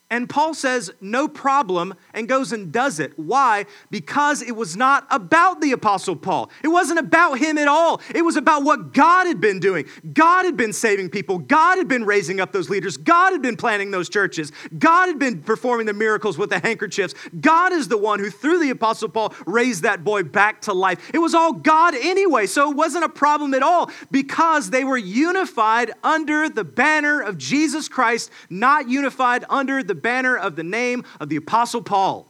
And 0.10 0.30
Paul 0.30 0.54
says, 0.54 0.90
no 1.02 1.28
problem, 1.28 1.94
and 2.14 2.30
goes 2.30 2.54
and 2.54 2.72
does 2.72 2.98
it. 2.98 3.12
Why? 3.18 3.66
Because 3.92 4.42
it 4.42 4.56
was 4.56 4.78
not 4.78 5.06
about 5.10 5.60
the 5.60 5.74
Apostle 5.74 6.16
Paul. 6.16 6.50
It 6.64 6.70
wasn't 6.70 7.00
about 7.00 7.40
him 7.40 7.58
at 7.58 7.68
all. 7.68 8.00
It 8.16 8.22
was 8.22 8.38
about 8.38 8.64
what 8.64 8.94
God 8.94 9.28
had 9.28 9.42
been 9.42 9.60
doing. 9.60 9.86
God 10.14 10.46
had 10.46 10.56
been 10.56 10.72
saving 10.72 11.10
people. 11.10 11.40
God 11.40 11.78
had 11.78 11.90
been 11.90 12.06
raising 12.06 12.40
up 12.40 12.54
those 12.54 12.70
leaders. 12.70 12.96
God 12.96 13.34
had 13.34 13.42
been 13.42 13.58
planting 13.58 13.92
those 13.92 14.08
churches. 14.08 14.54
God 14.80 15.08
had 15.08 15.20
been 15.20 15.44
performing 15.44 15.88
the 15.88 15.94
miracles 15.94 16.38
with 16.38 16.52
the 16.52 16.60
handkerchiefs. 16.60 17.14
God 17.42 17.74
is 17.74 17.90
the 17.90 17.98
one 17.98 18.20
who, 18.20 18.30
through 18.30 18.60
the 18.60 18.70
Apostle 18.70 19.10
Paul, 19.10 19.34
raised 19.46 19.84
that 19.84 20.06
boy 20.06 20.24
back 20.24 20.62
to 20.62 20.74
life. 20.74 21.12
It 21.14 21.20
was 21.20 21.36
all 21.36 21.52
God 21.52 21.96
anyway, 21.96 22.46
so 22.46 22.72
it 22.72 22.78
wasn't 22.78 23.04
a 23.04 23.10
problem 23.10 23.54
at 23.54 23.62
all 23.62 23.92
because 24.10 24.70
they 24.70 24.86
were 24.86 24.98
unified 24.98 25.92
under 26.02 26.48
the 26.48 26.64
banner 26.64 27.20
of 27.20 27.38
Jesus 27.38 27.90
Christ, 27.90 28.32
not 28.50 28.88
unified 28.88 29.44
under 29.50 29.84
the 29.84 29.97
banner 29.98 30.38
of 30.38 30.56
the 30.56 30.64
name 30.64 31.04
of 31.20 31.30
the 31.30 31.36
Apostle 31.36 31.82
Paul. 31.82 32.28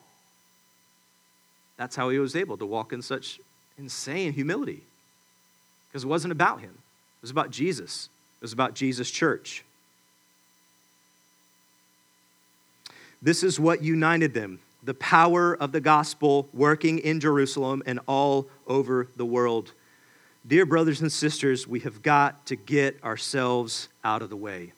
That's 1.77 1.95
how 1.95 2.09
he 2.09 2.19
was 2.19 2.35
able 2.35 2.57
to 2.57 2.65
walk 2.65 2.91
in 2.91 3.01
such 3.01 3.39
insane 3.77 4.33
humility. 4.33 4.81
Because 5.89 6.03
it 6.03 6.07
wasn't 6.07 6.31
about 6.31 6.61
him, 6.61 6.71
it 6.71 7.21
was 7.21 7.31
about 7.31 7.51
Jesus, 7.51 8.09
it 8.39 8.45
was 8.45 8.53
about 8.53 8.73
Jesus' 8.73 9.11
church. 9.11 9.63
This 13.21 13.43
is 13.43 13.59
what 13.59 13.83
united 13.83 14.33
them 14.33 14.59
the 14.83 14.93
power 14.93 15.53
of 15.55 15.73
the 15.73 15.81
gospel 15.81 16.47
working 16.53 16.99
in 16.99 17.19
Jerusalem 17.19 17.83
and 17.85 17.99
all 18.07 18.47
over 18.67 19.07
the 19.17 19.25
world. 19.25 19.73
Dear 20.47 20.65
brothers 20.65 21.01
and 21.01 21.11
sisters, 21.11 21.67
we 21.67 21.81
have 21.81 22.01
got 22.01 22.45
to 22.45 22.55
get 22.55 23.03
ourselves 23.03 23.89
out 24.03 24.21
of 24.21 24.29
the 24.29 24.37
way. 24.37 24.71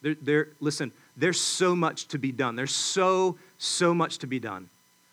There, 0.00 0.16
there, 0.22 0.48
listen, 0.60 0.92
there's 1.18 1.40
so 1.40 1.74
much 1.74 2.08
to 2.08 2.18
be 2.18 2.32
done. 2.32 2.56
There's 2.56 2.74
so, 2.74 3.36
so 3.58 3.92
much 3.92 4.18
to 4.18 4.26
be 4.26 4.38
done. 4.38 4.70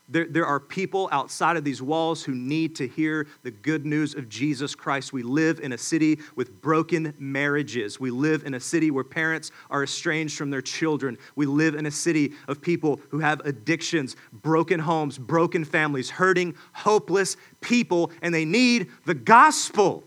There, 0.08 0.28
there 0.30 0.46
are 0.46 0.60
people 0.60 1.10
outside 1.12 1.58
of 1.58 1.64
these 1.64 1.82
walls 1.82 2.24
who 2.24 2.36
need 2.36 2.76
to 2.76 2.88
hear 2.88 3.26
the 3.42 3.50
good 3.50 3.88
news 3.88 4.14
of 4.14 4.30
Jesus 4.30 4.76
Christ. 4.76 5.12
We 5.12 5.24
live 5.24 5.60
in 5.60 5.74
a 5.74 5.80
city 5.80 6.20
with 6.36 6.62
broken 6.62 7.16
marriages. 7.18 8.00
We 8.00 8.12
live 8.12 8.44
in 8.46 8.54
a 8.54 8.60
city 8.60 8.92
where 8.92 9.04
parents 9.04 9.50
are 9.72 9.82
estranged 9.82 10.38
from 10.38 10.52
their 10.52 10.62
children. 10.62 11.18
We 11.36 11.48
live 11.48 11.74
in 11.74 11.88
a 11.88 11.92
city 11.92 12.34
of 12.48 12.62
people 12.62 13.00
who 13.10 13.18
have 13.18 13.40
addictions, 13.46 14.16
broken 14.32 14.80
homes, 14.80 15.18
broken 15.18 15.66
families, 15.66 16.12
hurting, 16.12 16.54
hopeless 16.74 17.36
people, 17.62 18.12
and 18.22 18.32
they 18.32 18.46
need 18.46 18.92
the 19.06 19.16
gospel. 19.16 20.04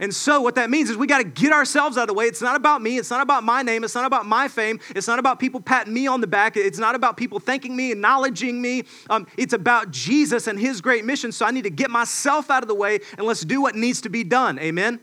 And 0.00 0.12
so, 0.12 0.40
what 0.40 0.56
that 0.56 0.70
means 0.70 0.90
is 0.90 0.96
we 0.96 1.06
got 1.06 1.18
to 1.18 1.24
get 1.24 1.52
ourselves 1.52 1.96
out 1.96 2.02
of 2.02 2.08
the 2.08 2.14
way. 2.14 2.24
It's 2.24 2.42
not 2.42 2.56
about 2.56 2.82
me. 2.82 2.98
It's 2.98 3.10
not 3.10 3.20
about 3.20 3.44
my 3.44 3.62
name. 3.62 3.84
It's 3.84 3.94
not 3.94 4.04
about 4.04 4.26
my 4.26 4.48
fame. 4.48 4.80
It's 4.90 5.06
not 5.06 5.20
about 5.20 5.38
people 5.38 5.60
patting 5.60 5.94
me 5.94 6.08
on 6.08 6.20
the 6.20 6.26
back. 6.26 6.56
It's 6.56 6.78
not 6.78 6.96
about 6.96 7.16
people 7.16 7.38
thanking 7.38 7.76
me, 7.76 7.92
acknowledging 7.92 8.60
me. 8.60 8.84
Um, 9.08 9.28
it's 9.36 9.52
about 9.52 9.92
Jesus 9.92 10.48
and 10.48 10.58
his 10.58 10.80
great 10.80 11.04
mission. 11.04 11.30
So, 11.30 11.46
I 11.46 11.52
need 11.52 11.62
to 11.62 11.70
get 11.70 11.90
myself 11.90 12.50
out 12.50 12.62
of 12.64 12.68
the 12.68 12.74
way 12.74 13.00
and 13.16 13.26
let's 13.26 13.42
do 13.42 13.62
what 13.62 13.76
needs 13.76 14.00
to 14.00 14.08
be 14.08 14.24
done. 14.24 14.58
Amen? 14.58 14.98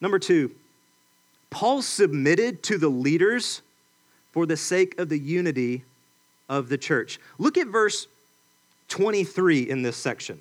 Number 0.00 0.18
two, 0.18 0.50
Paul 1.50 1.82
submitted 1.82 2.64
to 2.64 2.78
the 2.78 2.88
leaders 2.88 3.62
for 4.32 4.44
the 4.44 4.56
sake 4.56 4.98
of 4.98 5.08
the 5.08 5.18
unity 5.18 5.84
of 6.48 6.68
the 6.68 6.76
church. 6.76 7.20
Look 7.38 7.56
at 7.56 7.68
verse 7.68 8.08
23 8.88 9.70
in 9.70 9.82
this 9.82 9.96
section. 9.96 10.40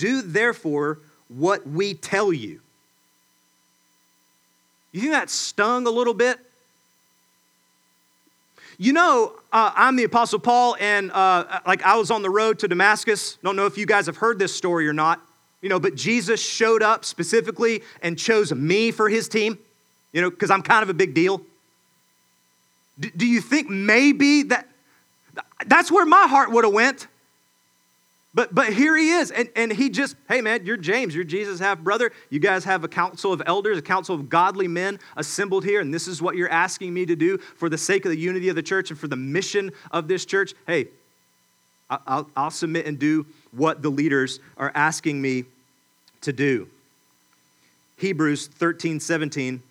Do 0.00 0.22
therefore 0.22 0.98
what 1.28 1.66
we 1.68 1.92
tell 1.92 2.32
you. 2.32 2.60
You 4.92 5.00
think 5.02 5.12
that 5.12 5.28
stung 5.28 5.86
a 5.86 5.90
little 5.90 6.14
bit? 6.14 6.38
You 8.78 8.94
know, 8.94 9.34
uh, 9.52 9.72
I'm 9.76 9.96
the 9.96 10.04
Apostle 10.04 10.38
Paul, 10.38 10.74
and 10.80 11.12
uh, 11.12 11.60
like 11.66 11.82
I 11.82 11.96
was 11.96 12.10
on 12.10 12.22
the 12.22 12.30
road 12.30 12.58
to 12.60 12.68
Damascus. 12.68 13.36
Don't 13.44 13.56
know 13.56 13.66
if 13.66 13.76
you 13.76 13.84
guys 13.84 14.06
have 14.06 14.16
heard 14.16 14.38
this 14.38 14.54
story 14.54 14.88
or 14.88 14.94
not, 14.94 15.20
you 15.60 15.68
know, 15.68 15.78
but 15.78 15.96
Jesus 15.96 16.42
showed 16.42 16.82
up 16.82 17.04
specifically 17.04 17.82
and 18.00 18.18
chose 18.18 18.54
me 18.54 18.90
for 18.90 19.10
his 19.10 19.28
team, 19.28 19.58
you 20.12 20.22
know, 20.22 20.30
because 20.30 20.50
I'm 20.50 20.62
kind 20.62 20.82
of 20.82 20.88
a 20.88 20.94
big 20.94 21.12
deal. 21.12 21.42
D- 22.98 23.12
do 23.14 23.26
you 23.26 23.42
think 23.42 23.68
maybe 23.68 24.44
that 24.44 24.66
that's 25.66 25.92
where 25.92 26.06
my 26.06 26.26
heart 26.26 26.50
would 26.50 26.64
have 26.64 26.72
went? 26.72 27.06
But, 28.32 28.54
but 28.54 28.72
here 28.72 28.96
he 28.96 29.10
is, 29.10 29.32
and, 29.32 29.48
and 29.56 29.72
he 29.72 29.90
just, 29.90 30.14
hey 30.28 30.40
man, 30.40 30.64
you're 30.64 30.76
James, 30.76 31.14
you're 31.16 31.24
Jesus' 31.24 31.58
half 31.58 31.80
brother. 31.80 32.12
You 32.28 32.38
guys 32.38 32.62
have 32.62 32.84
a 32.84 32.88
council 32.88 33.32
of 33.32 33.42
elders, 33.44 33.76
a 33.76 33.82
council 33.82 34.14
of 34.14 34.28
godly 34.28 34.68
men 34.68 35.00
assembled 35.16 35.64
here, 35.64 35.80
and 35.80 35.92
this 35.92 36.06
is 36.06 36.22
what 36.22 36.36
you're 36.36 36.50
asking 36.50 36.94
me 36.94 37.04
to 37.06 37.16
do 37.16 37.38
for 37.38 37.68
the 37.68 37.78
sake 37.78 38.04
of 38.04 38.12
the 38.12 38.18
unity 38.18 38.48
of 38.48 38.54
the 38.54 38.62
church 38.62 38.90
and 38.90 38.98
for 38.98 39.08
the 39.08 39.16
mission 39.16 39.72
of 39.90 40.06
this 40.06 40.24
church. 40.24 40.54
Hey, 40.68 40.88
I'll, 41.90 42.30
I'll 42.36 42.52
submit 42.52 42.86
and 42.86 43.00
do 43.00 43.26
what 43.50 43.82
the 43.82 43.90
leaders 43.90 44.38
are 44.56 44.70
asking 44.76 45.20
me 45.20 45.44
to 46.20 46.32
do. 46.32 46.68
Hebrews 47.96 48.46
13, 48.46 49.00
17. 49.00 49.62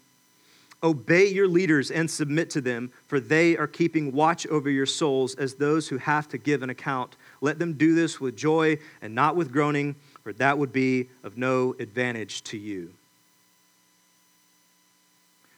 Obey 0.84 1.28
your 1.28 1.48
leaders 1.48 1.92
and 1.92 2.10
submit 2.10 2.50
to 2.52 2.62
them, 2.62 2.92
for 3.08 3.20
they 3.20 3.58
are 3.58 3.68
keeping 3.68 4.12
watch 4.12 4.46
over 4.48 4.70
your 4.70 4.86
souls 4.86 5.36
as 5.36 5.56
those 5.56 5.88
who 5.88 5.98
have 5.98 6.28
to 6.30 6.38
give 6.38 6.62
an 6.62 6.70
account. 6.70 7.16
Let 7.42 7.60
them 7.60 7.74
do 7.74 7.96
this 7.96 8.20
with 8.20 8.36
joy 8.36 8.80
and 9.02 9.16
not 9.16 9.36
with 9.36 9.52
groaning, 9.52 9.96
for 10.24 10.34
that 10.34 10.58
would 10.58 10.74
be 10.74 11.08
of 11.24 11.38
no 11.38 11.76
advantage 11.80 12.44
to 12.46 12.58
you. 12.58 12.94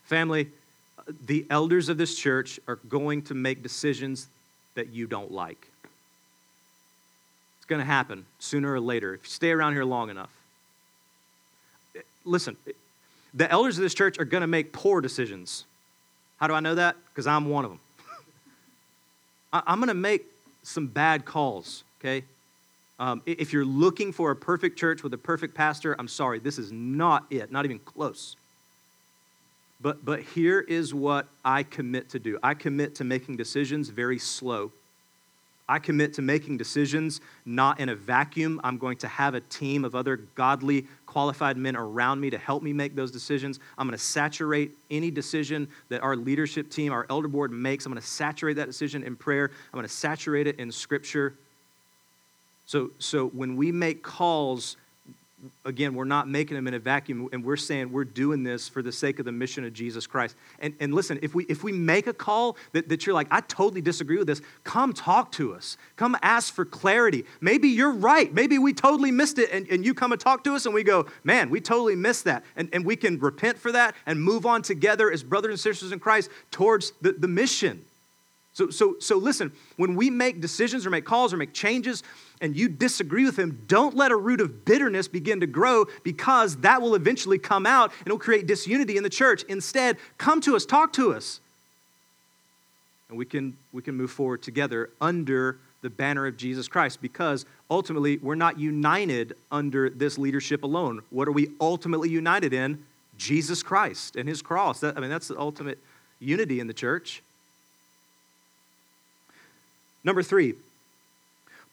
Family, 0.03 0.49
the 1.25 1.45
elders 1.49 1.89
of 1.89 1.97
this 1.97 2.15
church 2.17 2.59
are 2.67 2.75
going 2.87 3.23
to 3.23 3.33
make 3.33 3.63
decisions 3.63 4.27
that 4.75 4.89
you 4.89 5.07
don't 5.07 5.31
like. 5.31 5.67
It's 7.57 7.65
going 7.65 7.79
to 7.79 7.85
happen 7.85 8.25
sooner 8.39 8.73
or 8.73 8.79
later 8.79 9.13
if 9.13 9.23
you 9.23 9.29
stay 9.29 9.51
around 9.51 9.73
here 9.73 9.85
long 9.85 10.09
enough. 10.09 10.29
Listen, 12.23 12.55
the 13.33 13.49
elders 13.49 13.77
of 13.77 13.83
this 13.83 13.93
church 13.93 14.19
are 14.19 14.25
going 14.25 14.41
to 14.41 14.47
make 14.47 14.73
poor 14.73 15.01
decisions. 15.01 15.65
How 16.39 16.47
do 16.47 16.53
I 16.53 16.59
know 16.59 16.75
that? 16.75 16.95
Because 17.09 17.27
I'm 17.27 17.49
one 17.49 17.65
of 17.65 17.71
them. 17.71 17.79
I'm 19.53 19.79
going 19.79 19.87
to 19.87 19.93
make 19.93 20.25
some 20.63 20.87
bad 20.87 21.25
calls, 21.25 21.83
okay? 21.99 22.23
Um, 22.99 23.21
if 23.25 23.51
you're 23.51 23.65
looking 23.65 24.11
for 24.11 24.29
a 24.29 24.35
perfect 24.35 24.77
church 24.77 25.01
with 25.01 25.13
a 25.13 25.17
perfect 25.17 25.55
pastor, 25.55 25.95
I'm 25.97 26.07
sorry, 26.07 26.39
this 26.39 26.59
is 26.59 26.71
not 26.71 27.25
it, 27.31 27.51
not 27.51 27.65
even 27.65 27.79
close. 27.79 28.35
But, 29.81 30.05
but 30.05 30.21
here 30.21 30.59
is 30.59 30.93
what 30.93 31.27
I 31.43 31.63
commit 31.63 32.09
to 32.11 32.19
do 32.19 32.37
I 32.43 32.53
commit 32.53 32.95
to 32.95 33.03
making 33.03 33.37
decisions 33.37 33.89
very 33.89 34.19
slow. 34.19 34.71
I 35.71 35.79
commit 35.79 36.13
to 36.15 36.21
making 36.21 36.57
decisions 36.57 37.21
not 37.45 37.79
in 37.79 37.87
a 37.87 37.95
vacuum. 37.95 38.59
I'm 38.61 38.77
going 38.77 38.97
to 38.97 39.07
have 39.07 39.35
a 39.35 39.39
team 39.39 39.85
of 39.85 39.95
other 39.95 40.17
godly, 40.35 40.85
qualified 41.05 41.55
men 41.55 41.77
around 41.77 42.19
me 42.19 42.29
to 42.29 42.37
help 42.37 42.61
me 42.61 42.73
make 42.73 42.93
those 42.93 43.09
decisions. 43.09 43.57
I'm 43.77 43.87
going 43.87 43.97
to 43.97 44.03
saturate 44.03 44.73
any 44.89 45.11
decision 45.11 45.69
that 45.87 46.03
our 46.03 46.17
leadership 46.17 46.69
team, 46.69 46.91
our 46.91 47.05
elder 47.09 47.29
board 47.29 47.53
makes. 47.53 47.85
I'm 47.85 47.93
going 47.93 48.01
to 48.01 48.05
saturate 48.07 48.57
that 48.57 48.65
decision 48.65 49.01
in 49.03 49.15
prayer. 49.15 49.49
I'm 49.71 49.77
going 49.77 49.87
to 49.87 49.93
saturate 49.93 50.45
it 50.45 50.59
in 50.59 50.73
scripture. 50.73 51.35
So, 52.65 52.91
so 52.99 53.27
when 53.29 53.55
we 53.55 53.71
make 53.71 54.03
calls 54.03 54.75
again, 55.65 55.95
we're 55.95 56.05
not 56.05 56.27
making 56.27 56.55
them 56.55 56.67
in 56.67 56.73
a 56.73 56.79
vacuum, 56.79 57.29
and 57.31 57.43
we're 57.43 57.57
saying 57.57 57.91
we're 57.91 58.03
doing 58.03 58.43
this 58.43 58.67
for 58.67 58.81
the 58.81 58.91
sake 58.91 59.19
of 59.19 59.25
the 59.25 59.31
mission 59.31 59.65
of 59.65 59.73
Jesus 59.73 60.05
Christ. 60.07 60.35
And, 60.59 60.73
and 60.79 60.93
listen, 60.93 61.19
if 61.21 61.33
we, 61.33 61.45
if 61.45 61.63
we 61.63 61.71
make 61.71 62.07
a 62.07 62.13
call 62.13 62.57
that, 62.73 62.89
that 62.89 63.05
you're 63.05 63.15
like, 63.15 63.27
I 63.31 63.41
totally 63.41 63.81
disagree 63.81 64.17
with 64.17 64.27
this, 64.27 64.41
come 64.63 64.93
talk 64.93 65.31
to 65.33 65.53
us. 65.53 65.77
Come 65.95 66.15
ask 66.21 66.53
for 66.53 66.65
clarity. 66.65 67.25
Maybe 67.39 67.69
you're 67.69 67.91
right. 67.91 68.33
Maybe 68.33 68.57
we 68.57 68.73
totally 68.73 69.11
missed 69.11 69.39
it, 69.39 69.49
and, 69.51 69.67
and 69.69 69.85
you 69.85 69.93
come 69.93 70.11
and 70.11 70.21
talk 70.21 70.43
to 70.43 70.55
us, 70.55 70.65
and 70.65 70.75
we 70.75 70.83
go, 70.83 71.07
man, 71.23 71.49
we 71.49 71.61
totally 71.61 71.95
missed 71.95 72.25
that. 72.25 72.43
And, 72.55 72.69
and 72.73 72.85
we 72.85 72.95
can 72.95 73.19
repent 73.19 73.57
for 73.57 73.71
that 73.71 73.95
and 74.05 74.21
move 74.21 74.45
on 74.45 74.61
together 74.61 75.11
as 75.11 75.23
brothers 75.23 75.51
and 75.51 75.59
sisters 75.59 75.91
in 75.91 75.99
Christ 75.99 76.29
towards 76.51 76.93
the, 77.01 77.13
the 77.13 77.27
mission. 77.27 77.83
So, 78.53 78.69
so, 78.69 78.95
so 78.99 79.17
listen, 79.17 79.53
when 79.77 79.95
we 79.95 80.09
make 80.09 80.41
decisions 80.41 80.85
or 80.85 80.89
make 80.89 81.05
calls 81.05 81.33
or 81.33 81.37
make 81.37 81.53
changes, 81.53 82.03
and 82.41 82.57
you 82.57 82.67
disagree 82.67 83.23
with 83.23 83.37
him, 83.37 83.63
don't 83.67 83.95
let 83.95 84.11
a 84.11 84.15
root 84.15 84.41
of 84.41 84.65
bitterness 84.65 85.07
begin 85.07 85.39
to 85.39 85.47
grow 85.47 85.85
because 86.03 86.57
that 86.57 86.81
will 86.81 86.95
eventually 86.95 87.37
come 87.37 87.65
out 87.65 87.91
and 87.99 88.07
it'll 88.07 88.19
create 88.19 88.47
disunity 88.47 88.97
in 88.97 89.03
the 89.03 89.09
church. 89.09 89.43
Instead, 89.43 89.97
come 90.17 90.41
to 90.41 90.55
us, 90.55 90.65
talk 90.65 90.91
to 90.93 91.13
us. 91.13 91.39
And 93.09 93.17
we 93.17 93.25
can, 93.25 93.55
we 93.71 93.81
can 93.81 93.95
move 93.95 94.09
forward 94.09 94.41
together 94.41 94.89
under 94.99 95.59
the 95.81 95.89
banner 95.89 96.25
of 96.25 96.37
Jesus 96.37 96.67
Christ 96.67 97.01
because 97.01 97.45
ultimately 97.69 98.17
we're 98.17 98.35
not 98.35 98.59
united 98.59 99.35
under 99.51 99.89
this 99.89 100.17
leadership 100.17 100.63
alone. 100.63 101.01
What 101.09 101.27
are 101.27 101.31
we 101.31 101.49
ultimately 101.59 102.09
united 102.09 102.53
in? 102.53 102.83
Jesus 103.17 103.61
Christ 103.61 104.15
and 104.15 104.27
his 104.27 104.41
cross. 104.41 104.79
That, 104.79 104.97
I 104.97 104.99
mean, 104.99 105.09
that's 105.09 105.27
the 105.27 105.39
ultimate 105.39 105.77
unity 106.19 106.59
in 106.59 106.67
the 106.67 106.73
church. 106.73 107.21
Number 110.03 110.23
three, 110.23 110.55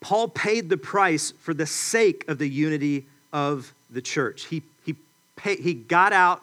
Paul 0.00 0.28
paid 0.28 0.68
the 0.68 0.76
price 0.76 1.32
for 1.40 1.54
the 1.54 1.66
sake 1.66 2.24
of 2.28 2.38
the 2.38 2.48
unity 2.48 3.06
of 3.32 3.72
the 3.90 4.00
church. 4.00 4.44
He, 4.44 4.62
he, 4.84 4.94
pay, 5.36 5.56
he 5.56 5.74
got 5.74 6.12
out, 6.12 6.42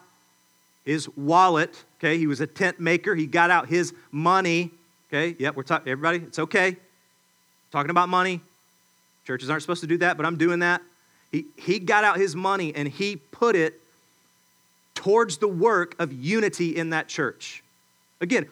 his 0.84 1.08
wallet. 1.16 1.84
Okay, 1.98 2.18
he 2.18 2.26
was 2.26 2.40
a 2.40 2.46
tent 2.46 2.78
maker. 2.78 3.14
He 3.14 3.26
got 3.26 3.50
out 3.50 3.68
his 3.68 3.92
money. 4.12 4.70
Okay, 5.08 5.36
yep, 5.38 5.56
we're 5.56 5.62
talking, 5.62 5.90
everybody, 5.90 6.18
it's 6.18 6.38
okay. 6.38 6.76
Talking 7.72 7.90
about 7.90 8.08
money. 8.08 8.40
Churches 9.26 9.50
aren't 9.50 9.62
supposed 9.62 9.80
to 9.80 9.86
do 9.86 9.98
that, 9.98 10.16
but 10.16 10.26
I'm 10.26 10.36
doing 10.36 10.60
that. 10.60 10.82
He, 11.32 11.46
he 11.56 11.78
got 11.78 12.04
out 12.04 12.16
his 12.16 12.36
money 12.36 12.74
and 12.74 12.86
he 12.86 13.16
put 13.16 13.56
it 13.56 13.80
towards 14.94 15.38
the 15.38 15.48
work 15.48 15.94
of 15.98 16.12
unity 16.12 16.76
in 16.76 16.90
that 16.90 17.08
church. 17.08 17.62
Again, 18.20 18.46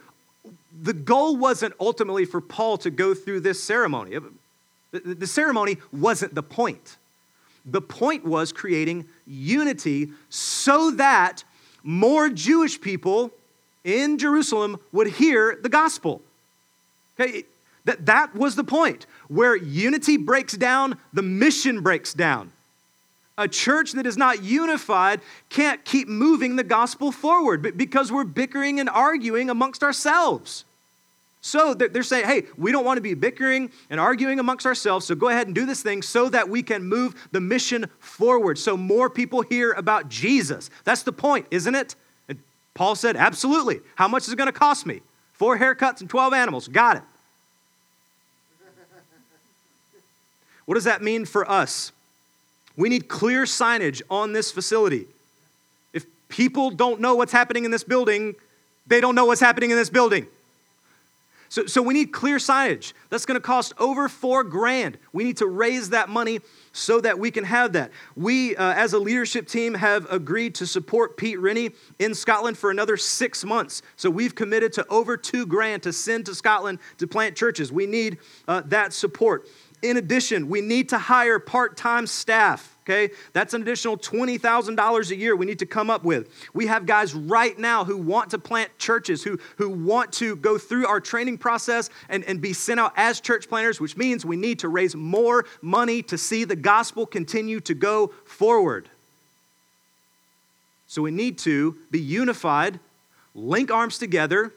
the 0.83 0.93
goal 0.93 1.37
wasn't 1.37 1.75
ultimately 1.79 2.25
for 2.25 2.41
Paul 2.41 2.79
to 2.79 2.91
go 2.91 3.15
through 3.15 3.41
this 3.41 3.63
ceremony. 3.63 4.19
The, 4.95 5.15
the 5.15 5.27
ceremony 5.27 5.79
wasn't 5.93 6.37
the 6.37 6.43
point. 6.43 6.99
The 7.67 7.81
point 7.81 8.25
was 8.25 8.53
creating 8.53 9.07
unity 9.27 10.11
so 10.31 10.93
that 10.93 11.43
more 11.83 12.29
Jewish 12.29 12.81
people 12.81 13.33
in 13.83 14.19
Jerusalem 14.19 14.79
would 14.93 15.09
hear 15.09 15.59
the 15.61 15.69
gospel. 15.69 16.23
Okay, 17.19 17.43
that, 17.87 18.07
that 18.07 18.37
was 18.37 18.55
the 18.55 18.63
point. 18.63 19.07
Where 19.27 19.57
unity 19.57 20.17
breaks 20.17 20.57
down, 20.57 20.97
the 21.13 21.23
mission 21.23 21.81
breaks 21.81 22.15
down. 22.15 22.53
A 23.37 23.49
church 23.49 23.93
that 23.93 24.07
is 24.07 24.17
not 24.17 24.45
unified 24.45 25.21
can't 25.51 25.85
keep 25.85 26.07
moving 26.07 26.55
the 26.55 26.63
gospel 26.63 27.11
forward 27.11 27.77
because 27.77 28.13
we're 28.13 28.23
bickering 28.23 28.79
and 28.79 28.89
arguing 28.89 29.51
amongst 29.51 29.83
ourselves. 29.83 30.65
So 31.45 31.75
they're 31.75 32.03
saying, 32.03 32.25
hey, 32.25 32.45
we 32.57 32.73
don't 32.73 32.87
want 32.87 32.97
to 32.97 33.03
be 33.03 33.13
bickering 33.13 33.71
and 33.91 34.01
arguing 34.01 34.41
amongst 34.41 34.65
ourselves, 34.65 35.05
so 35.05 35.15
go 35.15 35.29
ahead 35.29 35.47
and 35.47 35.55
do 35.55 35.67
this 35.67 35.83
thing 35.83 36.01
so 36.01 36.31
that 36.31 36.49
we 36.49 36.63
can 36.63 36.83
move 36.83 37.29
the 37.33 37.41
mission 37.41 37.85
forward, 38.01 38.59
so 38.59 38.79
more 38.79 39.11
people 39.11 39.43
hear 39.43 39.73
about 39.73 40.09
Jesus. 40.09 40.71
That's 40.85 41.03
the 41.03 41.13
point, 41.13 41.47
isn't 41.51 41.75
it? 41.75 41.97
And 42.31 42.39
Paul 42.73 42.95
said, 42.95 43.15
absolutely. 43.15 43.81
How 43.95 44.09
much 44.09 44.23
is 44.23 44.33
it 44.33 44.37
going 44.37 44.47
to 44.47 44.59
cost 44.59 44.87
me? 44.87 45.03
Four 45.35 45.59
haircuts 45.59 46.01
and 46.01 46.09
12 46.09 46.33
animals. 46.33 46.67
Got 46.67 46.97
it. 46.97 47.03
What 50.65 50.77
does 50.77 50.85
that 50.85 51.03
mean 51.03 51.27
for 51.27 51.49
us? 51.49 51.93
We 52.75 52.89
need 52.89 53.07
clear 53.07 53.43
signage 53.43 54.01
on 54.09 54.33
this 54.33 54.51
facility. 54.51 55.09
If 55.93 56.07
people 56.31 56.71
don't 56.71 57.03
know 57.03 57.17
what's 57.17 57.33
happening 57.33 57.67
in 57.67 57.71
this 57.71 57.85
building, 57.85 58.35
they 58.87 59.03
don't 59.03 59.15
know 59.15 59.27
what's 59.27 59.43
happening 59.43 59.71
in 59.71 59.77
this 59.77 59.91
building. 59.91 60.27
So, 61.55 61.67
so 61.67 61.83
we 61.83 61.95
need 61.95 62.07
clear 62.07 62.39
signage. 62.39 62.95
That's 63.11 63.25
going 63.25 63.37
to 63.37 63.41
cost 63.41 63.75
over 63.79 64.09
four 64.09 64.43
grand. 64.43 64.99
We 65.13 65.23
need 65.23 65.37
to 65.37 65.47
raise 65.47 65.91
that 65.91 66.09
money 66.09 66.41
so 66.73 67.01
that 67.03 67.17
we 67.17 67.31
can 67.31 67.45
have 67.45 67.75
that. 67.75 67.93
We, 68.17 68.57
uh, 68.57 68.73
as 68.73 68.93
a 68.93 68.99
leadership 68.99 69.47
team, 69.47 69.75
have 69.75 70.11
agreed 70.11 70.57
to 70.57 70.67
support 70.67 71.17
Pete 71.17 71.39
Rennie 71.39 71.71
in 72.01 72.13
Scotland 72.13 72.59
for 72.59 72.73
another 72.73 72.97
six 72.97 73.45
months. 73.45 73.83
So 73.95 74.11
we've 74.11 74.35
committed 74.35 74.73
to 74.73 74.87
over 74.89 75.17
two 75.17 75.47
grand 75.47 75.85
to 75.85 75.93
send 75.93 76.27
to 76.27 76.35
Scotland 76.35 76.81
to 76.99 77.07
plant 77.07 77.37
churches. 77.37 77.71
We 77.71 77.87
need 77.87 78.19
uh, 78.49 78.63
that 78.67 78.93
support. 78.93 79.47
In 79.85 79.97
addition, 79.99 80.49
we 80.49 80.61
need 80.61 80.89
to 80.89 80.99
hire 80.99 81.39
part 81.39 81.77
time 81.77 82.07
staff 82.07 82.75
okay? 82.85 83.11
That's 83.33 83.55
an 83.55 83.63
additional 83.63 83.97
$20,000 83.97 85.11
a 85.11 85.17
year 85.17 85.35
we 85.35 85.47
need 85.47 85.59
to 85.61 85.67
come 85.67 85.91
up 85.91 86.05
with. 86.05 86.29
We 86.53 86.67
have 86.67 86.87
guys 86.87 87.15
right 87.15 87.59
now 87.59 87.85
who 87.85 87.97
want 87.97 88.31
to 88.31 88.39
plant 88.39 88.77
churches, 88.79 89.23
who, 89.25 89.39
who 89.57 89.71
want 89.71 90.13
to 90.15 90.37
go 90.37 90.59
through 90.59 90.87
our 90.87 91.01
training 91.01 91.39
process 91.39 91.89
and, 92.09 92.25
and 92.25 92.41
be 92.41 92.53
sent 92.53 92.79
out 92.79 92.93
as 92.97 93.21
church 93.21 93.49
planters, 93.49 93.81
which 93.81 93.97
means 93.97 94.25
we 94.25 94.37
need 94.37 94.59
to 94.61 94.69
raise 94.69 94.95
more 94.95 95.47
money 95.63 96.03
to 96.03 96.19
see 96.19 96.45
the 96.45 96.57
gospel 96.57 97.07
continue 97.07 97.61
to 97.61 97.75
go 97.75 98.09
forward. 98.27 98.89
So 100.87 101.03
we 101.03 101.11
need 101.11 101.39
to 101.39 101.77
be 101.91 102.01
unified, 102.01 102.79
link 103.35 103.71
arms 103.71 103.99
together, 103.99 104.53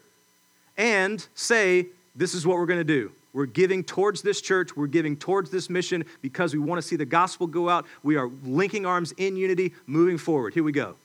and 0.77 1.25
say, 1.33 1.87
this 2.15 2.33
is 2.33 2.45
what 2.45 2.57
we're 2.57 2.65
going 2.65 2.79
to 2.79 2.83
do. 2.83 3.11
We're 3.37 3.45
giving 3.45 3.83
towards 3.83 4.23
this 4.23 4.41
church. 4.41 4.75
We're 4.75 4.87
giving 4.87 5.15
towards 5.15 5.51
this 5.51 5.69
mission 5.69 6.05
because 6.23 6.55
we 6.55 6.59
want 6.59 6.81
to 6.81 6.87
see 6.87 6.95
the 6.95 7.05
gospel 7.05 7.45
go 7.45 7.69
out. 7.69 7.85
We 8.01 8.15
are 8.15 8.31
linking 8.43 8.87
arms 8.87 9.11
in 9.15 9.35
unity, 9.35 9.75
moving 9.85 10.17
forward. 10.17 10.55
Here 10.55 10.63
we 10.63 10.71
go. 10.71 10.95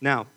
Now, 0.00 0.28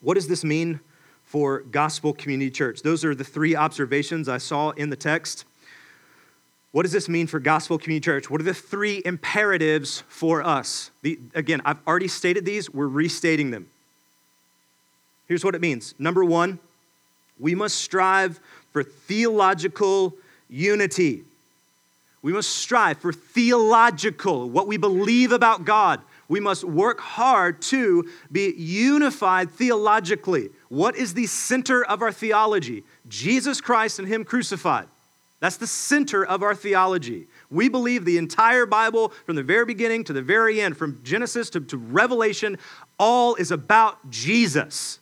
what 0.00 0.14
does 0.14 0.28
this 0.28 0.44
mean 0.44 0.80
for 1.26 1.60
Gospel 1.60 2.14
Community 2.14 2.50
Church? 2.50 2.80
Those 2.80 3.04
are 3.04 3.14
the 3.14 3.22
three 3.22 3.54
observations 3.54 4.26
I 4.26 4.38
saw 4.38 4.70
in 4.70 4.88
the 4.88 4.96
text. 4.96 5.44
What 6.72 6.84
does 6.84 6.92
this 6.92 7.06
mean 7.06 7.26
for 7.26 7.38
Gospel 7.38 7.76
Community 7.76 8.02
Church? 8.02 8.30
What 8.30 8.40
are 8.40 8.44
the 8.44 8.54
three 8.54 9.02
imperatives 9.04 10.02
for 10.08 10.42
us? 10.42 10.90
The, 11.02 11.18
again, 11.34 11.60
I've 11.66 11.86
already 11.86 12.08
stated 12.08 12.46
these, 12.46 12.70
we're 12.70 12.86
restating 12.86 13.50
them. 13.50 13.66
Here's 15.28 15.44
what 15.44 15.54
it 15.54 15.60
means. 15.60 15.94
Number 15.98 16.24
one, 16.24 16.60
we 17.38 17.54
must 17.54 17.76
strive 17.76 18.40
for 18.72 18.82
theological 18.82 20.14
unity. 20.48 21.24
We 22.22 22.32
must 22.32 22.50
strive 22.50 22.98
for 22.98 23.12
theological, 23.12 24.48
what 24.48 24.66
we 24.66 24.76
believe 24.76 25.32
about 25.32 25.64
God. 25.64 26.00
We 26.28 26.40
must 26.40 26.64
work 26.64 27.00
hard 27.00 27.60
to 27.62 28.08
be 28.32 28.54
unified 28.56 29.50
theologically. 29.50 30.48
What 30.68 30.96
is 30.96 31.14
the 31.14 31.26
center 31.26 31.84
of 31.84 32.00
our 32.00 32.12
theology? 32.12 32.82
Jesus 33.08 33.60
Christ 33.60 33.98
and 33.98 34.08
Him 34.08 34.24
crucified. 34.24 34.88
That's 35.40 35.58
the 35.58 35.66
center 35.66 36.24
of 36.24 36.42
our 36.42 36.54
theology. 36.54 37.26
We 37.50 37.68
believe 37.68 38.06
the 38.06 38.16
entire 38.16 38.64
Bible, 38.64 39.10
from 39.26 39.36
the 39.36 39.42
very 39.42 39.66
beginning 39.66 40.04
to 40.04 40.14
the 40.14 40.22
very 40.22 40.62
end, 40.62 40.78
from 40.78 41.00
Genesis 41.04 41.50
to, 41.50 41.60
to 41.60 41.76
Revelation, 41.76 42.56
all 42.98 43.34
is 43.34 43.50
about 43.50 44.10
Jesus. 44.10 45.00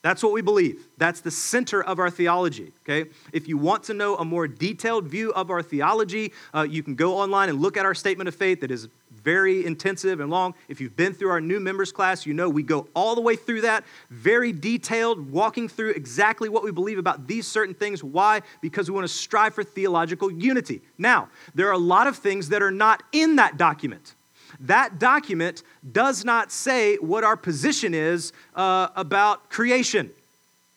That's 0.00 0.22
what 0.22 0.32
we 0.32 0.42
believe. 0.42 0.86
That's 0.96 1.20
the 1.20 1.30
center 1.30 1.82
of 1.82 1.98
our 1.98 2.08
theology, 2.08 2.72
okay? 2.82 3.10
If 3.32 3.48
you 3.48 3.58
want 3.58 3.82
to 3.84 3.94
know 3.94 4.14
a 4.16 4.24
more 4.24 4.46
detailed 4.46 5.08
view 5.08 5.32
of 5.32 5.50
our 5.50 5.60
theology, 5.60 6.32
uh, 6.54 6.62
you 6.62 6.84
can 6.84 6.94
go 6.94 7.16
online 7.16 7.48
and 7.48 7.60
look 7.60 7.76
at 7.76 7.84
our 7.84 7.94
statement 7.94 8.28
of 8.28 8.34
faith 8.36 8.60
that 8.60 8.70
is 8.70 8.88
very 9.10 9.66
intensive 9.66 10.20
and 10.20 10.30
long. 10.30 10.54
If 10.68 10.80
you've 10.80 10.94
been 10.94 11.14
through 11.14 11.30
our 11.30 11.40
new 11.40 11.58
members 11.58 11.90
class, 11.90 12.26
you 12.26 12.32
know 12.32 12.48
we 12.48 12.62
go 12.62 12.86
all 12.94 13.16
the 13.16 13.20
way 13.20 13.34
through 13.34 13.62
that, 13.62 13.82
very 14.08 14.52
detailed, 14.52 15.32
walking 15.32 15.68
through 15.68 15.90
exactly 15.90 16.48
what 16.48 16.62
we 16.62 16.70
believe 16.70 16.98
about 16.98 17.26
these 17.26 17.48
certain 17.48 17.74
things. 17.74 18.04
Why? 18.04 18.42
Because 18.60 18.88
we 18.88 18.94
want 18.94 19.06
to 19.06 19.12
strive 19.12 19.54
for 19.54 19.64
theological 19.64 20.30
unity. 20.30 20.80
Now, 20.96 21.28
there 21.56 21.66
are 21.66 21.72
a 21.72 21.78
lot 21.78 22.06
of 22.06 22.16
things 22.16 22.50
that 22.50 22.62
are 22.62 22.70
not 22.70 23.02
in 23.10 23.36
that 23.36 23.56
document. 23.56 24.14
That 24.60 24.98
document 24.98 25.62
does 25.92 26.24
not 26.24 26.50
say 26.50 26.96
what 26.96 27.24
our 27.24 27.36
position 27.36 27.94
is 27.94 28.32
uh, 28.54 28.88
about 28.96 29.50
creation. 29.50 30.10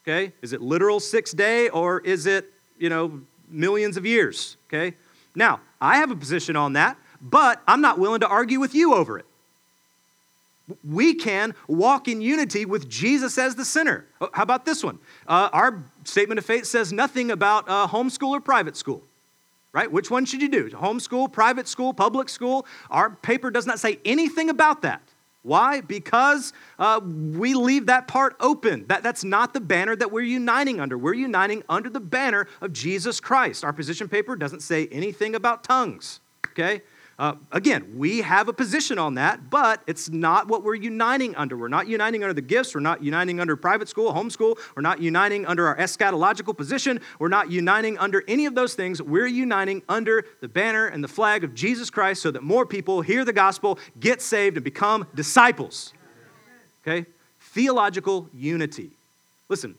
Okay? 0.03 0.33
Is 0.41 0.53
it 0.53 0.61
literal 0.61 0.99
six 0.99 1.31
day 1.31 1.69
or 1.69 1.99
is 2.01 2.25
it, 2.25 2.51
you 2.77 2.89
know, 2.89 3.21
millions 3.49 3.97
of 3.97 4.05
years? 4.05 4.57
Okay? 4.67 4.95
Now, 5.35 5.61
I 5.79 5.97
have 5.97 6.11
a 6.11 6.15
position 6.15 6.55
on 6.55 6.73
that, 6.73 6.97
but 7.21 7.61
I'm 7.67 7.81
not 7.81 7.97
willing 7.97 8.19
to 8.21 8.27
argue 8.27 8.59
with 8.59 8.75
you 8.75 8.93
over 8.93 9.17
it. 9.17 9.25
We 10.87 11.15
can 11.15 11.53
walk 11.67 12.07
in 12.07 12.21
unity 12.21 12.65
with 12.65 12.87
Jesus 12.87 13.37
as 13.37 13.55
the 13.55 13.65
center. 13.65 14.05
Oh, 14.21 14.29
how 14.31 14.43
about 14.43 14.65
this 14.65 14.83
one? 14.83 14.99
Uh, 15.27 15.49
our 15.51 15.83
statement 16.05 16.37
of 16.37 16.45
faith 16.45 16.65
says 16.65 16.93
nothing 16.93 17.31
about 17.31 17.67
uh, 17.67 17.87
homeschool 17.87 18.29
or 18.29 18.41
private 18.41 18.77
school 18.77 19.03
right? 19.73 19.91
Which 19.91 20.11
one 20.11 20.25
should 20.25 20.41
you 20.41 20.49
do? 20.49 20.69
Homeschool, 20.69 21.31
private 21.31 21.67
school, 21.67 21.93
public 21.93 22.29
school? 22.29 22.65
Our 22.89 23.11
paper 23.11 23.51
does 23.51 23.65
not 23.65 23.79
say 23.79 23.99
anything 24.05 24.49
about 24.49 24.81
that. 24.81 25.01
Why? 25.43 25.81
Because 25.81 26.53
uh, 26.77 26.99
we 27.03 27.55
leave 27.55 27.87
that 27.87 28.07
part 28.07 28.35
open. 28.39 28.85
That, 28.87 29.01
that's 29.01 29.23
not 29.23 29.53
the 29.53 29.59
banner 29.59 29.95
that 29.95 30.11
we're 30.11 30.21
uniting 30.21 30.79
under. 30.79 30.97
We're 30.97 31.15
uniting 31.15 31.63
under 31.67 31.89
the 31.89 31.99
banner 31.99 32.47
of 32.61 32.73
Jesus 32.73 33.19
Christ. 33.19 33.63
Our 33.63 33.73
position 33.73 34.07
paper 34.07 34.35
doesn't 34.35 34.61
say 34.61 34.87
anything 34.91 35.33
about 35.33 35.63
tongues, 35.63 36.19
okay? 36.49 36.83
Uh, 37.21 37.35
again, 37.51 37.85
we 37.97 38.21
have 38.21 38.47
a 38.47 38.53
position 38.53 38.97
on 38.97 39.13
that, 39.13 39.51
but 39.51 39.83
it's 39.85 40.09
not 40.09 40.47
what 40.47 40.63
we're 40.63 40.73
uniting 40.73 41.35
under. 41.35 41.55
We're 41.55 41.67
not 41.67 41.85
uniting 41.87 42.23
under 42.23 42.33
the 42.33 42.41
gifts. 42.41 42.73
We're 42.73 42.81
not 42.81 43.03
uniting 43.03 43.39
under 43.39 43.55
private 43.55 43.87
school, 43.87 44.11
homeschool. 44.11 44.57
We're 44.75 44.81
not 44.81 44.99
uniting 44.99 45.45
under 45.45 45.67
our 45.67 45.77
eschatological 45.77 46.57
position. 46.57 46.99
We're 47.19 47.27
not 47.27 47.51
uniting 47.51 47.99
under 47.99 48.23
any 48.27 48.47
of 48.47 48.55
those 48.55 48.73
things. 48.73 49.03
We're 49.03 49.27
uniting 49.27 49.83
under 49.87 50.25
the 50.39 50.47
banner 50.47 50.87
and 50.87 51.03
the 51.03 51.07
flag 51.07 51.43
of 51.43 51.53
Jesus 51.53 51.91
Christ 51.91 52.23
so 52.23 52.31
that 52.31 52.41
more 52.41 52.65
people 52.65 53.01
hear 53.01 53.23
the 53.23 53.33
gospel, 53.33 53.77
get 53.99 54.19
saved, 54.19 54.57
and 54.57 54.63
become 54.63 55.05
disciples. 55.13 55.93
Okay? 56.81 57.05
Theological 57.39 58.29
unity. 58.33 58.89
Listen, 59.47 59.75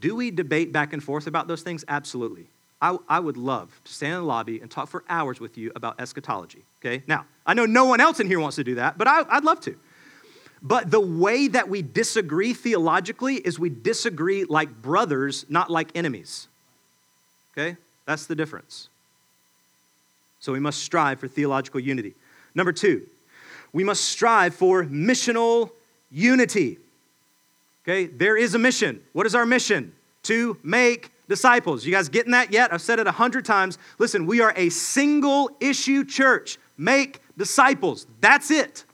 do 0.00 0.16
we 0.16 0.30
debate 0.30 0.72
back 0.72 0.94
and 0.94 1.04
forth 1.04 1.26
about 1.26 1.46
those 1.46 1.60
things? 1.60 1.84
Absolutely. 1.86 2.46
I, 2.80 2.96
I 3.08 3.20
would 3.20 3.36
love 3.36 3.80
to 3.84 3.92
stand 3.92 4.14
in 4.14 4.20
the 4.20 4.26
lobby 4.26 4.60
and 4.60 4.70
talk 4.70 4.88
for 4.88 5.02
hours 5.08 5.40
with 5.40 5.56
you 5.56 5.72
about 5.74 6.00
eschatology, 6.00 6.62
okay? 6.80 7.02
Now, 7.06 7.24
I 7.46 7.54
know 7.54 7.64
no 7.64 7.86
one 7.86 8.00
else 8.00 8.20
in 8.20 8.26
here 8.26 8.38
wants 8.38 8.56
to 8.56 8.64
do 8.64 8.74
that, 8.74 8.98
but 8.98 9.08
I, 9.08 9.22
I'd 9.30 9.44
love 9.44 9.60
to. 9.62 9.76
But 10.62 10.90
the 10.90 11.00
way 11.00 11.48
that 11.48 11.68
we 11.68 11.82
disagree 11.82 12.52
theologically 12.52 13.36
is 13.36 13.58
we 13.58 13.70
disagree 13.70 14.44
like 14.44 14.82
brothers, 14.82 15.46
not 15.48 15.70
like 15.70 15.90
enemies. 15.94 16.48
Okay? 17.52 17.76
That's 18.04 18.26
the 18.26 18.34
difference. 18.34 18.88
So 20.40 20.52
we 20.52 20.60
must 20.60 20.82
strive 20.82 21.20
for 21.20 21.28
theological 21.28 21.80
unity. 21.80 22.14
Number 22.54 22.72
two, 22.72 23.06
we 23.72 23.84
must 23.84 24.04
strive 24.04 24.54
for 24.54 24.84
missional 24.84 25.70
unity. 26.10 26.78
Okay, 27.84 28.06
there 28.06 28.36
is 28.36 28.54
a 28.54 28.58
mission. 28.58 29.00
What 29.12 29.26
is 29.26 29.34
our 29.34 29.46
mission? 29.46 29.92
To 30.24 30.56
make 30.62 31.10
disciples. 31.28 31.84
You 31.84 31.92
guys 31.92 32.08
getting 32.08 32.32
that 32.32 32.52
yet? 32.52 32.72
I've 32.72 32.82
said 32.82 32.98
it 32.98 33.06
a 33.06 33.12
hundred 33.12 33.44
times. 33.44 33.78
Listen, 33.98 34.26
we 34.26 34.40
are 34.40 34.52
a 34.56 34.68
single 34.70 35.50
issue 35.60 36.04
church. 36.04 36.58
Make 36.76 37.20
disciples. 37.36 38.06
That's 38.20 38.50
it. 38.50 38.84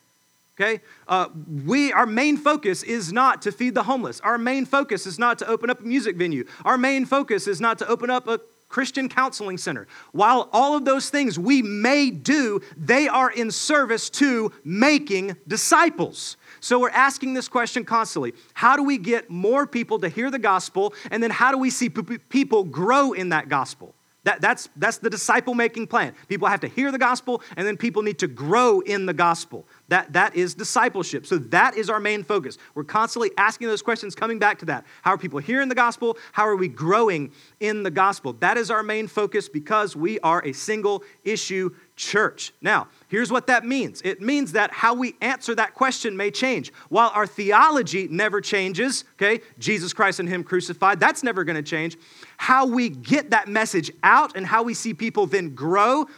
Okay? 0.61 0.81
Uh, 1.09 1.29
we, 1.65 1.93
our 1.93 2.07
main 2.07 2.37
focus 2.37 2.83
is 2.83 3.13
not 3.13 3.43
to 3.43 3.53
feed 3.53 3.75
the 3.75 3.83
homeless. 3.83 4.21
Our 4.21 4.39
main 4.39 4.67
focus 4.67 5.07
is 5.07 5.19
not 5.19 5.39
to 5.39 5.47
open 5.47 5.71
up 5.71 5.81
a 5.81 5.85
music 5.85 6.17
venue. 6.17 6.45
Our 6.65 6.79
main 6.79 7.07
focus 7.07 7.49
is 7.49 7.61
not 7.61 7.79
to 7.79 7.89
open 7.89 8.11
up 8.11 8.29
a 8.29 8.39
Christian 8.73 9.09
counseling 9.09 9.59
center. 9.59 9.87
While 10.13 10.49
all 10.51 10.75
of 10.75 10.87
those 10.87 11.11
things 11.11 11.39
we 11.39 11.61
may 11.61 12.11
do, 12.11 12.61
they 12.77 13.07
are 13.07 13.31
in 13.31 13.51
service 13.51 14.09
to 14.11 14.51
making 14.65 15.37
disciples. 15.47 16.39
So 16.61 16.81
we're 16.81 16.91
asking 16.91 17.35
this 17.35 17.49
question 17.49 17.85
constantly 17.85 18.33
How 18.55 18.77
do 18.77 18.83
we 18.83 18.97
get 18.97 19.29
more 19.29 19.67
people 19.67 19.99
to 20.01 20.09
hear 20.09 20.31
the 20.31 20.39
gospel? 20.39 20.95
And 21.11 21.23
then 21.23 21.31
how 21.31 21.53
do 21.53 21.59
we 21.59 21.69
see 21.69 21.91
people 21.91 22.65
grow 22.65 23.13
in 23.13 23.29
that 23.29 23.51
gospel? 23.51 23.95
That, 24.25 24.41
that's, 24.41 24.69
that's 24.77 24.99
the 24.99 25.11
disciple 25.11 25.55
making 25.55 25.89
plan. 25.89 26.15
People 26.29 26.47
have 26.47 26.61
to 26.61 26.69
hear 26.69 26.93
the 26.93 26.99
gospel, 26.99 27.43
and 27.57 27.67
then 27.67 27.77
people 27.77 28.03
need 28.03 28.21
to 28.21 28.29
grow 28.29 28.81
in 28.81 29.05
the 29.05 29.13
gospel. 29.13 29.67
That, 29.89 30.13
that 30.13 30.37
is 30.37 30.55
discipleship. 30.55 31.27
So 31.27 31.39
that 31.39 31.77
is 31.77 31.91
our 31.91 31.99
main 31.99 32.23
focus. 32.23 32.57
We're 32.75 32.85
constantly 32.85 33.33
asking 33.37 33.67
those 33.67 33.83
questions, 33.83 34.15
coming 34.15 34.39
back 34.39 34.61
to 34.61 34.67
that. 34.67 34.87
How 35.03 35.13
are 35.13 35.19
people 35.19 35.41
hearing 35.41 35.69
the 35.69 35.75
gospel? 35.75 36.17
How 36.31 36.47
are 36.47 36.57
we 36.57 36.69
growing 36.69 37.33
in 37.59 37.83
the 37.83 37.91
gospel? 37.91 38.35
That 38.35 38.57
is 38.57 38.71
our 38.71 38.85
main 38.85 39.09
focus 39.09 39.49
because 39.49 39.97
we 39.97 40.21
are 40.21 40.45
a 40.45 40.53
single 40.53 41.03
issue 41.25 41.71
church. 41.97 42.53
Now, 42.61 42.89
here's 43.09 43.31
what 43.31 43.47
that 43.49 43.65
means 43.65 44.03
it 44.03 44.21
means 44.21 44.53
that 44.53 44.71
how 44.73 44.95
we 44.95 45.15
answer 45.21 45.55
that 45.55 45.75
question 45.75 46.17
may 46.17 46.31
change. 46.31 46.73
While 46.89 47.11
our 47.15 47.27
theology 47.27 48.09
never 48.09 48.41
changes, 48.41 49.05
okay, 49.15 49.43
Jesus 49.59 49.93
Christ 49.93 50.21
and 50.21 50.29
Him 50.29 50.43
crucified, 50.43 51.01
that's 51.01 51.23
never 51.23 51.45
going 51.45 51.57
to 51.57 51.63
change. 51.63 51.97
How 52.43 52.67
we 52.67 52.89
get 52.89 53.31
that 53.31 53.47
message 53.47 53.93
out 54.03 54.35
and 54.35 54.45
how 54.45 54.65
we 54.65 54.75
see 54.75 54.95
people 54.95 55.27
then 55.27 55.55
grow 55.55 56.09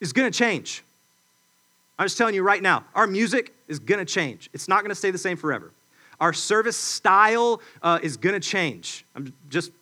is 0.00 0.12
going 0.12 0.30
to 0.30 0.38
change. 0.38 0.84
I'm 1.98 2.04
just 2.04 2.16
telling 2.16 2.36
you 2.36 2.44
right 2.44 2.62
now, 2.62 2.84
our 2.94 3.08
music 3.08 3.52
is 3.66 3.80
going 3.80 3.98
to 3.98 4.04
change. 4.04 4.48
It's 4.52 4.68
not 4.68 4.82
going 4.82 4.90
to 4.90 4.94
stay 4.94 5.10
the 5.10 5.18
same 5.18 5.36
forever. 5.36 5.72
Our 6.20 6.32
service 6.32 6.76
style 6.76 7.60
uh, 7.82 7.98
is 8.00 8.16
going 8.16 8.40
to 8.40 8.48
change. 8.48 9.04
I'm 9.16 9.32
just 9.50 9.72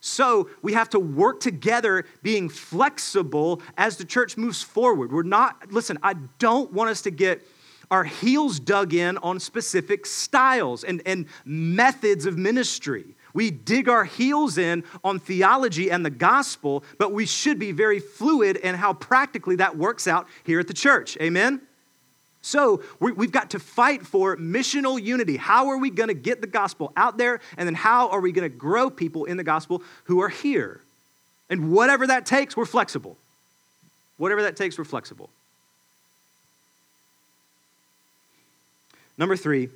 so 0.00 0.48
we 0.62 0.72
have 0.72 0.88
to 0.90 0.98
work 0.98 1.38
together, 1.38 2.06
being 2.22 2.48
flexible 2.48 3.60
as 3.76 3.98
the 3.98 4.06
church 4.06 4.38
moves 4.38 4.62
forward. 4.62 5.12
We're 5.12 5.22
not, 5.22 5.70
listen, 5.70 5.98
I 6.02 6.14
don't 6.38 6.72
want 6.72 6.88
us 6.88 7.02
to 7.02 7.10
get 7.10 7.46
our 7.90 8.04
heels 8.04 8.58
dug 8.58 8.94
in 8.94 9.18
on 9.18 9.38
specific 9.38 10.06
styles 10.06 10.82
and, 10.82 11.02
and 11.04 11.26
methods 11.44 12.24
of 12.24 12.38
ministry. 12.38 13.04
We 13.34 13.50
dig 13.50 13.88
our 13.88 14.04
heels 14.04 14.56
in 14.56 14.84
on 15.02 15.18
theology 15.18 15.90
and 15.90 16.06
the 16.06 16.10
gospel, 16.10 16.84
but 16.98 17.12
we 17.12 17.26
should 17.26 17.58
be 17.58 17.72
very 17.72 17.98
fluid 17.98 18.56
in 18.56 18.76
how 18.76 18.92
practically 18.94 19.56
that 19.56 19.76
works 19.76 20.06
out 20.06 20.28
here 20.44 20.60
at 20.60 20.68
the 20.68 20.74
church. 20.74 21.18
Amen? 21.20 21.60
So 22.40 22.82
we've 23.00 23.32
got 23.32 23.50
to 23.50 23.58
fight 23.58 24.06
for 24.06 24.36
missional 24.36 25.02
unity. 25.02 25.36
How 25.36 25.68
are 25.68 25.78
we 25.78 25.90
going 25.90 26.08
to 26.08 26.14
get 26.14 26.42
the 26.42 26.46
gospel 26.46 26.92
out 26.94 27.16
there? 27.16 27.40
And 27.56 27.66
then 27.66 27.74
how 27.74 28.10
are 28.10 28.20
we 28.20 28.32
going 28.32 28.50
to 28.50 28.54
grow 28.54 28.90
people 28.90 29.24
in 29.24 29.36
the 29.36 29.44
gospel 29.44 29.82
who 30.04 30.20
are 30.20 30.28
here? 30.28 30.80
And 31.48 31.72
whatever 31.72 32.06
that 32.06 32.26
takes, 32.26 32.56
we're 32.56 32.66
flexible. 32.66 33.16
Whatever 34.18 34.42
that 34.42 34.56
takes, 34.56 34.78
we're 34.78 34.84
flexible. 34.84 35.30
Number 39.16 39.36
three, 39.36 39.70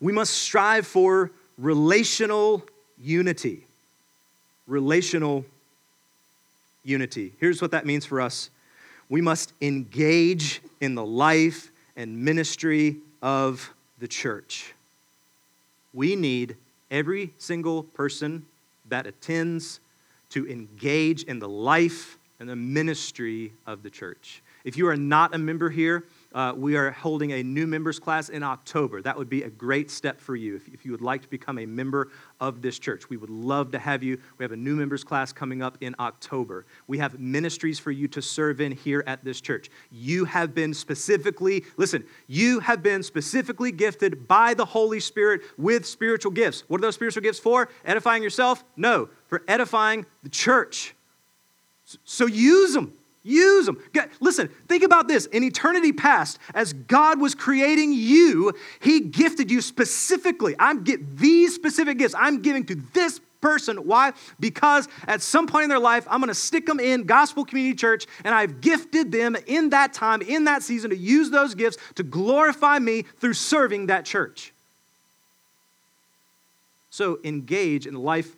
we 0.00 0.12
must 0.12 0.32
strive 0.32 0.86
for 0.86 1.30
relational 1.58 2.62
unity. 2.98 3.64
Relational 4.66 5.44
unity. 6.84 7.32
Here's 7.38 7.60
what 7.60 7.72
that 7.72 7.84
means 7.84 8.06
for 8.06 8.20
us 8.20 8.50
we 9.10 9.20
must 9.20 9.52
engage 9.60 10.60
in 10.80 10.94
the 10.94 11.04
life 11.04 11.70
and 11.96 12.24
ministry 12.24 12.98
of 13.22 13.72
the 13.98 14.08
church. 14.08 14.74
We 15.94 16.14
need 16.14 16.56
every 16.90 17.32
single 17.38 17.82
person 17.82 18.46
that 18.88 19.06
attends 19.06 19.80
to 20.30 20.46
engage 20.48 21.22
in 21.24 21.38
the 21.38 21.48
life 21.48 22.18
and 22.38 22.48
the 22.48 22.56
ministry 22.56 23.52
of 23.66 23.82
the 23.82 23.90
church. 23.90 24.42
If 24.64 24.76
you 24.76 24.86
are 24.88 24.96
not 24.96 25.34
a 25.34 25.38
member 25.38 25.70
here, 25.70 26.04
uh, 26.38 26.52
we 26.52 26.76
are 26.76 26.92
holding 26.92 27.32
a 27.32 27.42
new 27.42 27.66
members 27.66 27.98
class 27.98 28.28
in 28.28 28.44
October. 28.44 29.02
That 29.02 29.18
would 29.18 29.28
be 29.28 29.42
a 29.42 29.50
great 29.50 29.90
step 29.90 30.20
for 30.20 30.36
you 30.36 30.54
if, 30.54 30.68
if 30.68 30.84
you 30.84 30.92
would 30.92 31.02
like 31.02 31.20
to 31.22 31.28
become 31.28 31.58
a 31.58 31.66
member 31.66 32.12
of 32.38 32.62
this 32.62 32.78
church. 32.78 33.10
We 33.10 33.16
would 33.16 33.28
love 33.28 33.72
to 33.72 33.78
have 33.80 34.04
you. 34.04 34.20
We 34.38 34.44
have 34.44 34.52
a 34.52 34.56
new 34.56 34.76
members 34.76 35.02
class 35.02 35.32
coming 35.32 35.62
up 35.62 35.78
in 35.80 35.96
October. 35.98 36.64
We 36.86 36.98
have 36.98 37.18
ministries 37.18 37.80
for 37.80 37.90
you 37.90 38.06
to 38.06 38.22
serve 38.22 38.60
in 38.60 38.70
here 38.70 39.02
at 39.08 39.24
this 39.24 39.40
church. 39.40 39.68
You 39.90 40.26
have 40.26 40.54
been 40.54 40.74
specifically, 40.74 41.64
listen, 41.76 42.04
you 42.28 42.60
have 42.60 42.84
been 42.84 43.02
specifically 43.02 43.72
gifted 43.72 44.28
by 44.28 44.54
the 44.54 44.64
Holy 44.64 45.00
Spirit 45.00 45.40
with 45.56 45.84
spiritual 45.84 46.30
gifts. 46.30 46.62
What 46.68 46.78
are 46.78 46.82
those 46.82 46.94
spiritual 46.94 47.22
gifts 47.24 47.40
for? 47.40 47.68
Edifying 47.84 48.22
yourself? 48.22 48.62
No, 48.76 49.08
for 49.26 49.42
edifying 49.48 50.06
the 50.22 50.28
church. 50.28 50.94
So 52.04 52.26
use 52.26 52.74
them. 52.74 52.97
Use 53.28 53.66
them. 53.66 53.78
Listen, 54.20 54.48
think 54.68 54.82
about 54.82 55.06
this. 55.06 55.26
In 55.26 55.44
eternity 55.44 55.92
past, 55.92 56.38
as 56.54 56.72
God 56.72 57.20
was 57.20 57.34
creating 57.34 57.92
you, 57.92 58.54
He 58.80 59.00
gifted 59.00 59.50
you 59.50 59.60
specifically. 59.60 60.54
I'm 60.58 60.82
get 60.82 61.18
these 61.18 61.54
specific 61.54 61.98
gifts. 61.98 62.14
I'm 62.16 62.40
giving 62.40 62.64
to 62.66 62.74
this 62.94 63.20
person. 63.40 63.76
Why? 63.86 64.14
Because 64.40 64.88
at 65.06 65.20
some 65.20 65.46
point 65.46 65.64
in 65.64 65.68
their 65.68 65.78
life, 65.78 66.06
I'm 66.10 66.20
going 66.20 66.28
to 66.28 66.34
stick 66.34 66.64
them 66.64 66.80
in 66.80 67.04
Gospel 67.04 67.44
Community 67.44 67.76
Church, 67.76 68.06
and 68.24 68.34
I've 68.34 68.62
gifted 68.62 69.12
them 69.12 69.36
in 69.46 69.70
that 69.70 69.92
time, 69.92 70.22
in 70.22 70.44
that 70.44 70.62
season, 70.62 70.90
to 70.90 70.96
use 70.96 71.30
those 71.30 71.54
gifts 71.54 71.76
to 71.96 72.02
glorify 72.02 72.78
me 72.78 73.02
through 73.20 73.34
serving 73.34 73.86
that 73.86 74.06
church. 74.06 74.52
So 76.90 77.20
engage 77.22 77.86
in 77.86 77.94
life 77.94 78.34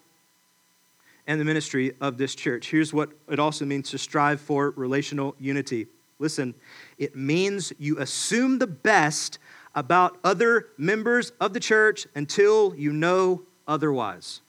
and 1.30 1.40
the 1.40 1.44
ministry 1.44 1.92
of 2.00 2.18
this 2.18 2.34
church. 2.34 2.72
Here's 2.72 2.92
what 2.92 3.10
it 3.28 3.38
also 3.38 3.64
means 3.64 3.90
to 3.90 3.98
strive 3.98 4.40
for 4.40 4.70
relational 4.70 5.36
unity. 5.38 5.86
Listen, 6.18 6.54
it 6.98 7.14
means 7.14 7.72
you 7.78 8.00
assume 8.00 8.58
the 8.58 8.66
best 8.66 9.38
about 9.72 10.18
other 10.24 10.66
members 10.76 11.30
of 11.40 11.52
the 11.52 11.60
church 11.60 12.08
until 12.16 12.74
you 12.74 12.92
know 12.92 13.42
otherwise. 13.68 14.40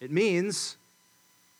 It 0.00 0.12
means 0.12 0.76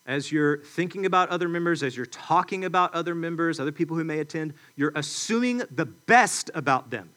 as 0.06 0.30
you're 0.30 0.58
thinking 0.58 1.04
about 1.04 1.30
other 1.30 1.48
members, 1.48 1.82
as 1.82 1.96
you're 1.96 2.06
talking 2.06 2.64
about 2.64 2.94
other 2.94 3.16
members, 3.16 3.58
other 3.58 3.72
people 3.72 3.96
who 3.96 4.04
may 4.04 4.20
attend, 4.20 4.54
you're 4.76 4.92
assuming 4.94 5.62
the 5.74 5.84
best 5.84 6.48
about 6.54 6.90
them, 6.90 7.10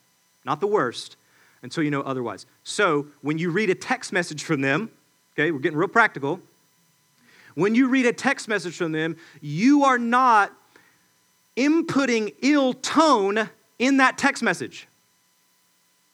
not 0.44 0.60
the 0.60 0.66
worst, 0.66 1.18
until 1.62 1.84
you 1.84 1.92
know 1.92 2.02
otherwise. 2.02 2.48
So 2.64 3.06
when 3.22 3.38
you 3.38 3.52
read 3.52 3.70
a 3.70 3.76
text 3.76 4.12
message 4.12 4.44
from 4.44 4.62
them, 4.62 4.90
Okay, 5.36 5.52
we're 5.52 5.60
getting 5.60 5.78
real 5.78 5.88
practical. 5.88 6.40
When 7.56 7.76
you 7.76 7.88
read 7.88 8.06
a 8.06 8.14
text 8.14 8.48
message 8.48 8.76
from 8.76 8.92
them, 8.92 9.18
you 9.42 9.84
are 9.84 9.98
not 9.98 10.52
inputting 11.56 12.34
ill 12.42 12.74
tone 12.74 13.50
in 13.80 13.98
that 13.98 14.18
text 14.18 14.42
message. 14.42 14.88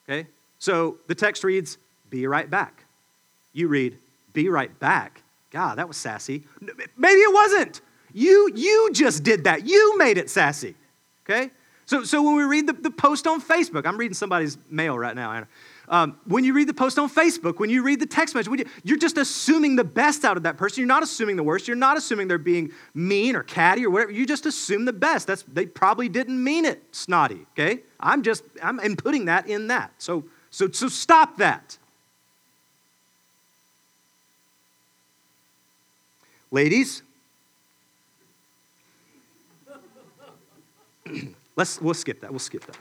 Okay? 0.07 0.27
So 0.59 0.97
the 1.07 1.15
text 1.15 1.43
reads, 1.43 1.77
Be 2.09 2.27
right 2.27 2.49
back. 2.49 2.83
You 3.53 3.67
read, 3.67 3.97
Be 4.33 4.49
right 4.49 4.77
back. 4.79 5.21
God, 5.51 5.77
that 5.77 5.87
was 5.87 5.97
sassy. 5.97 6.43
Maybe 6.97 7.19
it 7.19 7.33
wasn't. 7.33 7.81
You, 8.13 8.51
you 8.55 8.89
just 8.93 9.23
did 9.23 9.45
that. 9.45 9.65
You 9.65 9.97
made 9.97 10.17
it 10.17 10.29
sassy. 10.29 10.75
Okay? 11.25 11.51
So, 11.85 12.03
so 12.03 12.21
when 12.21 12.35
we 12.35 12.43
read 12.43 12.67
the, 12.67 12.73
the 12.73 12.91
post 12.91 13.25
on 13.27 13.41
Facebook, 13.41 13.85
I'm 13.85 13.97
reading 13.97 14.13
somebody's 14.13 14.57
mail 14.69 14.97
right 14.97 15.15
now. 15.15 15.45
Um, 15.89 16.19
when 16.25 16.43
you 16.43 16.53
read 16.53 16.69
the 16.69 16.73
post 16.73 16.99
on 16.99 17.09
Facebook, 17.09 17.57
when 17.57 17.71
you 17.71 17.81
read 17.81 17.99
the 17.99 18.05
text 18.05 18.35
message, 18.35 18.59
you, 18.59 18.65
you're 18.83 18.97
just 18.97 19.17
assuming 19.17 19.75
the 19.75 19.83
best 19.83 20.23
out 20.23 20.37
of 20.37 20.43
that 20.43 20.55
person. 20.55 20.81
You're 20.81 20.87
not 20.87 21.01
assuming 21.01 21.35
the 21.35 21.41
worst. 21.41 21.67
You're 21.67 21.75
not 21.75 21.97
assuming 21.97 22.27
they're 22.27 22.37
being 22.37 22.71
mean 22.93 23.35
or 23.35 23.41
catty 23.41 23.83
or 23.85 23.89
whatever. 23.89 24.11
You 24.11 24.27
just 24.27 24.45
assume 24.45 24.85
the 24.85 24.93
best. 24.93 25.25
That's 25.25 25.41
they 25.43 25.65
probably 25.65 26.07
didn't 26.07 26.41
mean 26.43 26.63
it 26.65 26.83
snotty. 26.91 27.47
Okay, 27.53 27.81
I'm 27.99 28.21
just 28.21 28.43
I'm 28.61 28.79
inputting 28.79 29.25
that 29.25 29.47
in 29.49 29.67
that. 29.67 29.91
So 29.97 30.25
so 30.51 30.69
so 30.69 30.89
stop 30.89 31.37
that. 31.37 31.79
Ladies, 36.51 37.01
let's. 41.55 41.81
We'll 41.81 41.95
skip 41.95 42.21
that. 42.21 42.29
We'll 42.29 42.37
skip 42.39 42.63
that. 42.67 42.77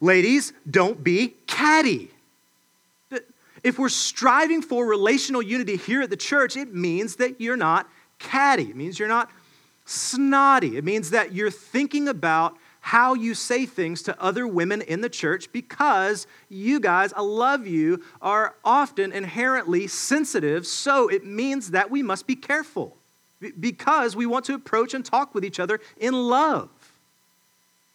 Ladies, 0.00 0.52
don't 0.70 1.02
be 1.02 1.34
catty. 1.46 2.10
If 3.62 3.78
we're 3.78 3.88
striving 3.88 4.62
for 4.62 4.86
relational 4.86 5.42
unity 5.42 5.76
here 5.76 6.02
at 6.02 6.10
the 6.10 6.16
church, 6.16 6.56
it 6.56 6.74
means 6.74 7.16
that 7.16 7.40
you're 7.40 7.56
not 7.56 7.88
catty. 8.18 8.64
It 8.64 8.76
means 8.76 8.98
you're 8.98 9.08
not 9.08 9.30
snotty. 9.86 10.76
It 10.76 10.84
means 10.84 11.10
that 11.10 11.32
you're 11.32 11.50
thinking 11.50 12.08
about 12.08 12.56
how 12.80 13.14
you 13.14 13.34
say 13.34 13.66
things 13.66 14.02
to 14.02 14.22
other 14.22 14.46
women 14.46 14.80
in 14.82 15.00
the 15.00 15.08
church 15.08 15.50
because 15.50 16.28
you 16.48 16.78
guys, 16.78 17.12
I 17.14 17.22
love 17.22 17.66
you, 17.66 18.04
are 18.22 18.54
often 18.64 19.12
inherently 19.12 19.88
sensitive. 19.88 20.64
So 20.68 21.08
it 21.08 21.24
means 21.24 21.72
that 21.72 21.90
we 21.90 22.04
must 22.04 22.28
be 22.28 22.36
careful 22.36 22.96
because 23.58 24.14
we 24.14 24.26
want 24.26 24.44
to 24.44 24.54
approach 24.54 24.94
and 24.94 25.04
talk 25.04 25.34
with 25.34 25.44
each 25.44 25.58
other 25.58 25.80
in 25.98 26.14
love. 26.14 26.68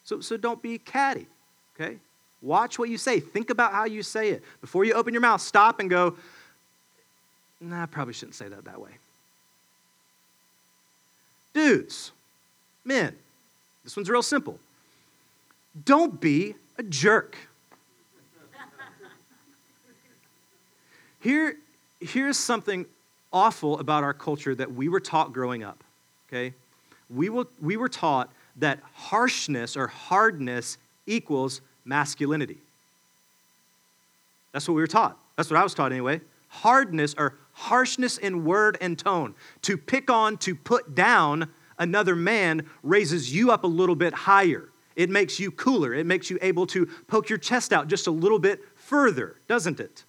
So, 0.03 0.19
so 0.19 0.35
don't 0.35 0.61
be 0.61 0.77
catty, 0.77 1.27
okay? 1.81 1.97
Watch 2.41 2.79
what 2.79 2.89
you 2.89 2.97
say. 2.97 3.19
Think 3.19 3.49
about 3.49 3.71
how 3.71 3.85
you 3.85 4.03
say 4.03 4.29
it. 4.29 4.43
Before 4.61 4.83
you 4.83 4.93
open 4.93 5.13
your 5.13 5.21
mouth, 5.21 5.41
stop 5.41 5.79
and 5.79 5.89
go, 5.89 6.15
nah, 7.59 7.83
I 7.83 7.85
probably 7.85 8.13
shouldn't 8.13 8.35
say 8.35 8.47
that 8.47 8.65
that 8.65 8.79
way. 8.79 8.91
Dudes, 11.53 12.11
men, 12.85 13.15
this 13.83 13.95
one's 13.95 14.09
real 14.09 14.23
simple. 14.23 14.59
Don't 15.85 16.19
be 16.19 16.55
a 16.77 16.83
jerk. 16.83 17.35
Here, 21.19 21.55
here's 21.99 22.37
something 22.37 22.85
awful 23.31 23.79
about 23.79 24.03
our 24.03 24.13
culture 24.13 24.55
that 24.55 24.73
we 24.73 24.89
were 24.89 24.99
taught 24.99 25.31
growing 25.31 25.63
up, 25.63 25.83
okay? 26.27 26.53
We, 27.11 27.29
will, 27.29 27.47
we 27.61 27.77
were 27.77 27.89
taught 27.89 28.31
that 28.57 28.79
harshness 28.95 29.77
or 29.77 29.87
hardness 29.87 30.77
equals 31.05 31.61
masculinity. 31.85 32.57
That's 34.51 34.67
what 34.67 34.75
we 34.75 34.81
were 34.81 34.87
taught. 34.87 35.17
That's 35.35 35.49
what 35.49 35.59
I 35.59 35.63
was 35.63 35.73
taught 35.73 35.91
anyway. 35.91 36.21
Hardness 36.49 37.15
or 37.17 37.35
harshness 37.53 38.17
in 38.17 38.43
word 38.43 38.77
and 38.81 38.97
tone. 38.97 39.33
To 39.63 39.77
pick 39.77 40.09
on, 40.09 40.37
to 40.37 40.55
put 40.55 40.95
down 40.95 41.49
another 41.79 42.15
man 42.15 42.67
raises 42.83 43.33
you 43.33 43.51
up 43.51 43.63
a 43.63 43.67
little 43.67 43.95
bit 43.95 44.13
higher. 44.13 44.69
It 44.95 45.09
makes 45.09 45.39
you 45.39 45.51
cooler. 45.51 45.93
It 45.93 46.05
makes 46.05 46.29
you 46.29 46.37
able 46.41 46.67
to 46.67 46.85
poke 47.07 47.29
your 47.29 47.37
chest 47.37 47.71
out 47.71 47.87
just 47.87 48.07
a 48.07 48.11
little 48.11 48.39
bit 48.39 48.61
further, 48.75 49.35
doesn't 49.47 49.79
it? 49.79 50.03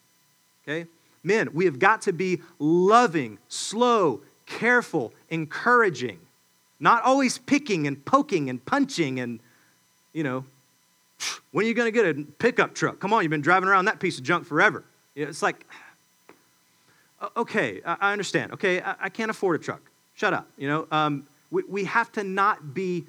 Okay? 0.64 0.88
Men, 1.22 1.50
we 1.52 1.64
have 1.66 1.78
got 1.78 2.02
to 2.02 2.12
be 2.12 2.40
loving, 2.58 3.38
slow, 3.48 4.22
careful, 4.44 5.12
encouraging, 5.30 6.18
not 6.80 7.02
always 7.04 7.38
picking 7.38 7.86
and 7.86 8.04
poking 8.04 8.50
and 8.50 8.64
punching 8.64 9.20
and, 9.20 9.38
you 10.12 10.24
know, 10.24 10.44
when 11.50 11.64
are 11.64 11.68
you 11.68 11.74
going 11.74 11.92
to 11.92 11.92
get 11.92 12.16
a 12.16 12.24
pickup 12.38 12.74
truck? 12.74 12.98
Come 13.00 13.12
on, 13.12 13.22
you've 13.22 13.30
been 13.30 13.40
driving 13.40 13.68
around 13.68 13.86
that 13.86 14.00
piece 14.00 14.18
of 14.18 14.24
junk 14.24 14.46
forever. 14.46 14.84
It's 15.14 15.42
like, 15.42 15.66
okay, 17.36 17.80
I 17.84 18.12
understand. 18.12 18.52
Okay, 18.52 18.82
I 18.84 19.08
can't 19.08 19.30
afford 19.30 19.60
a 19.60 19.62
truck. 19.62 19.82
Shut 20.14 20.34
up. 20.34 20.48
You 20.56 20.68
know, 20.68 20.86
um, 20.90 21.26
we, 21.50 21.62
we 21.68 21.84
have 21.84 22.10
to 22.12 22.24
not 22.24 22.74
be 22.74 23.04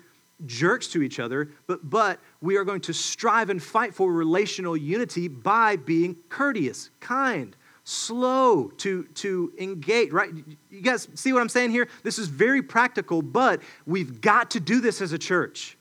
jerks 0.45 0.88
to 0.89 1.01
each 1.01 1.20
other, 1.20 1.49
but, 1.68 1.89
but 1.89 2.20
we 2.41 2.57
are 2.57 2.64
going 2.64 2.82
to 2.82 2.93
strive 2.93 3.49
and 3.49 3.61
fight 3.61 3.93
for 3.93 4.11
relational 4.11 4.76
unity 4.76 5.28
by 5.28 5.78
being 5.78 6.18
courteous, 6.30 6.89
kind, 6.99 7.55
slow 7.86 8.68
to, 8.78 9.03
to 9.16 9.53
engage, 9.57 10.11
right? 10.11 10.30
You 10.70 10.82
guys 10.82 11.07
see 11.16 11.34
what 11.34 11.41
I'm 11.41 11.49
saying 11.49 11.72
here? 11.72 11.88
This 12.03 12.20
is 12.20 12.28
very 12.28 12.61
practical, 12.61 13.22
but 13.22 13.61
we've 13.86 14.22
got 14.22 14.51
to 14.51 14.59
do 14.59 14.82
this 14.82 15.01
as 15.01 15.14
a 15.14 15.18
church. 15.18 15.78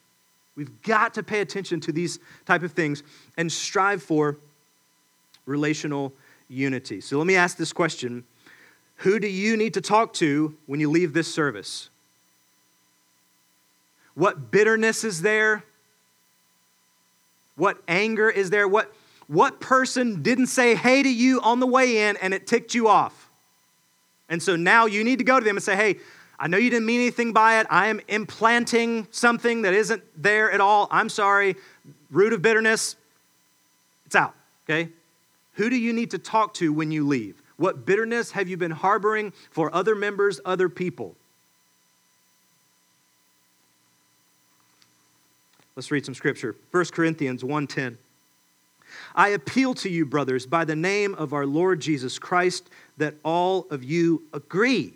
We've 0.57 0.83
got 0.83 1.15
to 1.15 1.23
pay 1.23 1.41
attention 1.41 1.81
to 1.81 1.93
these 1.93 2.19
type 2.45 2.63
of 2.63 2.73
things 2.73 3.03
and 3.37 3.51
strive 3.51 4.03
for 4.03 4.37
relational 5.47 6.13
unity. 6.49 7.01
So 7.01 7.19
let 7.19 7.27
me 7.27 7.37
ask 7.37 7.57
this 7.57 7.73
question. 7.73 8.25
Who 8.97 9.19
do 9.19 9.27
you 9.27 9.57
need 9.57 9.75
to 9.75 9.81
talk 9.81 10.13
to 10.15 10.55
when 10.67 10.79
you 10.79 10.91
leave 10.91 11.13
this 11.15 11.33
service? 11.33 11.89
What 14.15 14.51
bitterness 14.51 15.05
is 15.05 15.23
there? 15.23 15.65
What 17.57 17.79
anger 17.89 18.29
is 18.29 18.51
there? 18.51 18.69
What, 18.69 18.95
what 19.27 19.61
person 19.61 20.23
didn't 20.23 20.49
say 20.49 20.75
hey 20.75 21.03
to 21.03 21.09
you 21.09 21.41
on 21.41 21.61
the 21.61 21.67
way 21.67 22.09
in 22.09 22.17
and 22.19 22.35
it 22.35 22.47
ticked 22.47 22.75
you 22.75 22.89
off? 22.89 23.31
And 24.29 24.43
so 24.43 24.57
now 24.57 24.87
you 24.87 25.05
need 25.05 25.19
to 25.19 25.25
go 25.25 25.39
to 25.39 25.45
them 25.45 25.57
and 25.57 25.63
say, 25.63 25.77
hey, 25.77 25.97
I 26.43 26.49
know 26.49 26.57
you 26.57 26.71
didn't 26.71 26.87
mean 26.87 27.01
anything 27.01 27.33
by 27.33 27.61
it. 27.61 27.69
I 27.71 27.87
am 27.87 28.01
implanting 28.09 29.07
something 29.13 29.63
that 29.63 29.75
isn't 29.75 30.03
there 30.21 30.51
at 30.51 30.61
all. 30.61 30.89
I'm 30.91 31.09
sorry. 31.09 31.55
Root 32.11 32.33
of 32.33 32.43
bitterness, 32.43 32.97
it's 34.07 34.17
out, 34.17 34.35
okay? 34.69 34.91
Who 35.55 35.71
do 35.71 35.77
you 35.77 35.93
need 35.93 36.11
to 36.11 36.19
talk 36.19 36.53
to 36.55 36.73
when 36.73 36.91
you 36.91 37.07
leave? 37.07 37.41
What 37.59 37.87
bitterness 37.87 38.33
have 38.33 38.49
you 38.49 38.57
been 38.57 38.73
harboring 38.73 39.33
for 39.53 39.73
other 39.73 39.95
members, 39.95 40.41
other 40.45 40.69
people? 40.69 41.15
Let's 45.77 45.93
read 45.93 46.05
some 46.05 46.17
scripture. 46.17 46.57
1 46.73 46.93
Corinthians 46.93 47.45
1:10. 47.45 47.99
I 49.15 49.29
appeal 49.29 49.75
to 49.75 49.89
you, 49.89 50.05
brothers, 50.05 50.45
by 50.45 50.65
the 50.65 50.77
name 50.77 51.15
of 51.15 51.33
our 51.33 51.47
Lord 51.47 51.81
Jesus 51.81 52.19
Christ, 52.19 52.69
that 52.97 53.15
all 53.23 53.69
of 53.71 53.85
you 53.85 54.25
agree, 54.33 54.95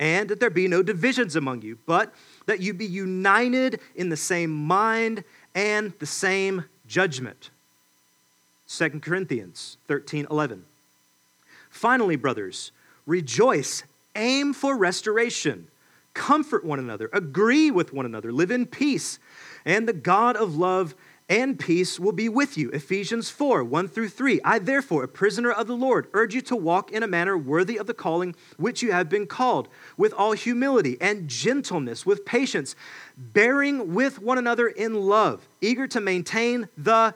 and 0.00 0.30
that 0.30 0.40
there 0.40 0.50
be 0.50 0.66
no 0.66 0.82
divisions 0.82 1.36
among 1.36 1.60
you, 1.60 1.78
but 1.86 2.12
that 2.46 2.60
you 2.60 2.72
be 2.72 2.86
united 2.86 3.78
in 3.94 4.08
the 4.08 4.16
same 4.16 4.50
mind 4.50 5.22
and 5.54 5.92
the 5.98 6.06
same 6.06 6.64
judgment. 6.88 7.50
2 8.66 9.00
Corinthians 9.00 9.76
13 9.86 10.26
11. 10.30 10.64
Finally, 11.68 12.16
brothers, 12.16 12.72
rejoice, 13.06 13.84
aim 14.16 14.54
for 14.54 14.76
restoration, 14.76 15.68
comfort 16.14 16.64
one 16.64 16.78
another, 16.78 17.10
agree 17.12 17.70
with 17.70 17.92
one 17.92 18.06
another, 18.06 18.32
live 18.32 18.50
in 18.50 18.66
peace 18.66 19.18
and 19.64 19.86
the 19.86 19.92
God 19.92 20.36
of 20.36 20.56
love 20.56 20.94
and 21.30 21.60
peace 21.60 22.00
will 22.00 22.12
be 22.12 22.28
with 22.28 22.58
you. 22.58 22.70
Ephesians 22.70 23.30
4 23.30 23.62
1 23.62 23.88
through 23.88 24.08
3. 24.08 24.40
I, 24.44 24.58
therefore, 24.58 25.04
a 25.04 25.08
prisoner 25.08 25.52
of 25.52 25.68
the 25.68 25.76
Lord, 25.76 26.08
urge 26.12 26.34
you 26.34 26.40
to 26.42 26.56
walk 26.56 26.90
in 26.90 27.04
a 27.04 27.06
manner 27.06 27.38
worthy 27.38 27.78
of 27.78 27.86
the 27.86 27.94
calling 27.94 28.34
which 28.56 28.82
you 28.82 28.90
have 28.90 29.08
been 29.08 29.28
called, 29.28 29.68
with 29.96 30.12
all 30.12 30.32
humility 30.32 30.98
and 31.00 31.28
gentleness, 31.28 32.04
with 32.04 32.26
patience, 32.26 32.74
bearing 33.16 33.94
with 33.94 34.20
one 34.20 34.38
another 34.38 34.66
in 34.66 34.94
love, 34.94 35.48
eager 35.60 35.86
to 35.86 36.00
maintain 36.00 36.68
the 36.76 37.14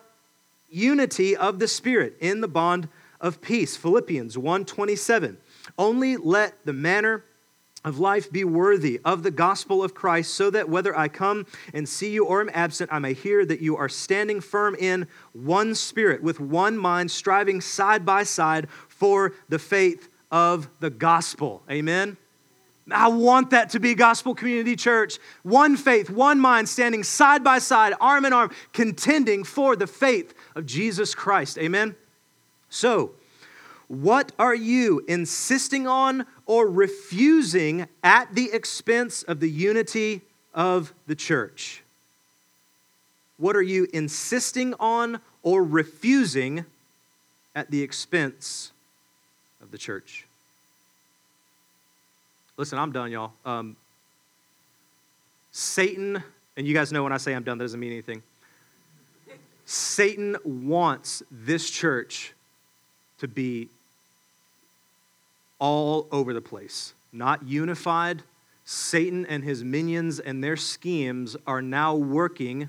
unity 0.71 1.37
of 1.37 1.59
the 1.59 1.69
Spirit 1.69 2.17
in 2.21 2.41
the 2.41 2.49
bond 2.49 2.89
of 3.21 3.41
peace. 3.41 3.77
Philippians 3.77 4.39
1 4.39 4.65
27. 4.65 5.39
Only 5.77 6.17
let 6.17 6.65
the 6.65 6.73
manner 6.73 7.25
of 7.85 7.99
life 7.99 8.33
be 8.33 8.45
worthy 8.45 9.01
of 9.05 9.23
the 9.23 9.31
gospel 9.31 9.85
of 9.85 9.95
Christ, 9.95 10.35
so 10.35 10.51
that 10.51 10.69
whether 10.69 10.97
I 10.97 11.09
come 11.09 11.47
and 11.73 11.89
see 11.89 12.11
you 12.11 12.25
or 12.25 12.41
am 12.41 12.51
absent, 12.55 12.93
I 12.93 12.99
may 12.99 13.13
hear 13.13 13.45
that 13.45 13.61
you 13.61 13.77
are 13.77 13.89
standing 13.89 14.41
firm 14.41 14.75
in 14.75 15.07
one 15.33 15.75
spirit, 15.75 16.23
with 16.23 16.41
one 16.41 16.79
mind, 16.79 17.11
striving 17.11 17.61
side 17.61 18.07
by 18.07 18.23
side 18.23 18.69
for 18.89 19.35
the 19.49 19.59
faith 19.59 20.09
of 20.31 20.69
the 20.81 20.91
gospel. 20.91 21.63
Amen. 21.71 22.17
I 22.91 23.09
want 23.09 23.51
that 23.51 23.71
to 23.71 23.81
be 23.81 23.95
Gospel 23.95 24.35
Community 24.35 24.77
Church. 24.77 25.19
One 25.43 25.77
faith, 25.77 26.11
one 26.11 26.39
mind, 26.39 26.69
standing 26.69 27.03
side 27.03 27.43
by 27.43 27.59
side, 27.59 27.95
arm 28.01 28.27
in 28.27 28.33
arm, 28.33 28.51
contending 28.73 29.45
for 29.45 29.75
the 29.75 29.87
faith 29.87 30.35
of 30.55 30.67
Jesus 30.67 31.15
Christ. 31.15 31.57
Amen. 31.57 31.97
So, 32.69 33.13
what 33.89 34.33
are 34.39 34.55
you 34.55 35.05
insisting 35.09 35.87
on 35.87 36.27
or 36.47 36.69
refusing 36.69 37.87
at 38.03 38.35
the 38.35 38.51
expense 38.53 39.23
of 39.23 39.41
the 39.41 39.51
unity 39.51 40.23
of 40.55 40.93
the 41.07 41.15
church? 41.15 41.83
What 43.37 43.57
are 43.57 43.63
you 43.63 43.87
insisting 43.93 44.75
on 44.75 45.21
or 45.43 45.63
refusing 45.63 46.65
at 47.55 47.71
the 47.71 47.83
expense 47.83 48.73
of 49.61 49.71
the 49.71 49.79
church? 49.79 50.27
Listen, 52.57 52.79
I'm 52.79 52.93
done, 52.93 53.11
y'all. 53.11 53.33
Um, 53.45 53.77
Satan, 55.51 56.23
and 56.57 56.67
you 56.67 56.75
guys 56.75 56.93
know 56.93 57.03
when 57.03 57.13
I 57.13 57.17
say 57.17 57.35
I'm 57.35 57.43
done, 57.43 57.59
that 57.59 57.65
doesn't 57.65 57.81
mean 57.81 57.93
anything. 57.93 58.23
Satan 59.67 60.37
wants 60.45 61.23
this 61.31 61.69
church 61.69 62.35
to 63.25 63.29
be 63.29 63.69
all 65.59 66.07
over 66.13 66.35
the 66.35 66.43
place, 66.43 66.93
not 67.11 67.43
unified. 67.43 68.23
Satan 68.67 69.25
and 69.27 69.43
his 69.43 69.65
minions 69.65 70.21
and 70.21 70.45
their 70.45 70.57
schemes 70.57 71.37
are 71.47 71.63
now 71.63 71.95
working, 71.95 72.69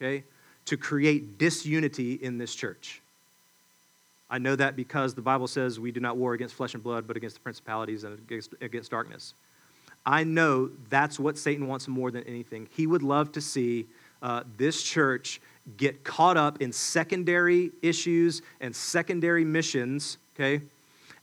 okay, 0.00 0.24
to 0.64 0.76
create 0.78 1.36
disunity 1.38 2.14
in 2.14 2.38
this 2.38 2.54
church. 2.54 3.02
I 4.30 4.38
know 4.38 4.56
that 4.56 4.74
because 4.74 5.12
the 5.12 5.22
Bible 5.22 5.48
says 5.48 5.78
we 5.78 5.92
do 5.92 6.00
not 6.00 6.16
war 6.16 6.32
against 6.32 6.54
flesh 6.54 6.72
and 6.72 6.82
blood, 6.82 7.06
but 7.06 7.16
against 7.16 7.36
the 7.36 7.42
principalities 7.42 8.04
and 8.04 8.14
against, 8.14 8.54
against 8.62 8.90
darkness. 8.90 9.34
I 10.06 10.24
know 10.24 10.70
that's 10.88 11.18
what 11.18 11.36
Satan 11.36 11.66
wants 11.66 11.88
more 11.88 12.10
than 12.10 12.24
anything. 12.24 12.68
He 12.74 12.86
would 12.86 13.02
love 13.02 13.32
to 13.32 13.42
see 13.42 13.86
uh, 14.22 14.44
this 14.56 14.82
church 14.82 15.40
get 15.76 16.04
caught 16.04 16.36
up 16.36 16.60
in 16.60 16.72
secondary 16.72 17.70
issues 17.82 18.42
and 18.60 18.74
secondary 18.74 19.44
missions, 19.44 20.18
okay? 20.34 20.62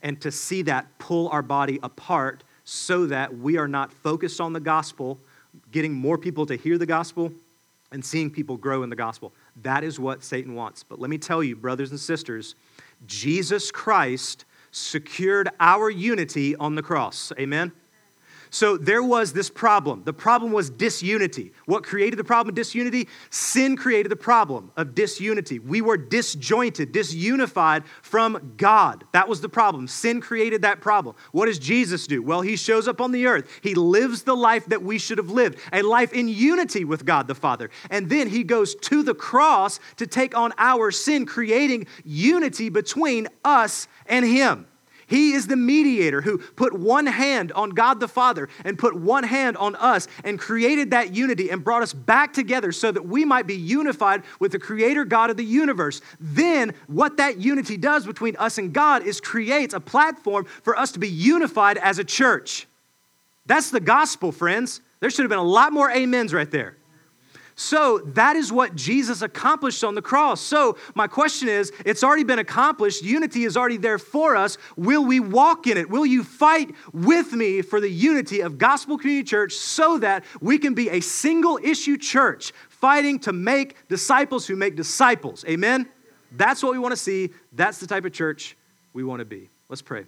and 0.04 0.20
to 0.22 0.32
see 0.32 0.62
that 0.64 0.86
pull 1.00 1.30
our 1.30 1.42
body 1.42 1.80
apart 1.84 2.44
so 2.64 3.06
that 3.08 3.38
we 3.38 3.58
are 3.58 3.68
not 3.68 3.92
focused 3.92 4.42
on 4.42 4.54
the 4.54 4.60
gospel, 4.60 5.18
getting 5.72 5.94
more 5.94 6.18
people 6.18 6.46
to 6.46 6.56
hear 6.56 6.78
the 6.78 6.86
gospel 6.86 7.32
and 7.92 8.04
seeing 8.04 8.30
people 8.30 8.58
grow 8.58 8.84
in 8.84 8.90
the 8.90 8.96
gospel. 8.96 9.32
That 9.64 9.84
is 9.84 10.00
what 10.00 10.24
Satan 10.24 10.54
wants. 10.56 10.84
But 10.84 11.00
let 11.00 11.10
me 11.10 11.18
tell 11.18 11.42
you, 11.42 11.56
brothers 11.56 11.92
and 11.92 12.00
sisters, 12.00 12.56
Jesus 13.06 13.72
Christ 13.72 14.46
secured 14.72 15.50
our 15.60 15.90
unity 15.90 16.56
on 16.58 16.76
the 16.76 16.84
cross. 16.84 17.32
Amen? 17.40 17.72
So 18.58 18.76
there 18.76 19.04
was 19.04 19.34
this 19.34 19.52
problem. 19.52 20.02
The 20.04 20.14
problem 20.14 20.52
was 20.52 20.72
disunity. 20.72 21.52
What 21.68 21.84
created 21.84 22.18
the 22.18 22.24
problem 22.24 22.50
of 22.50 22.56
disunity? 22.56 23.08
Sin 23.30 23.78
created 23.78 24.10
the 24.10 24.16
problem 24.16 24.72
of 24.76 24.96
disunity. 24.96 25.60
We 25.60 25.82
were 25.82 25.96
disjointed, 25.96 26.92
disunified 26.92 27.86
from 28.02 28.54
God. 28.58 29.04
That 29.12 29.30
was 29.30 29.42
the 29.42 29.48
problem. 29.48 29.88
Sin 29.88 30.22
created 30.22 30.64
that 30.64 30.82
problem. 30.82 31.16
What 31.34 31.46
does 31.46 31.60
Jesus 31.60 32.08
do? 32.08 32.24
Well, 32.24 32.42
he 32.42 32.56
shows 32.56 32.88
up 32.88 33.00
on 33.00 33.12
the 33.12 33.28
earth. 33.28 33.48
He 33.62 33.76
lives 33.76 34.24
the 34.24 34.36
life 34.36 34.66
that 34.66 34.82
we 34.82 34.98
should 34.98 35.20
have 35.20 35.30
lived, 35.30 35.60
a 35.72 35.84
life 35.84 36.12
in 36.12 36.28
unity 36.28 36.84
with 36.84 37.06
God 37.06 37.28
the 37.28 37.36
Father. 37.36 37.70
And 37.92 38.10
then 38.10 38.28
he 38.28 38.44
goes 38.44 38.74
to 38.74 39.04
the 39.04 39.14
cross 39.14 39.80
to 39.98 40.08
take 40.08 40.36
on 40.36 40.52
our 40.58 40.90
sin, 40.90 41.28
creating 41.28 41.86
unity 42.04 42.70
between 42.70 43.28
us 43.46 43.88
and 44.08 44.26
him. 44.26 44.66
He 45.08 45.32
is 45.32 45.48
the 45.48 45.56
mediator 45.56 46.22
who 46.22 46.38
put 46.38 46.78
one 46.78 47.06
hand 47.06 47.54
on 47.54 47.70
God 47.72 48.02
the 48.02 48.10
Father 48.10 48.50
and 48.66 48.78
put 48.78 48.94
one 48.94 49.24
hand 49.24 49.56
on 49.58 49.76
us 49.76 50.08
and 50.26 50.38
created 50.38 50.92
that 50.92 51.16
unity 51.16 51.50
and 51.50 51.64
brought 51.64 51.82
us 51.82 51.94
back 51.94 52.34
together 52.34 52.74
so 52.74 52.92
that 52.92 53.06
we 53.06 53.24
might 53.24 53.48
be 53.48 53.56
unified 53.56 54.24
with 54.40 54.52
the 54.52 54.60
creator 54.60 55.06
God 55.06 55.30
of 55.30 55.38
the 55.38 55.46
universe. 55.46 56.02
Then, 56.20 56.74
what 56.88 57.18
that 57.18 57.38
unity 57.38 57.78
does 57.78 58.06
between 58.06 58.36
us 58.36 58.58
and 58.58 58.74
God 58.74 59.04
is 59.04 59.22
creates 59.22 59.74
a 59.74 59.80
platform 59.80 60.46
for 60.64 60.78
us 60.78 60.92
to 60.92 61.00
be 61.00 61.10
unified 61.10 61.78
as 61.78 62.00
a 62.00 62.04
church. 62.04 62.68
That's 63.46 63.72
the 63.72 63.80
gospel, 63.80 64.32
friends. 64.32 64.82
There 65.00 65.10
should 65.10 65.24
have 65.24 65.30
been 65.30 65.40
a 65.40 65.44
lot 65.44 65.74
more 65.74 65.92
amens 65.92 66.34
right 66.34 66.50
there. 66.52 66.77
So 67.60 67.98
that 68.06 68.36
is 68.36 68.52
what 68.52 68.76
Jesus 68.76 69.24
accomplished 69.24 69.84
on 69.84 69.96
the 69.96 70.02
cross. 70.02 70.40
So 70.40 70.78
my 70.94 71.08
question 71.08 71.50
is 71.50 71.74
it's 71.86 72.04
already 72.04 72.24
been 72.24 72.38
accomplished. 72.38 73.04
Unity 73.04 73.46
is 73.46 73.58
already 73.58 73.78
there 73.78 73.98
for 73.98 74.36
us. 74.36 74.60
Will 74.76 75.04
we 75.04 75.20
walk 75.20 75.66
in 75.66 75.76
it? 75.76 75.90
Will 75.90 76.06
you 76.06 76.24
fight 76.24 76.76
with 76.94 77.34
me 77.34 77.64
for 77.64 77.82
the 77.82 77.90
unity 77.90 78.42
of 78.42 78.60
Gospel 78.60 78.96
Community 78.96 79.28
Church 79.28 79.54
so 79.54 79.98
that 79.98 80.24
we 80.40 80.60
can 80.60 80.76
be 80.76 80.90
a 80.92 81.00
single 81.00 81.60
issue 81.64 81.98
church 81.98 82.54
fighting 82.70 83.18
to 83.22 83.34
make 83.34 83.88
disciples 83.88 84.46
who 84.46 84.56
make 84.56 84.76
disciples? 84.76 85.44
Amen? 85.50 85.90
That's 86.34 86.62
what 86.62 86.74
we 86.74 86.80
want 86.80 86.92
to 86.92 87.02
see. 87.02 87.32
That's 87.54 87.80
the 87.80 87.88
type 87.88 88.06
of 88.06 88.14
church 88.14 88.56
we 88.94 89.04
want 89.04 89.20
to 89.20 89.26
be. 89.26 89.50
Let's 89.68 89.82
pray. 89.82 90.06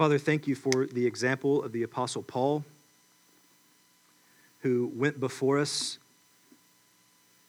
Father, 0.00 0.16
thank 0.16 0.46
you 0.46 0.54
for 0.54 0.86
the 0.86 1.04
example 1.04 1.62
of 1.62 1.72
the 1.72 1.82
Apostle 1.82 2.22
Paul, 2.22 2.64
who 4.60 4.90
went 4.94 5.20
before 5.20 5.58
us 5.58 5.98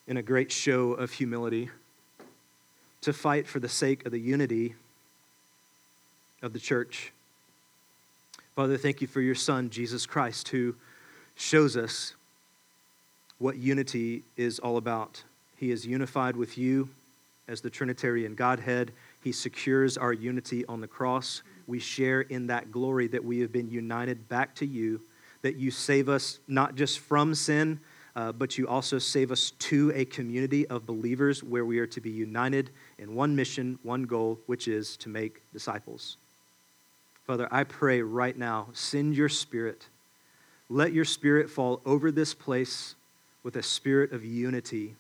in 0.05 0.17
a 0.17 0.21
great 0.21 0.51
show 0.51 0.91
of 0.91 1.13
humility 1.13 1.69
to 2.99 3.13
fight 3.13 3.47
for 3.47 3.61
the 3.61 3.69
sake 3.69 4.05
of 4.05 4.11
the 4.11 4.19
unity 4.19 4.75
of 6.41 6.51
the 6.51 6.59
church. 6.59 7.13
Father, 8.53 8.75
thank 8.75 8.99
you 8.99 9.07
for 9.07 9.21
your 9.21 9.33
Son, 9.33 9.69
Jesus 9.69 10.05
Christ, 10.05 10.49
who 10.49 10.75
shows 11.35 11.77
us 11.77 12.15
what 13.37 13.55
unity 13.55 14.23
is 14.35 14.59
all 14.59 14.75
about. 14.75 15.23
He 15.55 15.71
is 15.71 15.85
unified 15.85 16.35
with 16.35 16.57
you 16.57 16.89
as 17.47 17.61
the 17.61 17.69
Trinitarian 17.69 18.35
Godhead. 18.35 18.91
He 19.23 19.31
secures 19.31 19.97
our 19.97 20.11
unity 20.11 20.65
on 20.65 20.81
the 20.81 20.87
cross 20.87 21.43
we 21.71 21.79
share 21.79 22.21
in 22.21 22.47
that 22.47 22.69
glory 22.69 23.07
that 23.07 23.23
we 23.23 23.39
have 23.39 23.51
been 23.53 23.69
united 23.69 24.27
back 24.27 24.53
to 24.55 24.65
you, 24.65 25.01
that 25.41 25.55
you 25.55 25.71
save 25.71 26.09
us 26.09 26.39
not 26.47 26.75
just 26.75 26.99
from 26.99 27.33
sin, 27.33 27.79
uh, 28.13 28.33
but 28.33 28.57
you 28.57 28.67
also 28.67 28.99
save 28.99 29.31
us 29.31 29.51
to 29.51 29.89
a 29.95 30.03
community 30.03 30.67
of 30.67 30.85
believers 30.85 31.41
where 31.41 31.63
we 31.63 31.79
are 31.79 31.87
to 31.87 32.01
be 32.01 32.09
united 32.09 32.71
in 32.99 33.15
one 33.15 33.33
mission, 33.37 33.79
one 33.83 34.03
goal, 34.03 34.37
which 34.47 34.67
is 34.67 34.97
to 34.97 35.07
make 35.07 35.41
disciples. 35.53 36.17
Father, 37.25 37.47
I 37.49 37.63
pray 37.63 38.01
right 38.01 38.37
now, 38.37 38.67
send 38.73 39.15
your 39.15 39.29
spirit. 39.29 39.87
Let 40.69 40.91
your 40.91 41.05
spirit 41.05 41.49
fall 41.49 41.81
over 41.85 42.11
this 42.11 42.33
place 42.33 42.95
with 43.43 43.55
a 43.55 43.63
spirit 43.63 44.11
of 44.11 44.25
unity, 44.25 44.95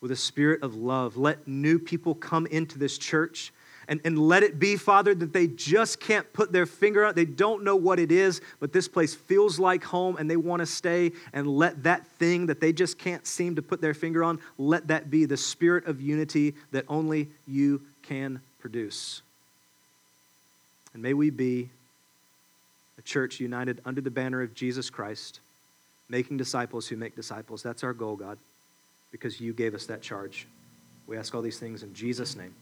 with 0.00 0.12
a 0.12 0.16
spirit 0.16 0.62
of 0.62 0.74
love. 0.76 1.18
Let 1.18 1.46
new 1.46 1.78
people 1.78 2.14
come 2.14 2.46
into 2.46 2.78
this 2.78 2.96
church 2.96 3.52
and, 3.88 4.00
and 4.04 4.18
let 4.18 4.42
it 4.42 4.58
be, 4.58 4.76
Father, 4.76 5.14
that 5.14 5.32
they 5.32 5.46
just 5.46 6.00
can't 6.00 6.30
put 6.32 6.52
their 6.52 6.66
finger 6.66 7.04
on. 7.04 7.14
They 7.14 7.24
don't 7.24 7.62
know 7.62 7.76
what 7.76 7.98
it 7.98 8.10
is, 8.10 8.40
but 8.58 8.72
this 8.72 8.88
place 8.88 9.14
feels 9.14 9.58
like 9.58 9.84
home 9.84 10.16
and 10.16 10.28
they 10.28 10.36
want 10.36 10.60
to 10.60 10.66
stay. 10.66 11.12
And 11.32 11.46
let 11.46 11.84
that 11.84 12.06
thing 12.06 12.46
that 12.46 12.60
they 12.60 12.72
just 12.72 12.98
can't 12.98 13.26
seem 13.26 13.54
to 13.56 13.62
put 13.62 13.80
their 13.80 13.94
finger 13.94 14.24
on, 14.24 14.40
let 14.58 14.88
that 14.88 15.10
be 15.10 15.24
the 15.24 15.36
spirit 15.36 15.86
of 15.86 16.00
unity 16.00 16.54
that 16.72 16.84
only 16.88 17.28
you 17.46 17.82
can 18.02 18.40
produce. 18.58 19.22
And 20.92 21.02
may 21.02 21.14
we 21.14 21.30
be 21.30 21.68
a 22.98 23.02
church 23.02 23.38
united 23.38 23.80
under 23.84 24.00
the 24.00 24.10
banner 24.10 24.42
of 24.42 24.54
Jesus 24.54 24.90
Christ, 24.90 25.40
making 26.08 26.38
disciples 26.38 26.88
who 26.88 26.96
make 26.96 27.14
disciples. 27.14 27.62
That's 27.62 27.84
our 27.84 27.92
goal, 27.92 28.16
God, 28.16 28.38
because 29.12 29.40
you 29.40 29.52
gave 29.52 29.74
us 29.74 29.86
that 29.86 30.02
charge. 30.02 30.46
We 31.06 31.16
ask 31.16 31.34
all 31.34 31.42
these 31.42 31.60
things 31.60 31.84
in 31.84 31.94
Jesus' 31.94 32.34
name. 32.34 32.54